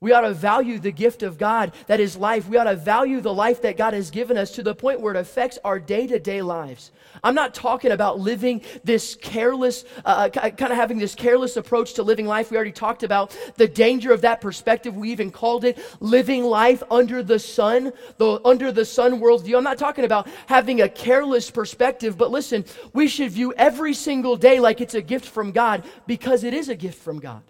We 0.00 0.12
ought 0.12 0.20
to 0.20 0.32
value 0.32 0.78
the 0.78 0.92
gift 0.92 1.24
of 1.24 1.38
God 1.38 1.72
that 1.88 1.98
is 1.98 2.16
life. 2.16 2.48
We 2.48 2.56
ought 2.56 2.64
to 2.64 2.76
value 2.76 3.20
the 3.20 3.34
life 3.34 3.62
that 3.62 3.76
God 3.76 3.94
has 3.94 4.12
given 4.12 4.38
us 4.38 4.52
to 4.52 4.62
the 4.62 4.72
point 4.72 5.00
where 5.00 5.12
it 5.12 5.18
affects 5.18 5.58
our 5.64 5.80
day 5.80 6.06
to 6.06 6.20
day 6.20 6.40
lives. 6.40 6.92
I'm 7.24 7.34
not 7.34 7.52
talking 7.52 7.90
about 7.90 8.20
living 8.20 8.62
this 8.84 9.16
careless, 9.16 9.84
uh, 10.04 10.30
uh 10.36 10.50
kind 10.50 10.70
of 10.70 10.78
having 10.78 10.98
this 10.98 11.16
careless 11.16 11.56
approach 11.56 11.94
to 11.94 12.04
living 12.04 12.26
life. 12.26 12.52
We 12.52 12.56
already 12.56 12.70
talked 12.70 13.02
about 13.02 13.36
the 13.56 13.66
danger 13.66 14.12
of 14.12 14.20
that 14.20 14.40
perspective. 14.40 14.96
We 14.96 15.10
even 15.10 15.32
called 15.32 15.64
it 15.64 15.80
living 15.98 16.44
life 16.44 16.80
under 16.92 17.24
the 17.24 17.40
sun, 17.40 17.92
the 18.18 18.40
under 18.44 18.70
the 18.70 18.84
sun 18.84 19.20
worldview. 19.20 19.56
I'm 19.56 19.64
not 19.64 19.78
talking 19.78 20.04
about 20.04 20.28
having 20.46 20.80
a 20.80 20.88
careless 20.88 21.50
perspective, 21.50 22.16
but 22.16 22.30
listen, 22.30 22.64
we 22.92 23.08
should 23.08 23.32
view 23.32 23.52
every 23.56 23.94
single 23.94 24.36
day 24.36 24.60
like 24.60 24.80
it's 24.80 24.94
a 24.94 25.02
gift 25.02 25.26
from 25.26 25.50
God 25.50 25.82
because 26.06 26.44
it 26.44 26.54
is 26.54 26.68
a 26.68 26.76
gift 26.76 27.02
from 27.02 27.18
God. 27.18 27.42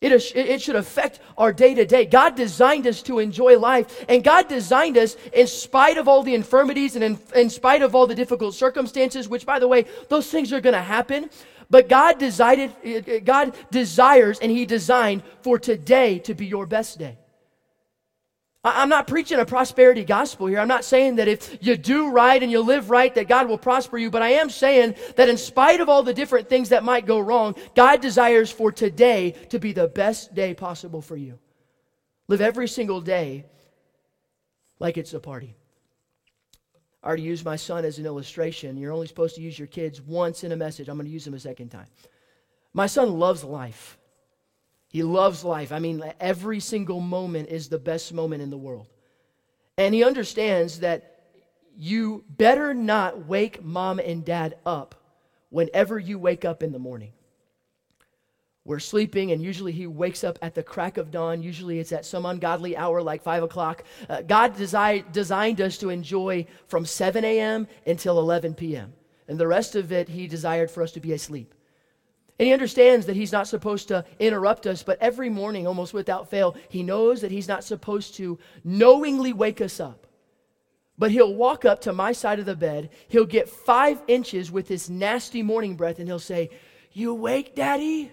It, 0.00 0.12
it 0.36 0.62
should 0.62 0.76
affect 0.76 1.18
our 1.36 1.52
day 1.52 1.74
to 1.74 1.84
day. 1.84 2.04
God 2.06 2.36
designed 2.36 2.86
us 2.86 3.02
to 3.02 3.18
enjoy 3.18 3.58
life, 3.58 4.04
and 4.08 4.22
God 4.22 4.46
designed 4.46 4.96
us 4.96 5.16
in 5.32 5.48
spite 5.48 5.98
of 5.98 6.06
all 6.06 6.22
the 6.22 6.36
infirmities 6.36 6.94
and 6.94 7.02
in, 7.02 7.18
in 7.34 7.50
spite 7.50 7.82
of 7.82 7.96
all 7.96 8.06
the 8.06 8.14
difficult 8.14 8.54
circumstances, 8.54 9.28
which, 9.28 9.44
by 9.44 9.58
the 9.58 9.66
way, 9.66 9.86
those 10.08 10.30
things 10.30 10.52
are 10.52 10.60
going 10.60 10.74
to 10.74 10.80
happen. 10.80 11.30
But 11.68 11.88
God 11.88 12.18
decided, 12.18 13.24
God 13.24 13.56
desires, 13.72 14.38
and 14.38 14.52
He 14.52 14.66
designed 14.66 15.22
for 15.42 15.58
today 15.58 16.20
to 16.20 16.34
be 16.34 16.46
your 16.46 16.64
best 16.64 16.98
day. 16.98 17.18
I'm 18.74 18.88
not 18.88 19.06
preaching 19.06 19.38
a 19.38 19.44
prosperity 19.44 20.04
gospel 20.04 20.46
here. 20.46 20.58
I'm 20.58 20.68
not 20.68 20.84
saying 20.84 21.16
that 21.16 21.28
if 21.28 21.58
you 21.60 21.76
do 21.76 22.10
right 22.10 22.42
and 22.42 22.50
you 22.50 22.60
live 22.60 22.90
right, 22.90 23.14
that 23.14 23.28
God 23.28 23.48
will 23.48 23.58
prosper 23.58 23.98
you. 23.98 24.10
But 24.10 24.22
I 24.22 24.30
am 24.30 24.50
saying 24.50 24.94
that 25.16 25.28
in 25.28 25.36
spite 25.36 25.80
of 25.80 25.88
all 25.88 26.02
the 26.02 26.14
different 26.14 26.48
things 26.48 26.70
that 26.70 26.84
might 26.84 27.06
go 27.06 27.20
wrong, 27.20 27.54
God 27.74 28.00
desires 28.00 28.50
for 28.50 28.72
today 28.72 29.32
to 29.50 29.58
be 29.58 29.72
the 29.72 29.88
best 29.88 30.34
day 30.34 30.54
possible 30.54 31.02
for 31.02 31.16
you. 31.16 31.38
Live 32.28 32.40
every 32.40 32.68
single 32.68 33.00
day 33.00 33.46
like 34.78 34.96
it's 34.96 35.14
a 35.14 35.20
party. 35.20 35.54
I 37.02 37.06
already 37.06 37.22
used 37.22 37.44
my 37.44 37.56
son 37.56 37.84
as 37.84 37.98
an 37.98 38.06
illustration. 38.06 38.76
You're 38.76 38.92
only 38.92 39.06
supposed 39.06 39.36
to 39.36 39.42
use 39.42 39.58
your 39.58 39.68
kids 39.68 40.00
once 40.00 40.44
in 40.44 40.52
a 40.52 40.56
message. 40.56 40.88
I'm 40.88 40.96
going 40.96 41.06
to 41.06 41.12
use 41.12 41.24
them 41.24 41.34
a 41.34 41.40
second 41.40 41.68
time. 41.68 41.86
My 42.72 42.86
son 42.86 43.18
loves 43.18 43.44
life. 43.44 43.97
He 44.88 45.02
loves 45.02 45.44
life. 45.44 45.70
I 45.70 45.78
mean, 45.78 46.02
every 46.18 46.60
single 46.60 47.00
moment 47.00 47.50
is 47.50 47.68
the 47.68 47.78
best 47.78 48.12
moment 48.12 48.42
in 48.42 48.50
the 48.50 48.56
world. 48.56 48.88
And 49.76 49.94
he 49.94 50.02
understands 50.02 50.80
that 50.80 51.18
you 51.76 52.24
better 52.28 52.74
not 52.74 53.26
wake 53.26 53.62
mom 53.62 54.00
and 54.00 54.24
dad 54.24 54.56
up 54.66 54.94
whenever 55.50 55.98
you 55.98 56.18
wake 56.18 56.44
up 56.44 56.62
in 56.62 56.72
the 56.72 56.78
morning. 56.78 57.12
We're 58.64 58.80
sleeping, 58.80 59.32
and 59.32 59.42
usually 59.42 59.72
he 59.72 59.86
wakes 59.86 60.24
up 60.24 60.38
at 60.42 60.54
the 60.54 60.62
crack 60.62 60.98
of 60.98 61.10
dawn. 61.10 61.42
Usually 61.42 61.78
it's 61.78 61.92
at 61.92 62.04
some 62.04 62.26
ungodly 62.26 62.76
hour 62.76 63.00
like 63.00 63.22
5 63.22 63.44
o'clock. 63.44 63.84
Uh, 64.10 64.20
God 64.20 64.56
desi- 64.56 65.10
designed 65.10 65.60
us 65.62 65.78
to 65.78 65.88
enjoy 65.88 66.46
from 66.66 66.84
7 66.84 67.24
a.m. 67.24 67.66
until 67.86 68.18
11 68.18 68.54
p.m., 68.54 68.92
and 69.26 69.38
the 69.38 69.46
rest 69.46 69.74
of 69.74 69.90
it 69.90 70.08
he 70.10 70.26
desired 70.26 70.70
for 70.70 70.82
us 70.82 70.92
to 70.92 71.00
be 71.00 71.12
asleep. 71.12 71.54
And 72.38 72.46
he 72.46 72.52
understands 72.52 73.06
that 73.06 73.16
he's 73.16 73.32
not 73.32 73.48
supposed 73.48 73.88
to 73.88 74.04
interrupt 74.20 74.66
us, 74.66 74.84
but 74.84 74.98
every 75.00 75.28
morning, 75.28 75.66
almost 75.66 75.92
without 75.92 76.30
fail, 76.30 76.56
he 76.68 76.84
knows 76.84 77.20
that 77.20 77.32
he's 77.32 77.48
not 77.48 77.64
supposed 77.64 78.14
to 78.16 78.38
knowingly 78.62 79.32
wake 79.32 79.60
us 79.60 79.80
up. 79.80 80.06
But 80.96 81.10
he'll 81.10 81.34
walk 81.34 81.64
up 81.64 81.80
to 81.82 81.92
my 81.92 82.12
side 82.12 82.38
of 82.38 82.46
the 82.46 82.56
bed, 82.56 82.90
he'll 83.08 83.24
get 83.24 83.48
five 83.48 84.00
inches 84.06 84.52
with 84.52 84.68
his 84.68 84.88
nasty 84.88 85.42
morning 85.42 85.74
breath, 85.76 85.98
and 85.98 86.06
he'll 86.06 86.18
say, 86.18 86.50
You 86.92 87.14
wake, 87.14 87.54
Daddy? 87.56 88.12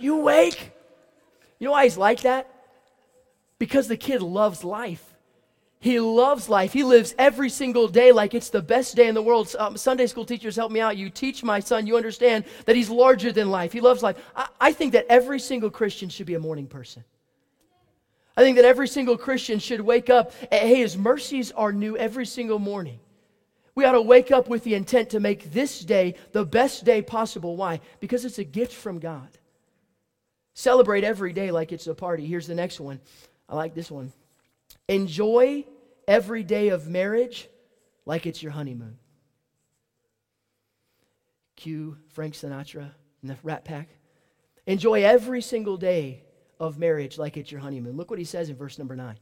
You 0.00 0.16
wake? 0.16 0.72
You 1.58 1.66
know 1.66 1.72
why 1.72 1.84
he's 1.84 1.96
like 1.96 2.22
that? 2.22 2.52
Because 3.58 3.88
the 3.88 3.96
kid 3.96 4.22
loves 4.22 4.64
life. 4.64 5.15
He 5.78 6.00
loves 6.00 6.48
life. 6.48 6.72
He 6.72 6.82
lives 6.82 7.14
every 7.18 7.50
single 7.50 7.86
day 7.86 8.10
like 8.10 8.34
it's 8.34 8.50
the 8.50 8.62
best 8.62 8.96
day 8.96 9.08
in 9.08 9.14
the 9.14 9.22
world. 9.22 9.54
Um, 9.58 9.76
Sunday 9.76 10.06
school 10.06 10.24
teachers 10.24 10.56
help 10.56 10.72
me 10.72 10.80
out. 10.80 10.96
You 10.96 11.10
teach 11.10 11.44
my 11.44 11.60
son, 11.60 11.86
you 11.86 11.96
understand 11.96 12.44
that 12.64 12.76
he's 12.76 12.88
larger 12.88 13.30
than 13.30 13.50
life. 13.50 13.72
He 13.72 13.80
loves 13.80 14.02
life. 14.02 14.16
I, 14.34 14.48
I 14.60 14.72
think 14.72 14.92
that 14.94 15.06
every 15.08 15.38
single 15.38 15.70
Christian 15.70 16.08
should 16.08 16.26
be 16.26 16.34
a 16.34 16.40
morning 16.40 16.66
person. 16.66 17.04
I 18.36 18.42
think 18.42 18.56
that 18.56 18.64
every 18.64 18.88
single 18.88 19.16
Christian 19.16 19.58
should 19.58 19.80
wake 19.80 20.10
up. 20.10 20.32
Hey, 20.50 20.76
his 20.76 20.96
mercies 20.96 21.52
are 21.52 21.72
new 21.72 21.96
every 21.96 22.26
single 22.26 22.58
morning. 22.58 22.98
We 23.74 23.84
ought 23.84 23.92
to 23.92 24.02
wake 24.02 24.30
up 24.30 24.48
with 24.48 24.64
the 24.64 24.74
intent 24.74 25.10
to 25.10 25.20
make 25.20 25.52
this 25.52 25.80
day 25.80 26.14
the 26.32 26.44
best 26.44 26.84
day 26.84 27.02
possible. 27.02 27.56
Why? 27.56 27.80
Because 28.00 28.24
it's 28.24 28.38
a 28.38 28.44
gift 28.44 28.72
from 28.72 28.98
God. 28.98 29.28
Celebrate 30.54 31.04
every 31.04 31.34
day 31.34 31.50
like 31.50 31.72
it's 31.72 31.86
a 31.86 31.94
party. 31.94 32.26
Here's 32.26 32.46
the 32.46 32.54
next 32.54 32.80
one. 32.80 33.00
I 33.48 33.54
like 33.56 33.74
this 33.74 33.90
one. 33.90 34.12
Enjoy 34.88 35.64
every 36.06 36.42
day 36.42 36.68
of 36.68 36.88
marriage 36.88 37.48
like 38.04 38.26
it's 38.26 38.42
your 38.42 38.52
honeymoon. 38.52 38.98
Cue 41.56 41.96
Frank 42.08 42.34
Sinatra 42.34 42.90
and 43.22 43.30
the 43.30 43.36
Rat 43.42 43.64
Pack. 43.64 43.88
Enjoy 44.66 45.02
every 45.02 45.40
single 45.40 45.76
day 45.76 46.22
of 46.60 46.78
marriage 46.78 47.18
like 47.18 47.36
it's 47.36 47.50
your 47.50 47.60
honeymoon. 47.60 47.96
Look 47.96 48.10
what 48.10 48.18
he 48.18 48.24
says 48.24 48.48
in 48.50 48.56
verse 48.56 48.78
number 48.78 48.96
nine. 48.96 49.16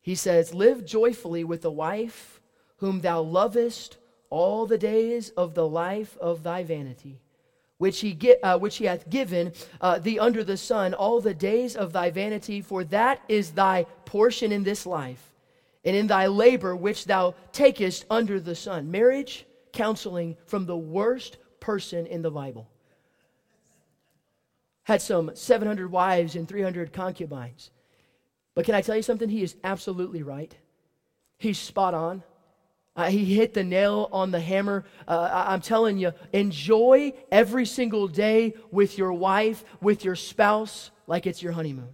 He 0.00 0.14
says, 0.14 0.54
Live 0.54 0.84
joyfully 0.84 1.44
with 1.44 1.62
the 1.62 1.70
wife 1.70 2.40
whom 2.76 3.00
thou 3.00 3.20
lovest 3.20 3.98
all 4.30 4.66
the 4.66 4.78
days 4.78 5.30
of 5.30 5.54
the 5.54 5.66
life 5.66 6.16
of 6.18 6.42
thy 6.42 6.62
vanity, 6.62 7.20
which 7.78 8.00
he, 8.00 8.12
get, 8.12 8.40
uh, 8.42 8.58
which 8.58 8.76
he 8.76 8.84
hath 8.84 9.08
given 9.08 9.52
uh, 9.80 9.98
thee 9.98 10.18
under 10.18 10.44
the 10.44 10.56
sun 10.56 10.94
all 10.94 11.20
the 11.20 11.34
days 11.34 11.76
of 11.76 11.92
thy 11.92 12.10
vanity, 12.10 12.60
for 12.60 12.84
that 12.84 13.22
is 13.28 13.52
thy 13.52 13.84
portion 14.04 14.52
in 14.52 14.64
this 14.64 14.84
life 14.84 15.32
and 15.84 15.96
in 15.96 16.06
thy 16.06 16.26
labor 16.26 16.76
which 16.76 17.06
thou 17.06 17.34
takest 17.52 18.04
under 18.10 18.40
the 18.40 18.54
sun. 18.54 18.90
Marriage 18.90 19.46
counseling 19.72 20.36
from 20.46 20.66
the 20.66 20.76
worst 20.76 21.38
person 21.60 22.06
in 22.06 22.22
the 22.22 22.30
Bible. 22.30 22.68
Had 24.84 25.00
some 25.02 25.30
700 25.34 25.90
wives 25.90 26.34
and 26.34 26.48
300 26.48 26.92
concubines. 26.92 27.70
But 28.54 28.64
can 28.64 28.74
I 28.74 28.80
tell 28.80 28.96
you 28.96 29.02
something? 29.02 29.28
He 29.28 29.42
is 29.42 29.54
absolutely 29.62 30.22
right. 30.22 30.54
He's 31.38 31.58
spot 31.58 31.94
on. 31.94 32.22
Uh, 32.98 33.08
he 33.08 33.24
hit 33.24 33.54
the 33.54 33.62
nail 33.62 34.08
on 34.10 34.32
the 34.32 34.40
hammer. 34.40 34.84
Uh, 35.06 35.44
I'm 35.46 35.60
telling 35.60 35.98
you, 35.98 36.12
enjoy 36.32 37.12
every 37.30 37.64
single 37.64 38.08
day 38.08 38.54
with 38.72 38.98
your 38.98 39.12
wife, 39.12 39.62
with 39.80 40.04
your 40.04 40.16
spouse, 40.16 40.90
like 41.06 41.24
it's 41.24 41.40
your 41.40 41.52
honeymoon. 41.52 41.90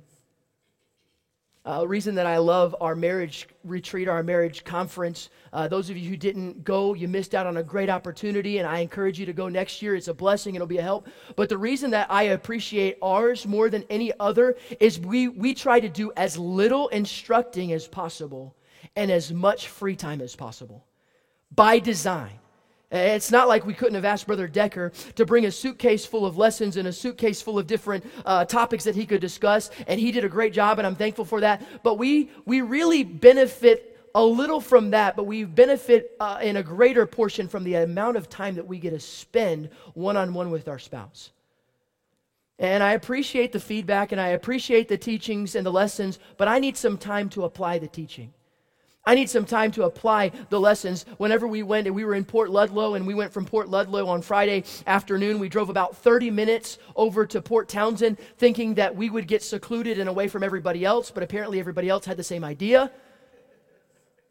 Uh, 1.67 1.81
a 1.83 1.87
reason 1.87 2.15
that 2.15 2.25
I 2.25 2.39
love 2.39 2.75
our 2.81 2.97
marriage 2.97 3.47
retreat, 3.65 4.09
our 4.09 4.23
marriage 4.23 4.65
conference. 4.65 5.29
Uh, 5.53 5.69
those 5.69 5.91
of 5.91 5.99
you 5.99 6.09
who 6.09 6.17
didn't 6.17 6.65
go, 6.65 6.95
you 6.95 7.07
missed 7.07 7.35
out 7.35 7.47
on 7.47 7.59
a 7.59 7.63
great 7.63 7.91
opportunity, 7.91 8.57
and 8.57 8.67
I 8.67 8.79
encourage 8.79 9.21
you 9.21 9.27
to 9.27 9.35
go 9.35 9.51
next 9.51 9.83
year. 9.83 9.95
It's 9.95 10.09
a 10.09 10.15
blessing, 10.15 10.55
it'll 10.55 10.67
be 10.67 10.79
a 10.79 10.83
help. 10.83 11.07
But 11.37 11.51
the 11.51 11.59
reason 11.59 11.91
that 11.91 12.11
I 12.11 12.23
appreciate 12.23 12.97
ours 13.03 13.47
more 13.47 13.69
than 13.69 13.85
any 13.91 14.11
other 14.21 14.57
is 14.81 14.99
we, 14.99 15.29
we 15.29 15.53
try 15.53 15.81
to 15.81 15.89
do 15.91 16.13
as 16.17 16.39
little 16.39 16.89
instructing 16.89 17.75
as 17.75 17.87
possible 17.87 18.57
and 18.97 19.11
as 19.11 19.35
much 19.35 19.69
free 19.69 19.97
time 19.97 20.23
as 20.23 20.35
possible 20.35 20.87
by 21.55 21.79
design. 21.79 22.33
It's 22.91 23.33
not 23.33 23.49
like 23.49 23.67
we 23.67 23.75
couldn't 23.75 23.97
have 23.97 24.05
asked 24.05 24.27
Brother 24.27 24.47
Decker 24.47 24.93
to 25.17 25.27
bring 25.27 25.47
a 25.47 25.51
suitcase 25.51 26.07
full 26.07 26.25
of 26.25 26.39
lessons 26.39 26.77
and 26.77 26.87
a 26.87 26.93
suitcase 26.93 27.43
full 27.43 27.59
of 27.59 27.67
different 27.67 28.05
uh, 28.25 28.45
topics 28.45 28.85
that 28.85 28.95
he 28.95 29.05
could 29.05 29.21
discuss, 29.21 29.71
and 29.89 29.99
he 29.99 30.13
did 30.13 30.25
a 30.25 30.29
great 30.29 30.53
job, 30.53 30.79
and 30.79 30.87
I'm 30.87 30.95
thankful 30.95 31.25
for 31.25 31.41
that. 31.41 31.83
But 31.83 31.99
we, 31.99 32.31
we 32.45 32.61
really 32.61 33.03
benefit 33.03 33.99
a 34.15 34.25
little 34.25 34.61
from 34.61 34.91
that, 34.91 35.17
but 35.17 35.25
we 35.25 35.45
benefit 35.45 36.15
uh, 36.21 36.39
in 36.41 36.57
a 36.57 36.63
greater 36.63 37.05
portion 37.05 37.49
from 37.49 37.65
the 37.65 37.75
amount 37.75 38.17
of 38.17 38.29
time 38.29 38.55
that 38.55 38.67
we 38.67 38.79
get 38.79 38.91
to 38.91 39.01
spend 39.01 39.71
one 39.95 40.17
on 40.17 40.33
one 40.33 40.51
with 40.51 40.69
our 40.69 40.79
spouse. 40.79 41.31
And 42.61 42.85
I 42.85 42.93
appreciate 42.93 43.51
the 43.51 43.59
feedback 43.59 44.13
and 44.13 44.21
I 44.21 44.29
appreciate 44.29 44.87
the 44.89 44.97
teachings 44.97 45.57
and 45.57 45.67
the 45.67 45.73
lessons, 45.73 46.21
but 46.37 46.47
I 46.47 46.61
need 46.61 46.77
some 46.77 46.97
time 46.97 47.29
to 47.31 47.43
apply 47.43 47.81
the 47.81 47.89
teaching. 47.89 48.33
I 49.07 49.15
need 49.15 49.29
some 49.29 49.45
time 49.45 49.71
to 49.73 49.85
apply 49.85 50.33
the 50.49 50.59
lessons. 50.59 51.05
Whenever 51.19 51.47
we 51.47 51.63
went, 51.63 51.87
and 51.87 51.95
we 51.95 52.05
were 52.05 52.15
in 52.15 52.25
Port 52.25 52.51
Ludlow, 52.51 52.95
and 52.95 53.07
we 53.07 53.13
went 53.13 53.33
from 53.33 53.45
Port 53.45 53.69
Ludlow 53.69 54.07
on 54.07 54.23
Friday 54.23 54.65
afternoon, 54.87 55.39
we 55.39 55.49
drove 55.51 55.69
about 55.69 55.97
30 55.97 56.31
minutes 56.31 56.79
over 56.97 57.27
to 57.27 57.43
Port 57.43 57.69
Townsend, 57.69 58.19
thinking 58.39 58.75
that 58.75 58.97
we 58.97 59.11
would 59.11 59.29
get 59.29 59.43
secluded 59.43 59.99
and 59.99 60.09
away 60.09 60.27
from 60.27 60.43
everybody 60.43 60.85
else, 60.87 61.11
but 61.11 61.23
apparently 61.23 61.61
everybody 61.61 61.91
else 61.91 62.07
had 62.07 62.17
the 62.17 62.25
same 62.25 62.45
idea. 62.45 62.91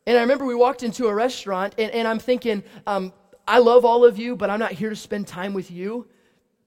And 0.07 0.17
I 0.17 0.21
remember 0.21 0.45
we 0.45 0.55
walked 0.55 0.81
into 0.81 1.07
a 1.07 1.13
restaurant, 1.13 1.75
and, 1.77 1.91
and 1.91 2.07
I'm 2.07 2.19
thinking, 2.19 2.63
um, 2.87 3.13
I 3.47 3.59
love 3.59 3.85
all 3.85 4.03
of 4.03 4.17
you, 4.17 4.35
but 4.35 4.49
I'm 4.49 4.59
not 4.59 4.71
here 4.71 4.89
to 4.89 4.95
spend 4.95 5.27
time 5.27 5.53
with 5.53 5.69
you. 5.69 6.07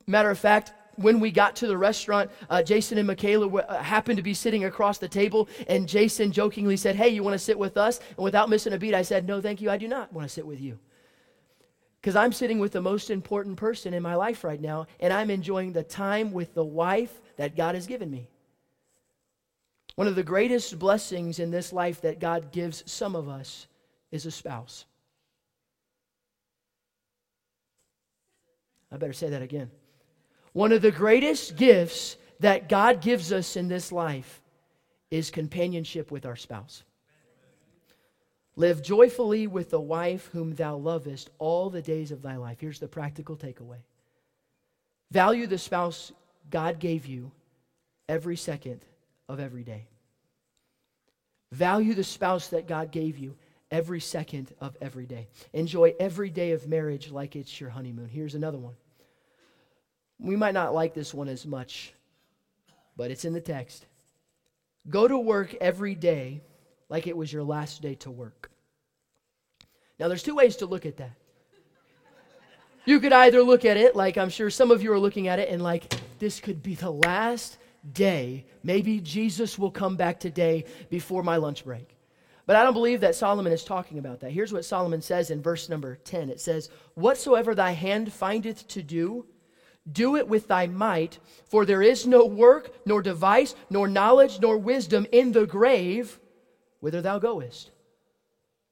Matter 0.07 0.31
of 0.31 0.39
fact, 0.39 0.73
when 0.97 1.21
we 1.21 1.31
got 1.31 1.57
to 1.57 1.67
the 1.67 1.77
restaurant, 1.77 2.31
uh, 2.51 2.63
Jason 2.63 2.99
and 2.99 3.07
Michaela 3.07 3.47
w- 3.47 3.65
uh, 3.65 3.83
happened 3.83 4.17
to 4.17 4.23
be 4.23 4.35
sitting 4.35 4.65
across 4.65 4.99
the 4.99 5.09
table, 5.09 5.49
and 5.69 5.89
Jason 5.89 6.33
jokingly 6.33 6.77
said, 6.77 6.97
Hey, 6.97 7.09
you 7.09 7.23
want 7.23 7.35
to 7.35 7.39
sit 7.39 7.59
with 7.59 7.77
us? 7.77 8.01
And 8.17 8.19
without 8.19 8.49
missing 8.49 8.73
a 8.73 8.79
beat, 8.79 8.95
I 8.95 9.03
said, 9.03 9.27
No, 9.27 9.41
thank 9.41 9.61
you, 9.61 9.71
I 9.71 9.77
do 9.77 9.89
not 9.89 10.13
want 10.13 10.27
to 10.27 10.33
sit 10.33 10.47
with 10.47 10.61
you. 10.61 10.79
Because 12.01 12.17
I'm 12.17 12.33
sitting 12.33 12.59
with 12.59 12.73
the 12.73 12.81
most 12.81 13.11
important 13.11 13.57
person 13.57 13.93
in 13.93 14.03
my 14.03 14.15
life 14.15 14.45
right 14.45 14.61
now, 14.61 14.87
and 15.01 15.13
I'm 15.13 15.31
enjoying 15.31 15.73
the 15.73 15.83
time 15.83 16.33
with 16.33 16.55
the 16.55 16.65
wife 16.65 17.21
that 17.37 17.57
God 17.57 17.75
has 17.75 17.87
given 17.87 18.11
me. 18.11 18.29
One 19.97 20.07
of 20.07 20.15
the 20.15 20.23
greatest 20.23 20.79
blessings 20.79 21.39
in 21.39 21.51
this 21.51 21.73
life 21.73 22.03
that 22.03 22.21
God 22.21 22.53
gives 22.53 22.83
some 22.91 23.17
of 23.17 23.29
us 23.29 23.67
is 24.11 24.27
a 24.27 24.31
spouse. 24.31 24.85
I 28.93 28.99
better 28.99 29.13
say 29.13 29.31
that 29.31 29.43
again. 29.43 29.71
One 30.57 30.73
of 30.73 30.81
the 30.81 30.91
greatest 30.91 31.57
gifts 31.57 32.17
that 32.41 32.67
God 32.67 33.03
gives 33.03 33.31
us 33.31 33.57
in 33.57 33.69
this 33.69 33.93
life 33.93 34.41
is 35.11 35.31
companionship 35.31 36.11
with 36.11 36.25
our 36.25 36.35
spouse. 36.35 36.83
Live 38.57 38.83
joyfully 38.83 39.49
with 39.49 39.69
the 39.69 39.79
wife 39.79 40.31
whom 40.33 40.55
thou 40.55 40.77
lovest 40.77 41.29
all 41.39 41.69
the 41.69 41.83
days 41.83 42.11
of 42.11 42.23
thy 42.23 42.37
life. 42.37 42.59
Here's 42.59 42.79
the 42.79 42.89
practical 42.89 43.37
takeaway 43.37 43.81
value 45.11 45.47
the 45.47 45.59
spouse 45.59 46.11
God 46.49 46.79
gave 46.79 47.05
you 47.05 47.33
every 48.09 48.37
second 48.37 48.81
of 49.29 49.41
every 49.41 49.63
day. 49.63 49.85
Value 51.53 51.93
the 51.93 52.03
spouse 52.03 52.49
that 52.49 52.67
God 52.67 52.93
gave 52.93 53.19
you 53.19 53.37
every 53.71 54.01
second 54.01 54.55
of 54.63 54.75
every 54.81 55.05
day. 55.05 55.29
Enjoy 55.53 55.95
every 56.01 56.31
day 56.31 56.53
of 56.53 56.67
marriage 56.67 57.11
like 57.11 57.37
it's 57.37 57.61
your 57.61 57.69
honeymoon. 57.69 58.09
Here's 58.09 58.35
another 58.35 58.57
one. 58.57 58.77
We 60.19 60.37
might 60.37 60.55
not 60.55 60.75
like 60.75 60.95
this 60.95 61.13
one 61.13 61.29
as 61.29 61.47
much, 61.47 61.93
but 62.97 63.11
it's 63.11 63.25
in 63.25 63.33
the 63.33 63.41
text. 63.41 63.87
Go 64.89 65.07
to 65.07 65.19
work 65.19 65.55
every 65.61 65.95
day 65.95 66.43
like 66.89 67.07
it 67.07 67.17
was 67.17 67.33
your 67.33 67.43
last 67.43 67.83
day 67.83 67.95
to 67.97 68.11
work. 68.11 68.51
Now, 69.99 70.09
there's 70.09 70.23
two 70.23 70.37
ways 70.37 70.57
to 70.57 70.67
look 70.67 70.87
at 70.87 70.99
that. 70.99 71.17
You 72.85 73.01
could 73.01 73.13
either 73.13 73.43
look 73.43 73.65
at 73.65 73.77
it 73.77 73.97
like 73.97 74.17
I'm 74.17 74.31
sure 74.31 74.49
some 74.49 74.71
of 74.71 74.83
you 74.83 74.93
are 74.93 74.99
looking 74.99 75.27
at 75.27 75.41
it 75.41 75.49
and 75.49 75.61
like, 75.61 75.93
this 76.19 76.39
could 76.39 76.63
be 76.63 76.77
the 76.77 76.91
last 76.91 77.59
day. 77.93 78.47
Maybe 78.63 79.01
Jesus 79.01 79.59
will 79.59 79.73
come 79.73 79.97
back 79.97 80.21
today 80.21 80.65
before 80.89 81.25
my 81.25 81.37
lunch 81.37 81.65
break. 81.65 81.97
But 82.47 82.55
I 82.55 82.63
don't 82.63 82.75
believe 82.75 83.01
that 83.01 83.17
Solomon 83.17 83.53
is 83.53 83.65
talking 83.65 83.99
about 83.99 84.21
that. 84.21 84.31
Here's 84.31 84.53
what 84.53 84.65
Solomon 84.65 85.03
says 85.03 85.33
in 85.33 85.43
verse 85.43 85.69
number 85.69 85.97
10 85.97 86.31
it 86.31 86.41
says, 86.41 86.71
Whatsoever 86.95 87.57
thy 87.57 87.73
hand 87.73 88.13
findeth 88.13 88.69
to 88.69 88.85
do, 88.85 89.27
do 89.93 90.17
it 90.17 90.27
with 90.27 90.49
thy 90.49 90.67
might, 90.67 91.19
for 91.45 91.65
there 91.65 91.83
is 91.83 92.07
no 92.07 92.25
work, 92.25 92.75
nor 92.85 93.03
device, 93.03 93.55
nor 93.71 93.89
knowledge, 93.89 94.41
nor 94.41 94.59
wisdom 94.59 95.07
in 95.13 95.33
the 95.33 95.47
grave 95.47 96.19
whither 96.81 97.03
thou 97.03 97.19
goest. 97.19 97.71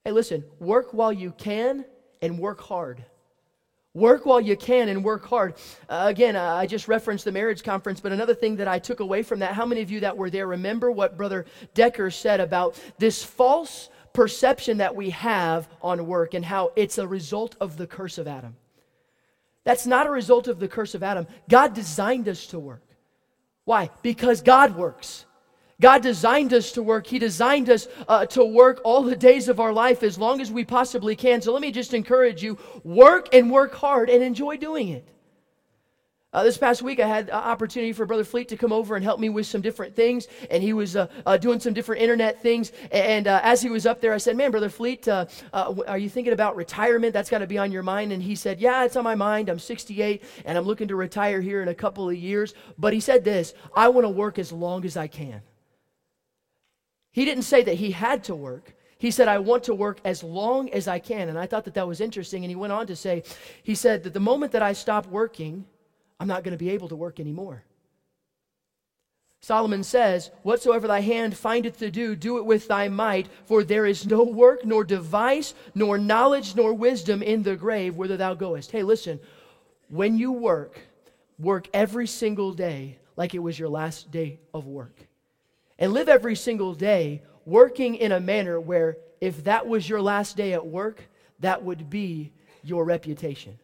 Hey, 0.04 0.12
listen, 0.12 0.44
work 0.58 0.92
while 0.92 1.12
you 1.12 1.32
can 1.32 1.84
and 2.20 2.38
work 2.38 2.60
hard. 2.60 3.04
Work 3.94 4.26
while 4.26 4.40
you 4.40 4.56
can 4.56 4.88
and 4.88 5.04
work 5.04 5.24
hard. 5.24 5.54
Uh, 5.88 6.04
again, 6.08 6.34
uh, 6.36 6.54
I 6.54 6.66
just 6.66 6.88
referenced 6.88 7.24
the 7.24 7.32
marriage 7.32 7.62
conference, 7.62 8.00
but 8.00 8.12
another 8.12 8.34
thing 8.34 8.56
that 8.56 8.68
I 8.68 8.78
took 8.78 9.00
away 9.00 9.22
from 9.22 9.38
that, 9.38 9.54
how 9.54 9.64
many 9.64 9.82
of 9.82 9.90
you 9.90 10.00
that 10.00 10.16
were 10.16 10.30
there 10.30 10.46
remember 10.48 10.90
what 10.90 11.16
Brother 11.16 11.46
Decker 11.74 12.10
said 12.10 12.40
about 12.40 12.80
this 12.98 13.22
false 13.22 13.88
perception 14.12 14.78
that 14.78 14.94
we 14.94 15.10
have 15.10 15.68
on 15.80 16.06
work 16.06 16.34
and 16.34 16.44
how 16.44 16.72
it's 16.76 16.98
a 16.98 17.06
result 17.06 17.56
of 17.60 17.76
the 17.76 17.86
curse 17.86 18.18
of 18.18 18.26
Adam? 18.26 18.56
That's 19.64 19.86
not 19.86 20.06
a 20.06 20.10
result 20.10 20.46
of 20.46 20.60
the 20.60 20.68
curse 20.68 20.94
of 20.94 21.02
Adam. 21.02 21.26
God 21.48 21.74
designed 21.74 22.28
us 22.28 22.46
to 22.48 22.58
work. 22.58 22.82
Why? 23.64 23.90
Because 24.02 24.42
God 24.42 24.76
works. 24.76 25.24
God 25.80 26.02
designed 26.02 26.52
us 26.52 26.72
to 26.72 26.82
work. 26.82 27.06
He 27.06 27.18
designed 27.18 27.68
us 27.68 27.88
uh, 28.06 28.26
to 28.26 28.44
work 28.44 28.80
all 28.84 29.02
the 29.02 29.16
days 29.16 29.48
of 29.48 29.58
our 29.58 29.72
life 29.72 30.02
as 30.02 30.18
long 30.18 30.40
as 30.40 30.52
we 30.52 30.64
possibly 30.64 31.16
can. 31.16 31.40
So 31.40 31.52
let 31.52 31.62
me 31.62 31.72
just 31.72 31.94
encourage 31.94 32.42
you 32.42 32.58
work 32.84 33.34
and 33.34 33.50
work 33.50 33.74
hard 33.74 34.08
and 34.10 34.22
enjoy 34.22 34.56
doing 34.56 34.88
it. 34.90 35.08
Uh, 36.34 36.42
this 36.42 36.58
past 36.58 36.82
week, 36.82 36.98
I 36.98 37.06
had 37.06 37.28
an 37.28 37.34
opportunity 37.34 37.92
for 37.92 38.06
Brother 38.06 38.24
Fleet 38.24 38.48
to 38.48 38.56
come 38.56 38.72
over 38.72 38.96
and 38.96 39.04
help 39.04 39.20
me 39.20 39.28
with 39.28 39.46
some 39.46 39.60
different 39.60 39.94
things, 39.94 40.26
and 40.50 40.64
he 40.64 40.72
was 40.72 40.96
uh, 40.96 41.06
uh, 41.24 41.36
doing 41.36 41.60
some 41.60 41.72
different 41.72 42.02
internet 42.02 42.42
things. 42.42 42.72
And 42.90 43.28
uh, 43.28 43.40
as 43.44 43.62
he 43.62 43.70
was 43.70 43.86
up 43.86 44.00
there, 44.00 44.12
I 44.12 44.18
said, 44.18 44.36
"Man, 44.36 44.50
Brother 44.50 44.68
Fleet, 44.68 45.06
uh, 45.06 45.26
uh, 45.52 45.72
are 45.86 45.96
you 45.96 46.08
thinking 46.08 46.32
about 46.32 46.56
retirement? 46.56 47.12
That's 47.12 47.30
got 47.30 47.38
to 47.38 47.46
be 47.46 47.56
on 47.56 47.70
your 47.70 47.84
mind." 47.84 48.10
And 48.10 48.20
he 48.20 48.34
said, 48.34 48.58
"Yeah, 48.58 48.84
it's 48.84 48.96
on 48.96 49.04
my 49.04 49.14
mind. 49.14 49.48
I'm 49.48 49.60
68, 49.60 50.24
and 50.44 50.58
I'm 50.58 50.64
looking 50.64 50.88
to 50.88 50.96
retire 50.96 51.40
here 51.40 51.62
in 51.62 51.68
a 51.68 51.74
couple 51.74 52.10
of 52.10 52.16
years." 52.16 52.52
But 52.76 52.92
he 52.92 52.98
said 52.98 53.22
this: 53.22 53.54
"I 53.76 53.88
want 53.90 54.04
to 54.04 54.10
work 54.10 54.40
as 54.40 54.50
long 54.50 54.84
as 54.84 54.96
I 54.96 55.06
can." 55.06 55.40
He 57.12 57.24
didn't 57.24 57.44
say 57.44 57.62
that 57.62 57.76
he 57.76 57.92
had 57.92 58.24
to 58.24 58.34
work. 58.34 58.74
He 58.98 59.12
said, 59.12 59.28
I 59.28 59.38
want 59.38 59.64
to 59.64 59.74
work 59.74 60.00
as 60.04 60.24
long 60.24 60.70
as 60.70 60.88
I 60.88 60.98
can. 60.98 61.28
And 61.28 61.38
I 61.38 61.46
thought 61.46 61.64
that 61.66 61.74
that 61.74 61.86
was 61.86 62.00
interesting. 62.00 62.42
And 62.42 62.50
he 62.50 62.56
went 62.56 62.72
on 62.72 62.86
to 62.86 62.96
say, 62.96 63.22
he 63.62 63.74
said 63.74 64.02
that 64.02 64.14
the 64.14 64.20
moment 64.20 64.52
that 64.52 64.62
I 64.62 64.72
stop 64.72 65.06
working, 65.06 65.66
I'm 66.20 66.28
not 66.28 66.44
going 66.44 66.52
to 66.52 66.64
be 66.64 66.70
able 66.70 66.88
to 66.88 66.96
work 66.96 67.20
anymore. 67.20 67.64
Solomon 69.40 69.84
says, 69.84 70.30
Whatsoever 70.42 70.86
thy 70.86 71.00
hand 71.00 71.36
findeth 71.36 71.78
to 71.80 71.90
do, 71.90 72.16
do 72.16 72.38
it 72.38 72.46
with 72.46 72.66
thy 72.66 72.88
might, 72.88 73.28
for 73.44 73.62
there 73.62 73.84
is 73.84 74.06
no 74.06 74.22
work, 74.22 74.64
nor 74.64 74.84
device, 74.84 75.52
nor 75.74 75.98
knowledge, 75.98 76.56
nor 76.56 76.72
wisdom 76.72 77.22
in 77.22 77.42
the 77.42 77.56
grave 77.56 77.96
whither 77.96 78.16
thou 78.16 78.32
goest. 78.32 78.70
Hey, 78.70 78.82
listen, 78.82 79.20
when 79.88 80.16
you 80.16 80.32
work, 80.32 80.80
work 81.38 81.68
every 81.74 82.06
single 82.06 82.54
day 82.54 82.98
like 83.16 83.34
it 83.34 83.40
was 83.40 83.58
your 83.58 83.68
last 83.68 84.10
day 84.10 84.40
of 84.54 84.66
work 84.66 84.96
and 85.78 85.92
live 85.92 86.08
every 86.08 86.36
single 86.36 86.74
day 86.74 87.22
working 87.44 87.94
in 87.96 88.12
a 88.12 88.20
manner 88.20 88.58
where 88.58 88.96
if 89.20 89.44
that 89.44 89.66
was 89.66 89.88
your 89.88 90.00
last 90.00 90.36
day 90.36 90.52
at 90.52 90.66
work, 90.66 91.02
that 91.40 91.62
would 91.62 91.90
be 91.90 92.32
your 92.62 92.84
reputation. 92.84 93.58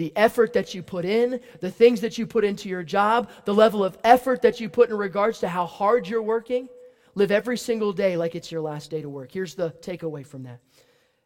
The 0.00 0.16
effort 0.16 0.54
that 0.54 0.72
you 0.72 0.82
put 0.82 1.04
in, 1.04 1.40
the 1.60 1.70
things 1.70 2.00
that 2.00 2.16
you 2.16 2.26
put 2.26 2.42
into 2.42 2.70
your 2.70 2.82
job, 2.82 3.28
the 3.44 3.52
level 3.52 3.84
of 3.84 3.98
effort 4.02 4.40
that 4.40 4.58
you 4.58 4.70
put 4.70 4.88
in 4.88 4.96
regards 4.96 5.40
to 5.40 5.48
how 5.48 5.66
hard 5.66 6.08
you're 6.08 6.22
working, 6.22 6.70
live 7.14 7.30
every 7.30 7.58
single 7.58 7.92
day 7.92 8.16
like 8.16 8.34
it's 8.34 8.50
your 8.50 8.62
last 8.62 8.90
day 8.90 9.02
to 9.02 9.10
work. 9.10 9.30
Here's 9.30 9.54
the 9.54 9.72
takeaway 9.82 10.26
from 10.26 10.44
that 10.44 10.60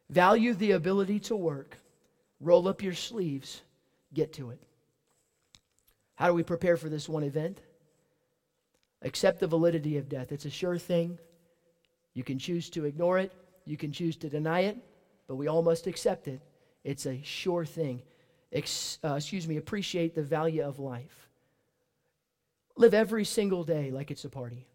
value 0.09 0.53
the 0.53 0.71
ability 0.71 1.21
to 1.21 1.37
work, 1.37 1.77
roll 2.41 2.67
up 2.67 2.83
your 2.83 2.93
sleeves, 2.93 3.61
get 4.13 4.33
to 4.33 4.49
it. 4.49 4.59
How 6.15 6.27
do 6.27 6.33
we 6.33 6.43
prepare 6.43 6.75
for 6.75 6.89
this 6.89 7.07
one 7.07 7.23
event? 7.23 7.61
Accept 9.03 9.39
the 9.39 9.47
validity 9.47 9.97
of 9.97 10.09
death. 10.09 10.33
It's 10.33 10.43
a 10.43 10.49
sure 10.49 10.77
thing. 10.77 11.17
You 12.13 12.25
can 12.25 12.39
choose 12.39 12.69
to 12.71 12.83
ignore 12.83 13.19
it, 13.19 13.31
you 13.63 13.77
can 13.77 13.93
choose 13.93 14.17
to 14.17 14.27
deny 14.27 14.63
it, 14.63 14.77
but 15.29 15.37
we 15.37 15.47
all 15.47 15.63
must 15.63 15.87
accept 15.87 16.27
it. 16.27 16.41
It's 16.83 17.05
a 17.05 17.21
sure 17.23 17.63
thing. 17.63 18.01
Ex- 18.55 18.99
uh, 19.03 19.15
excuse 19.15 19.47
me, 19.47 19.57
appreciate 19.57 20.15
the 20.15 20.23
value 20.23 20.63
of 20.63 20.79
life. 20.79 21.27
Live 22.77 22.93
every 22.93 23.25
single 23.25 23.65
day 23.65 23.91
like 23.91 24.11
it's 24.11 24.23
a 24.23 24.29
party. 24.29 24.65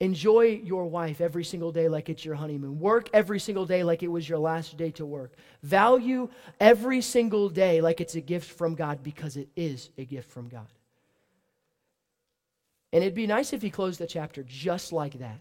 Enjoy 0.00 0.60
your 0.62 0.86
wife 0.86 1.20
every 1.20 1.44
single 1.44 1.72
day 1.72 1.88
like 1.88 2.10
it's 2.10 2.24
your 2.24 2.34
honeymoon. 2.34 2.78
Work 2.80 3.08
every 3.14 3.38
single 3.38 3.64
day 3.64 3.82
like 3.82 4.02
it 4.02 4.08
was 4.08 4.28
your 4.28 4.38
last 4.38 4.76
day 4.76 4.90
to 4.90 5.06
work. 5.06 5.32
Value 5.62 6.28
every 6.60 7.00
single 7.00 7.48
day 7.48 7.80
like 7.80 8.00
it's 8.00 8.16
a 8.16 8.20
gift 8.20 8.50
from 8.50 8.74
God 8.74 9.02
because 9.02 9.36
it 9.36 9.48
is 9.56 9.88
a 9.96 10.04
gift 10.04 10.30
from 10.30 10.48
God. 10.48 10.66
And 12.92 13.02
it'd 13.02 13.14
be 13.14 13.26
nice 13.26 13.52
if 13.52 13.62
he 13.62 13.70
closed 13.70 14.00
the 14.00 14.06
chapter 14.06 14.42
just 14.42 14.92
like 14.92 15.18
that. 15.20 15.40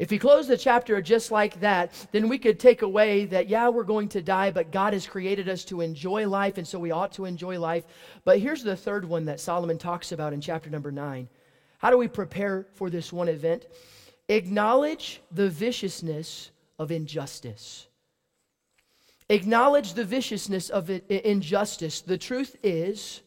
If 0.00 0.08
he 0.08 0.18
closed 0.18 0.48
the 0.48 0.56
chapter 0.56 1.02
just 1.02 1.30
like 1.30 1.60
that, 1.60 1.92
then 2.10 2.30
we 2.30 2.38
could 2.38 2.58
take 2.58 2.80
away 2.80 3.26
that, 3.26 3.50
yeah, 3.50 3.68
we're 3.68 3.84
going 3.84 4.08
to 4.08 4.22
die, 4.22 4.50
but 4.50 4.72
God 4.72 4.94
has 4.94 5.06
created 5.06 5.46
us 5.46 5.62
to 5.66 5.82
enjoy 5.82 6.26
life, 6.26 6.56
and 6.56 6.66
so 6.66 6.78
we 6.78 6.90
ought 6.90 7.12
to 7.12 7.26
enjoy 7.26 7.60
life. 7.60 7.84
But 8.24 8.38
here's 8.38 8.64
the 8.64 8.74
third 8.74 9.04
one 9.04 9.26
that 9.26 9.40
Solomon 9.40 9.76
talks 9.76 10.10
about 10.12 10.32
in 10.32 10.40
chapter 10.40 10.70
number 10.70 10.90
nine. 10.90 11.28
How 11.76 11.90
do 11.90 11.98
we 11.98 12.08
prepare 12.08 12.66
for 12.72 12.88
this 12.88 13.12
one 13.12 13.28
event? 13.28 13.66
Acknowledge 14.30 15.20
the 15.32 15.50
viciousness 15.50 16.50
of 16.78 16.90
injustice. 16.90 17.86
Acknowledge 19.28 19.92
the 19.92 20.06
viciousness 20.06 20.70
of 20.70 20.88
injustice. 21.10 22.00
The 22.00 22.16
truth 22.16 22.56
is, 22.62 23.20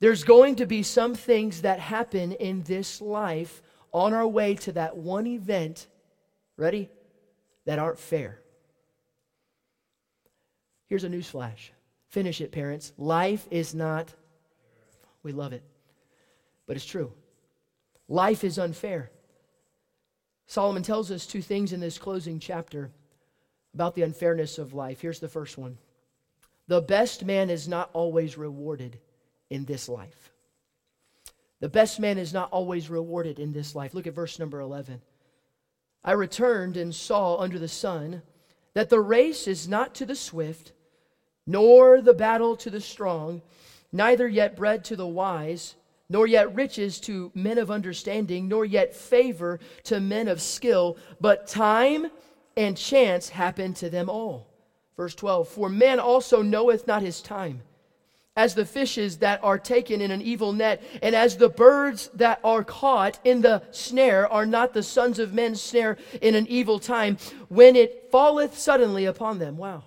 there's 0.00 0.22
going 0.22 0.56
to 0.56 0.66
be 0.66 0.82
some 0.82 1.14
things 1.14 1.62
that 1.62 1.80
happen 1.80 2.32
in 2.32 2.62
this 2.64 3.00
life 3.00 3.62
on 3.92 4.14
our 4.14 4.26
way 4.26 4.54
to 4.54 4.72
that 4.72 4.96
one 4.96 5.26
event, 5.26 5.86
ready? 6.56 6.90
That 7.64 7.78
aren't 7.78 7.98
fair. 7.98 8.40
Here's 10.86 11.04
a 11.04 11.08
news 11.08 11.28
flash. 11.28 11.72
Finish 12.08 12.40
it, 12.40 12.52
parents. 12.52 12.92
Life 12.96 13.46
is 13.50 13.74
not, 13.74 14.12
we 15.22 15.32
love 15.32 15.52
it, 15.52 15.62
but 16.66 16.76
it's 16.76 16.86
true. 16.86 17.12
Life 18.08 18.44
is 18.44 18.58
unfair. 18.58 19.10
Solomon 20.46 20.82
tells 20.82 21.10
us 21.10 21.26
two 21.26 21.42
things 21.42 21.74
in 21.74 21.80
this 21.80 21.98
closing 21.98 22.40
chapter 22.40 22.90
about 23.74 23.94
the 23.94 24.02
unfairness 24.02 24.56
of 24.56 24.72
life. 24.72 25.00
Here's 25.00 25.20
the 25.20 25.28
first 25.28 25.58
one 25.58 25.76
The 26.68 26.80
best 26.80 27.24
man 27.24 27.50
is 27.50 27.68
not 27.68 27.90
always 27.92 28.38
rewarded 28.38 28.98
in 29.50 29.66
this 29.66 29.88
life. 29.88 30.32
The 31.60 31.68
best 31.68 31.98
man 31.98 32.18
is 32.18 32.32
not 32.32 32.50
always 32.52 32.88
rewarded 32.88 33.38
in 33.38 33.52
this 33.52 33.74
life. 33.74 33.94
Look 33.94 34.06
at 34.06 34.14
verse 34.14 34.38
number 34.38 34.60
11. 34.60 35.00
I 36.04 36.12
returned 36.12 36.76
and 36.76 36.94
saw 36.94 37.36
under 37.38 37.58
the 37.58 37.68
sun 37.68 38.22
that 38.74 38.90
the 38.90 39.00
race 39.00 39.48
is 39.48 39.66
not 39.66 39.94
to 39.96 40.06
the 40.06 40.14
swift, 40.14 40.72
nor 41.46 42.00
the 42.00 42.14
battle 42.14 42.54
to 42.56 42.70
the 42.70 42.80
strong, 42.80 43.42
neither 43.90 44.28
yet 44.28 44.56
bread 44.56 44.84
to 44.84 44.96
the 44.96 45.06
wise, 45.06 45.74
nor 46.08 46.26
yet 46.26 46.54
riches 46.54 47.00
to 47.00 47.32
men 47.34 47.58
of 47.58 47.70
understanding, 47.70 48.48
nor 48.48 48.64
yet 48.64 48.94
favor 48.94 49.58
to 49.84 50.00
men 50.00 50.28
of 50.28 50.40
skill, 50.40 50.96
but 51.20 51.46
time 51.46 52.06
and 52.56 52.76
chance 52.76 53.30
happen 53.30 53.74
to 53.74 53.90
them 53.90 54.08
all. 54.08 54.46
Verse 54.96 55.14
12 55.14 55.48
For 55.48 55.68
man 55.68 55.98
also 55.98 56.42
knoweth 56.42 56.86
not 56.86 57.02
his 57.02 57.20
time, 57.20 57.62
as 58.38 58.54
the 58.54 58.64
fishes 58.64 59.18
that 59.18 59.42
are 59.42 59.58
taken 59.58 60.00
in 60.00 60.12
an 60.12 60.22
evil 60.22 60.52
net, 60.52 60.80
and 61.02 61.12
as 61.12 61.36
the 61.36 61.48
birds 61.48 62.08
that 62.14 62.38
are 62.44 62.62
caught 62.62 63.18
in 63.24 63.42
the 63.42 63.60
snare, 63.72 64.32
are 64.32 64.46
not 64.46 64.72
the 64.72 64.82
sons 64.82 65.18
of 65.18 65.34
men 65.34 65.56
snare 65.56 65.98
in 66.22 66.36
an 66.36 66.46
evil 66.46 66.78
time, 66.78 67.18
when 67.48 67.74
it 67.74 68.08
falleth 68.12 68.56
suddenly 68.56 69.06
upon 69.06 69.40
them. 69.40 69.56
Wow. 69.56 69.82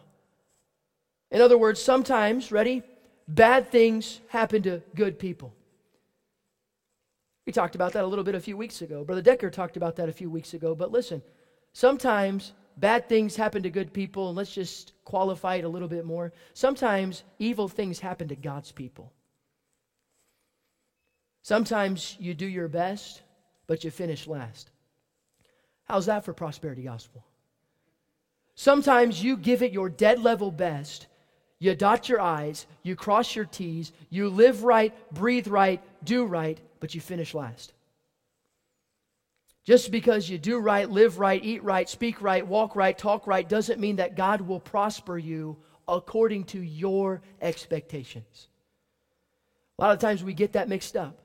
In 1.32 1.39
other 1.39 1.58
words, 1.58 1.82
sometimes, 1.82 2.52
ready, 2.52 2.84
bad 3.26 3.72
things 3.72 4.20
happen 4.28 4.62
to 4.64 4.82
good 4.95 5.18
people. 5.18 5.54
We 7.47 7.54
talked 7.54 7.76
about 7.76 7.93
that 7.93 8.04
a 8.04 8.08
little 8.08 8.26
bit 8.26 8.36
a 8.36 8.39
few 8.41 8.58
weeks 8.58 8.82
ago. 8.82 9.06
Brother 9.06 9.22
Decker 9.22 9.49
talked 9.49 9.78
about 9.78 9.95
that 9.95 10.10
a 10.10 10.14
few 10.14 10.30
weeks 10.30 10.54
ago. 10.54 10.76
But 10.76 10.91
listen, 10.91 11.22
sometimes 11.72 12.52
bad 12.78 13.08
things 13.08 13.36
happen 13.36 13.64
to 13.64 13.70
good 13.70 13.94
people, 13.94 14.28
and 14.30 14.38
let's 14.38 14.54
just 14.54 14.94
qualify 15.06 15.56
it 15.56 15.66
a 15.66 15.70
little 15.70 15.88
bit 15.88 16.06
more. 16.06 16.34
Sometimes 16.54 17.24
evil 17.40 17.68
things 17.68 18.00
happen 18.00 18.28
to 18.30 18.36
God's 18.36 18.72
people. 18.72 19.12
Sometimes 21.44 22.16
you 22.20 22.34
do 22.34 22.46
your 22.46 22.68
best, 22.68 23.22
but 23.68 23.84
you 23.84 23.92
finish 23.92 24.28
last. 24.28 24.70
How's 25.86 26.06
that 26.06 26.24
for 26.24 26.34
prosperity 26.34 26.84
gospel? 26.84 27.24
Sometimes 28.56 29.24
you 29.24 29.38
give 29.38 29.64
it 29.64 29.72
your 29.72 29.90
dead 29.90 30.20
level 30.20 30.52
best, 30.52 31.08
you 31.60 31.76
dot 31.76 32.10
your 32.10 32.22
I's, 32.22 32.66
you 32.84 32.96
cross 32.96 33.36
your 33.36 33.46
T's, 33.46 33.92
you 34.10 34.30
live 34.30 34.64
right, 34.64 34.94
breathe 35.14 35.48
right, 35.48 35.82
do 36.04 36.26
right, 36.26 36.60
but 36.80 36.94
you 36.94 37.02
finish 37.02 37.34
last. 37.34 37.74
Just 39.64 39.91
because 39.91 40.30
you 40.30 40.38
do 40.38 40.57
right, 40.57 40.89
live 40.89 41.20
right, 41.20 41.43
eat 41.43 41.64
right, 41.64 41.88
speak 41.88 42.22
right, 42.22 42.45
walk 42.45 42.76
right, 42.76 42.97
talk 42.97 43.28
right, 43.28 43.47
doesn't 43.47 43.80
mean 43.80 43.97
that 43.97 44.16
God 44.16 44.41
will 44.41 44.59
prosper 44.59 45.18
you 45.18 45.57
according 45.88 46.45
to 46.45 46.62
your 46.62 47.22
expectations. 47.41 48.47
A 49.78 49.82
lot 49.82 49.93
of 49.93 49.99
times 49.99 50.24
we 50.24 50.34
get 50.34 50.53
that 50.53 50.70
mixed 50.70 50.95
up. 50.97 51.20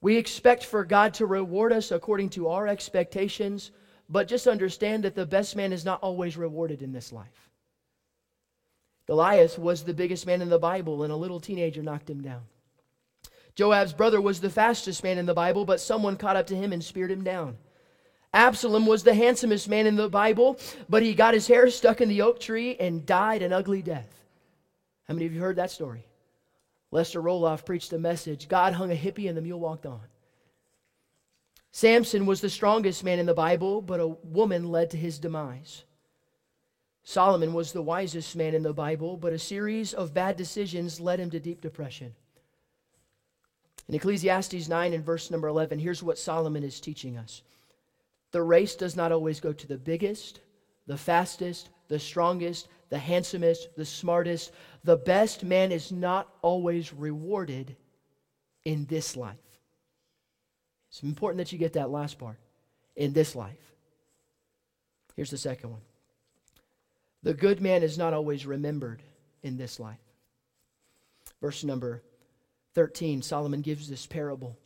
We 0.00 0.16
expect 0.16 0.64
for 0.64 0.84
God 0.84 1.14
to 1.14 1.26
reward 1.26 1.72
us 1.72 1.92
according 1.92 2.30
to 2.30 2.48
our 2.48 2.66
expectations, 2.66 3.70
but 4.08 4.26
just 4.26 4.46
understand 4.46 5.04
that 5.04 5.14
the 5.14 5.26
best 5.26 5.54
man 5.54 5.72
is 5.72 5.84
not 5.84 6.02
always 6.02 6.36
rewarded 6.36 6.82
in 6.82 6.92
this 6.92 7.12
life. 7.12 7.50
Goliath 9.06 9.58
was 9.58 9.84
the 9.84 9.94
biggest 9.94 10.26
man 10.26 10.42
in 10.42 10.48
the 10.48 10.58
Bible, 10.58 11.02
and 11.02 11.12
a 11.12 11.16
little 11.16 11.40
teenager 11.40 11.82
knocked 11.82 12.08
him 12.08 12.22
down. 12.22 12.42
Joab's 13.54 13.92
brother 13.92 14.20
was 14.20 14.40
the 14.40 14.50
fastest 14.50 15.02
man 15.02 15.18
in 15.18 15.26
the 15.26 15.34
Bible, 15.34 15.64
but 15.64 15.80
someone 15.80 16.16
caught 16.16 16.36
up 16.36 16.46
to 16.48 16.56
him 16.56 16.72
and 16.72 16.82
speared 16.82 17.10
him 17.10 17.22
down. 17.22 17.58
Absalom 18.34 18.86
was 18.86 19.02
the 19.02 19.14
handsomest 19.14 19.68
man 19.68 19.86
in 19.86 19.96
the 19.96 20.08
Bible, 20.08 20.58
but 20.88 21.02
he 21.02 21.14
got 21.14 21.34
his 21.34 21.46
hair 21.46 21.68
stuck 21.68 22.00
in 22.00 22.08
the 22.08 22.22
oak 22.22 22.40
tree 22.40 22.76
and 22.76 23.04
died 23.04 23.42
an 23.42 23.52
ugly 23.52 23.82
death. 23.82 24.08
How 25.04 25.14
many 25.14 25.26
of 25.26 25.34
you 25.34 25.40
heard 25.40 25.56
that 25.56 25.70
story? 25.70 26.06
Lester 26.90 27.20
Roloff 27.20 27.66
preached 27.66 27.92
a 27.92 27.98
message 27.98 28.48
God 28.48 28.72
hung 28.72 28.90
a 28.90 28.94
hippie 28.94 29.28
and 29.28 29.36
the 29.36 29.42
mule 29.42 29.60
walked 29.60 29.84
on. 29.84 30.00
Samson 31.72 32.26
was 32.26 32.40
the 32.40 32.50
strongest 32.50 33.04
man 33.04 33.18
in 33.18 33.26
the 33.26 33.34
Bible, 33.34 33.82
but 33.82 34.00
a 34.00 34.08
woman 34.08 34.70
led 34.70 34.90
to 34.90 34.96
his 34.96 35.18
demise. 35.18 35.84
Solomon 37.02 37.52
was 37.52 37.72
the 37.72 37.82
wisest 37.82 38.36
man 38.36 38.54
in 38.54 38.62
the 38.62 38.72
Bible, 38.72 39.16
but 39.16 39.32
a 39.32 39.38
series 39.38 39.92
of 39.92 40.14
bad 40.14 40.36
decisions 40.36 41.00
led 41.00 41.18
him 41.18 41.30
to 41.30 41.40
deep 41.40 41.60
depression. 41.60 42.14
In 43.88 43.94
Ecclesiastes 43.94 44.68
9 44.68 44.92
and 44.92 45.04
verse 45.04 45.30
number 45.30 45.48
11, 45.48 45.78
here's 45.78 46.02
what 46.02 46.18
Solomon 46.18 46.62
is 46.62 46.80
teaching 46.80 47.16
us 47.16 47.42
The 48.30 48.42
race 48.42 48.74
does 48.74 48.96
not 48.96 49.12
always 49.12 49.40
go 49.40 49.52
to 49.52 49.66
the 49.66 49.78
biggest, 49.78 50.40
the 50.86 50.96
fastest, 50.96 51.68
the 51.88 51.98
strongest, 51.98 52.68
the 52.88 52.98
handsomest, 52.98 53.68
the 53.76 53.84
smartest. 53.84 54.52
The 54.84 54.96
best 54.96 55.44
man 55.44 55.72
is 55.72 55.92
not 55.92 56.28
always 56.42 56.92
rewarded 56.92 57.76
in 58.64 58.86
this 58.86 59.16
life. 59.16 59.36
It's 60.90 61.02
important 61.02 61.38
that 61.38 61.52
you 61.52 61.58
get 61.58 61.72
that 61.74 61.90
last 61.90 62.18
part 62.18 62.36
in 62.96 63.12
this 63.12 63.34
life. 63.34 63.72
Here's 65.16 65.30
the 65.30 65.38
second 65.38 65.70
one 65.70 65.80
the 67.22 67.34
good 67.34 67.60
man 67.60 67.82
is 67.82 67.98
not 67.98 68.14
always 68.14 68.46
remembered 68.46 69.02
in 69.42 69.56
this 69.56 69.78
life. 69.78 70.00
Verse 71.40 71.64
number 71.64 72.02
13, 72.74 73.22
Solomon 73.22 73.60
gives 73.60 73.88
this 73.88 74.06
parable. 74.06 74.56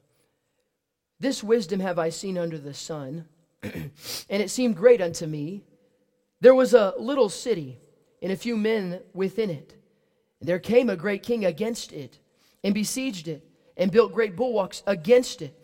This 1.19 1.43
wisdom 1.43 1.81
have 1.81 1.99
I 1.99 2.11
seen 2.11 2.39
under 2.39 2.59
the 2.59 2.75
sun, 2.75 3.27
and 3.63 3.91
it 4.29 4.51
seemed 4.51 4.77
great 4.77 5.01
unto 5.01 5.27
me. 5.27 5.65
There 6.41 6.55
was 6.55 6.75
a 6.75 6.95
little 6.99 7.29
city, 7.29 7.79
and 8.23 8.33
a 8.33 8.37
few 8.37 8.57
men 8.57 9.01
within 9.15 9.51
it. 9.51 9.75
And 10.41 10.49
there 10.49 10.59
came 10.59 10.91
a 10.91 10.97
great 10.97 11.23
king 11.23 11.45
against 11.45 11.93
it, 11.93 12.19
and 12.63 12.75
besieged 12.75 13.29
it, 13.29 13.49
and 13.77 13.91
built 13.91 14.13
great 14.13 14.37
bulwarks 14.37 14.83
against 14.87 15.43
it. 15.43 15.59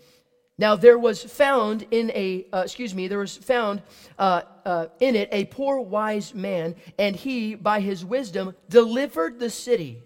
Now 0.58 0.76
there 0.76 0.98
was 0.98 1.22
found 1.22 1.86
in 1.90 2.10
a, 2.10 2.46
uh, 2.52 2.62
excuse 2.64 2.94
me, 2.94 3.08
there 3.08 3.18
was 3.18 3.36
found 3.36 3.82
uh, 4.18 4.42
uh, 4.64 4.86
in 5.00 5.16
it 5.16 5.28
a 5.32 5.46
poor 5.46 5.80
wise 5.80 6.34
man, 6.34 6.76
and 6.98 7.16
he, 7.16 7.54
by 7.54 7.80
his 7.80 8.04
wisdom, 8.04 8.54
delivered 8.68 9.38
the 9.38 9.50
city 9.50 10.02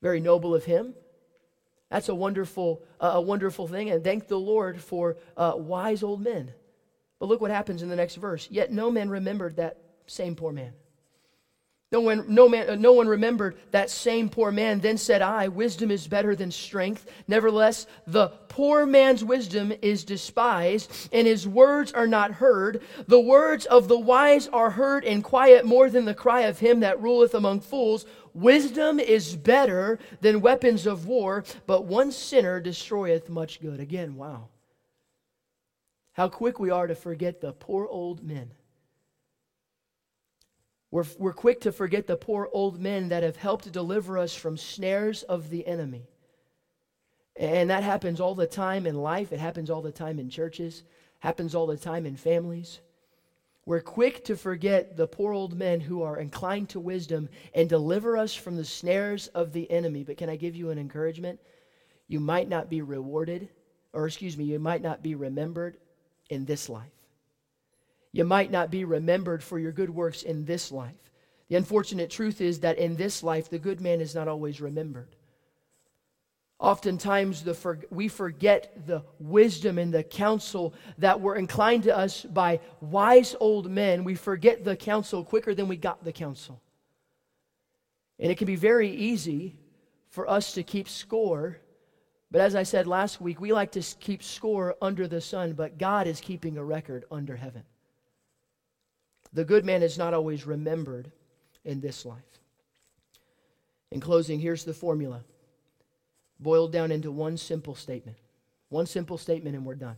very 0.00 0.20
noble 0.20 0.54
of 0.54 0.64
him. 0.64 0.94
That's 1.90 2.08
a 2.08 2.14
wonderful, 2.14 2.82
uh, 3.00 3.12
a 3.14 3.20
wonderful 3.20 3.66
thing, 3.66 3.90
and 3.90 4.04
thank 4.04 4.28
the 4.28 4.38
Lord 4.38 4.80
for 4.80 5.16
uh, 5.36 5.54
wise 5.56 6.02
old 6.02 6.22
men. 6.22 6.52
But 7.18 7.28
look 7.28 7.40
what 7.40 7.50
happens 7.50 7.82
in 7.82 7.88
the 7.88 7.96
next 7.96 8.14
verse. 8.14 8.48
Yet 8.50 8.72
no 8.72 8.90
man 8.90 9.10
remembered 9.10 9.56
that 9.56 9.78
same 10.06 10.36
poor 10.36 10.52
man. 10.52 10.72
No 11.92 12.00
one, 12.00 12.24
no, 12.28 12.48
man, 12.48 12.70
uh, 12.70 12.76
no 12.76 12.92
one 12.92 13.08
remembered 13.08 13.56
that 13.72 13.90
same 13.90 14.28
poor 14.28 14.52
man. 14.52 14.78
Then 14.78 14.96
said 14.96 15.22
I, 15.22 15.48
Wisdom 15.48 15.90
is 15.90 16.06
better 16.06 16.36
than 16.36 16.52
strength. 16.52 17.10
Nevertheless, 17.26 17.86
the 18.06 18.28
poor 18.48 18.86
man's 18.86 19.24
wisdom 19.24 19.72
is 19.82 20.04
despised, 20.04 21.08
and 21.12 21.26
his 21.26 21.48
words 21.48 21.92
are 21.92 22.06
not 22.06 22.30
heard. 22.30 22.82
The 23.08 23.18
words 23.18 23.66
of 23.66 23.88
the 23.88 23.98
wise 23.98 24.46
are 24.48 24.70
heard 24.70 25.02
in 25.02 25.20
quiet 25.22 25.64
more 25.64 25.90
than 25.90 26.04
the 26.04 26.14
cry 26.14 26.42
of 26.42 26.60
him 26.60 26.80
that 26.80 27.02
ruleth 27.02 27.34
among 27.34 27.60
fools. 27.60 28.06
Wisdom 28.34 29.00
is 29.00 29.36
better 29.36 29.98
than 30.20 30.40
weapons 30.40 30.86
of 30.86 31.06
war, 31.06 31.44
but 31.66 31.84
one 31.84 32.12
sinner 32.12 32.60
destroyeth 32.60 33.28
much 33.28 33.60
good. 33.60 33.80
Again, 33.80 34.16
wow. 34.16 34.48
How 36.12 36.28
quick 36.28 36.58
we 36.58 36.70
are 36.70 36.86
to 36.86 36.94
forget 36.94 37.40
the 37.40 37.52
poor 37.52 37.86
old 37.86 38.22
men 38.22 38.50
we're, 40.90 41.04
we're 41.18 41.32
quick 41.32 41.60
to 41.62 41.72
forget 41.72 42.06
the 42.06 42.16
poor 42.16 42.48
old 42.52 42.80
men 42.80 43.08
that 43.10 43.22
have 43.22 43.36
helped 43.36 43.70
deliver 43.70 44.18
us 44.18 44.34
from 44.34 44.56
snares 44.56 45.22
of 45.22 45.50
the 45.50 45.66
enemy. 45.66 46.08
And 47.36 47.70
that 47.70 47.84
happens 47.84 48.20
all 48.20 48.34
the 48.34 48.46
time 48.46 48.86
in 48.86 48.96
life. 48.96 49.32
It 49.32 49.38
happens 49.38 49.70
all 49.70 49.82
the 49.82 49.92
time 49.92 50.18
in 50.18 50.28
churches, 50.28 50.82
happens 51.20 51.54
all 51.54 51.66
the 51.66 51.76
time 51.76 52.06
in 52.06 52.16
families. 52.16 52.80
We're 53.66 53.80
quick 53.80 54.24
to 54.24 54.36
forget 54.36 54.96
the 54.96 55.06
poor 55.06 55.32
old 55.32 55.54
men 55.54 55.80
who 55.80 56.02
are 56.02 56.18
inclined 56.18 56.70
to 56.70 56.80
wisdom 56.80 57.28
and 57.54 57.68
deliver 57.68 58.16
us 58.16 58.34
from 58.34 58.56
the 58.56 58.64
snares 58.64 59.28
of 59.28 59.52
the 59.52 59.70
enemy. 59.70 60.02
But 60.02 60.16
can 60.16 60.30
I 60.30 60.36
give 60.36 60.56
you 60.56 60.70
an 60.70 60.78
encouragement? 60.78 61.38
You 62.08 62.20
might 62.20 62.48
not 62.48 62.70
be 62.70 62.82
rewarded, 62.82 63.48
or 63.92 64.06
excuse 64.06 64.36
me, 64.36 64.44
you 64.44 64.58
might 64.58 64.82
not 64.82 65.02
be 65.02 65.14
remembered 65.14 65.76
in 66.30 66.44
this 66.44 66.68
life. 66.68 66.90
You 68.12 68.24
might 68.24 68.50
not 68.50 68.70
be 68.70 68.84
remembered 68.84 69.42
for 69.42 69.58
your 69.58 69.72
good 69.72 69.90
works 69.90 70.22
in 70.22 70.44
this 70.44 70.72
life. 70.72 71.12
The 71.48 71.56
unfortunate 71.56 72.10
truth 72.10 72.40
is 72.40 72.60
that 72.60 72.78
in 72.78 72.96
this 72.96 73.22
life, 73.22 73.50
the 73.50 73.58
good 73.58 73.80
man 73.80 74.00
is 74.00 74.14
not 74.14 74.26
always 74.26 74.60
remembered. 74.60 75.14
Oftentimes, 76.60 77.42
the 77.42 77.54
for, 77.54 77.78
we 77.90 78.06
forget 78.06 78.86
the 78.86 79.02
wisdom 79.18 79.78
and 79.78 79.92
the 79.92 80.02
counsel 80.02 80.74
that 80.98 81.18
were 81.18 81.36
inclined 81.36 81.84
to 81.84 81.96
us 81.96 82.22
by 82.22 82.60
wise 82.82 83.34
old 83.40 83.70
men. 83.70 84.04
We 84.04 84.14
forget 84.14 84.62
the 84.62 84.76
counsel 84.76 85.24
quicker 85.24 85.54
than 85.54 85.68
we 85.68 85.78
got 85.78 86.04
the 86.04 86.12
counsel. 86.12 86.60
And 88.18 88.30
it 88.30 88.36
can 88.36 88.46
be 88.46 88.56
very 88.56 88.90
easy 88.90 89.56
for 90.10 90.28
us 90.28 90.52
to 90.52 90.62
keep 90.62 90.86
score. 90.86 91.56
But 92.30 92.42
as 92.42 92.54
I 92.54 92.64
said 92.64 92.86
last 92.86 93.22
week, 93.22 93.40
we 93.40 93.54
like 93.54 93.72
to 93.72 93.80
keep 93.98 94.22
score 94.22 94.76
under 94.82 95.08
the 95.08 95.22
sun, 95.22 95.54
but 95.54 95.78
God 95.78 96.06
is 96.06 96.20
keeping 96.20 96.58
a 96.58 96.64
record 96.64 97.06
under 97.10 97.36
heaven. 97.36 97.62
The 99.32 99.46
good 99.46 99.64
man 99.64 99.82
is 99.82 99.96
not 99.96 100.12
always 100.12 100.46
remembered 100.46 101.10
in 101.64 101.80
this 101.80 102.04
life. 102.04 102.18
In 103.90 103.98
closing, 103.98 104.38
here's 104.38 104.64
the 104.64 104.74
formula 104.74 105.24
boiled 106.40 106.72
down 106.72 106.90
into 106.90 107.12
one 107.12 107.36
simple 107.36 107.74
statement. 107.74 108.16
One 108.68 108.86
simple 108.86 109.18
statement, 109.18 109.56
and 109.56 109.64
we're 109.64 109.74
done. 109.74 109.96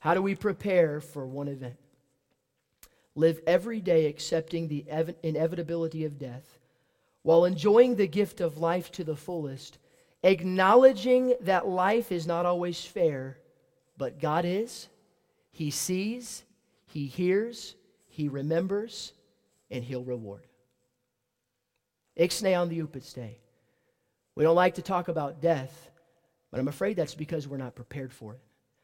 How 0.00 0.14
do 0.14 0.22
we 0.22 0.34
prepare 0.34 1.00
for 1.00 1.26
one 1.26 1.48
event? 1.48 1.76
Live 3.14 3.40
every 3.46 3.80
day 3.80 4.06
accepting 4.06 4.68
the 4.68 4.84
ev- 4.88 5.14
inevitability 5.22 6.04
of 6.04 6.18
death 6.18 6.58
while 7.22 7.44
enjoying 7.44 7.96
the 7.96 8.06
gift 8.06 8.40
of 8.40 8.58
life 8.58 8.90
to 8.92 9.04
the 9.04 9.16
fullest 9.16 9.78
acknowledging 10.22 11.34
that 11.40 11.66
life 11.66 12.12
is 12.12 12.26
not 12.26 12.46
always 12.46 12.84
fair, 12.84 13.38
but 13.98 14.20
God 14.20 14.44
is. 14.44 14.88
He 15.50 15.70
sees, 15.70 16.44
He 16.86 17.06
hears, 17.06 17.74
He 18.08 18.28
remembers, 18.28 19.12
and 19.70 19.82
He'll 19.82 20.04
reward. 20.04 20.46
Ixnay 22.16 22.58
on 22.58 22.68
the 22.68 22.80
upitstay. 22.80 23.36
We 24.34 24.44
don't 24.44 24.56
like 24.56 24.74
to 24.74 24.82
talk 24.82 25.08
about 25.08 25.40
death, 25.40 25.90
but 26.50 26.60
I'm 26.60 26.68
afraid 26.68 26.96
that's 26.96 27.14
because 27.14 27.46
we're 27.46 27.56
not 27.58 27.74
prepared 27.74 28.12
for 28.12 28.34
it. 28.34 28.40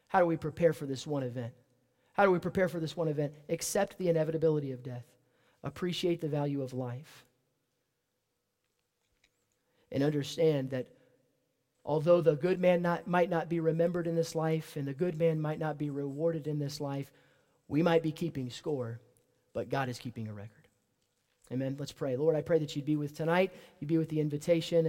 How 0.09 0.21
do 0.21 0.27
we 0.27 0.37
prepare 0.37 0.73
for 0.73 0.87
this 0.87 1.07
one 1.07 1.23
event? 1.23 1.53
How 2.13 2.25
do 2.25 2.31
we 2.31 2.39
prepare 2.39 2.69
for 2.69 2.81
this 2.81 2.97
one 2.97 3.09
event? 3.09 3.33
Accept 3.49 3.97
the 3.99 4.09
inevitability 4.09 4.73
of 4.73 4.83
death, 4.83 5.05
appreciate 5.63 6.21
the 6.21 6.29
value 6.29 6.63
of 6.63 6.73
life, 6.73 7.25
and 9.93 10.03
understand 10.03 10.71
that 10.71 10.87
although 11.85 12.21
the 12.21 12.37
good 12.37 12.61
man 12.61 12.83
not, 12.83 13.07
might 13.07 13.31
not 13.31 13.49
be 13.49 13.61
remembered 13.61 14.07
in 14.07 14.17
this 14.17 14.35
life 14.35 14.77
and 14.77 14.87
the 14.87 14.93
good 14.93 15.19
man 15.19 15.41
might 15.41 15.59
not 15.59 15.79
be 15.79 15.91
rewarded 15.91 16.47
in 16.47 16.59
this 16.59 16.81
life, 16.81 17.11
we 17.69 17.83
might 17.83 18.03
be 18.03 18.13
keeping 18.13 18.51
score, 18.51 19.01
but 19.55 19.71
God 19.71 19.89
is 19.89 19.99
keeping 19.99 20.29
a 20.29 20.33
record. 20.33 20.69
Amen. 21.51 21.77
Let's 21.79 21.93
pray. 21.93 22.17
Lord, 22.17 22.37
I 22.37 22.43
pray 22.43 22.59
that 22.59 22.77
you'd 22.77 22.85
be 22.85 22.97
with 22.97 23.15
tonight, 23.15 23.53
you'd 23.81 23.89
be 23.89 23.99
with 23.99 24.11
the 24.11 24.21
invitation. 24.21 24.87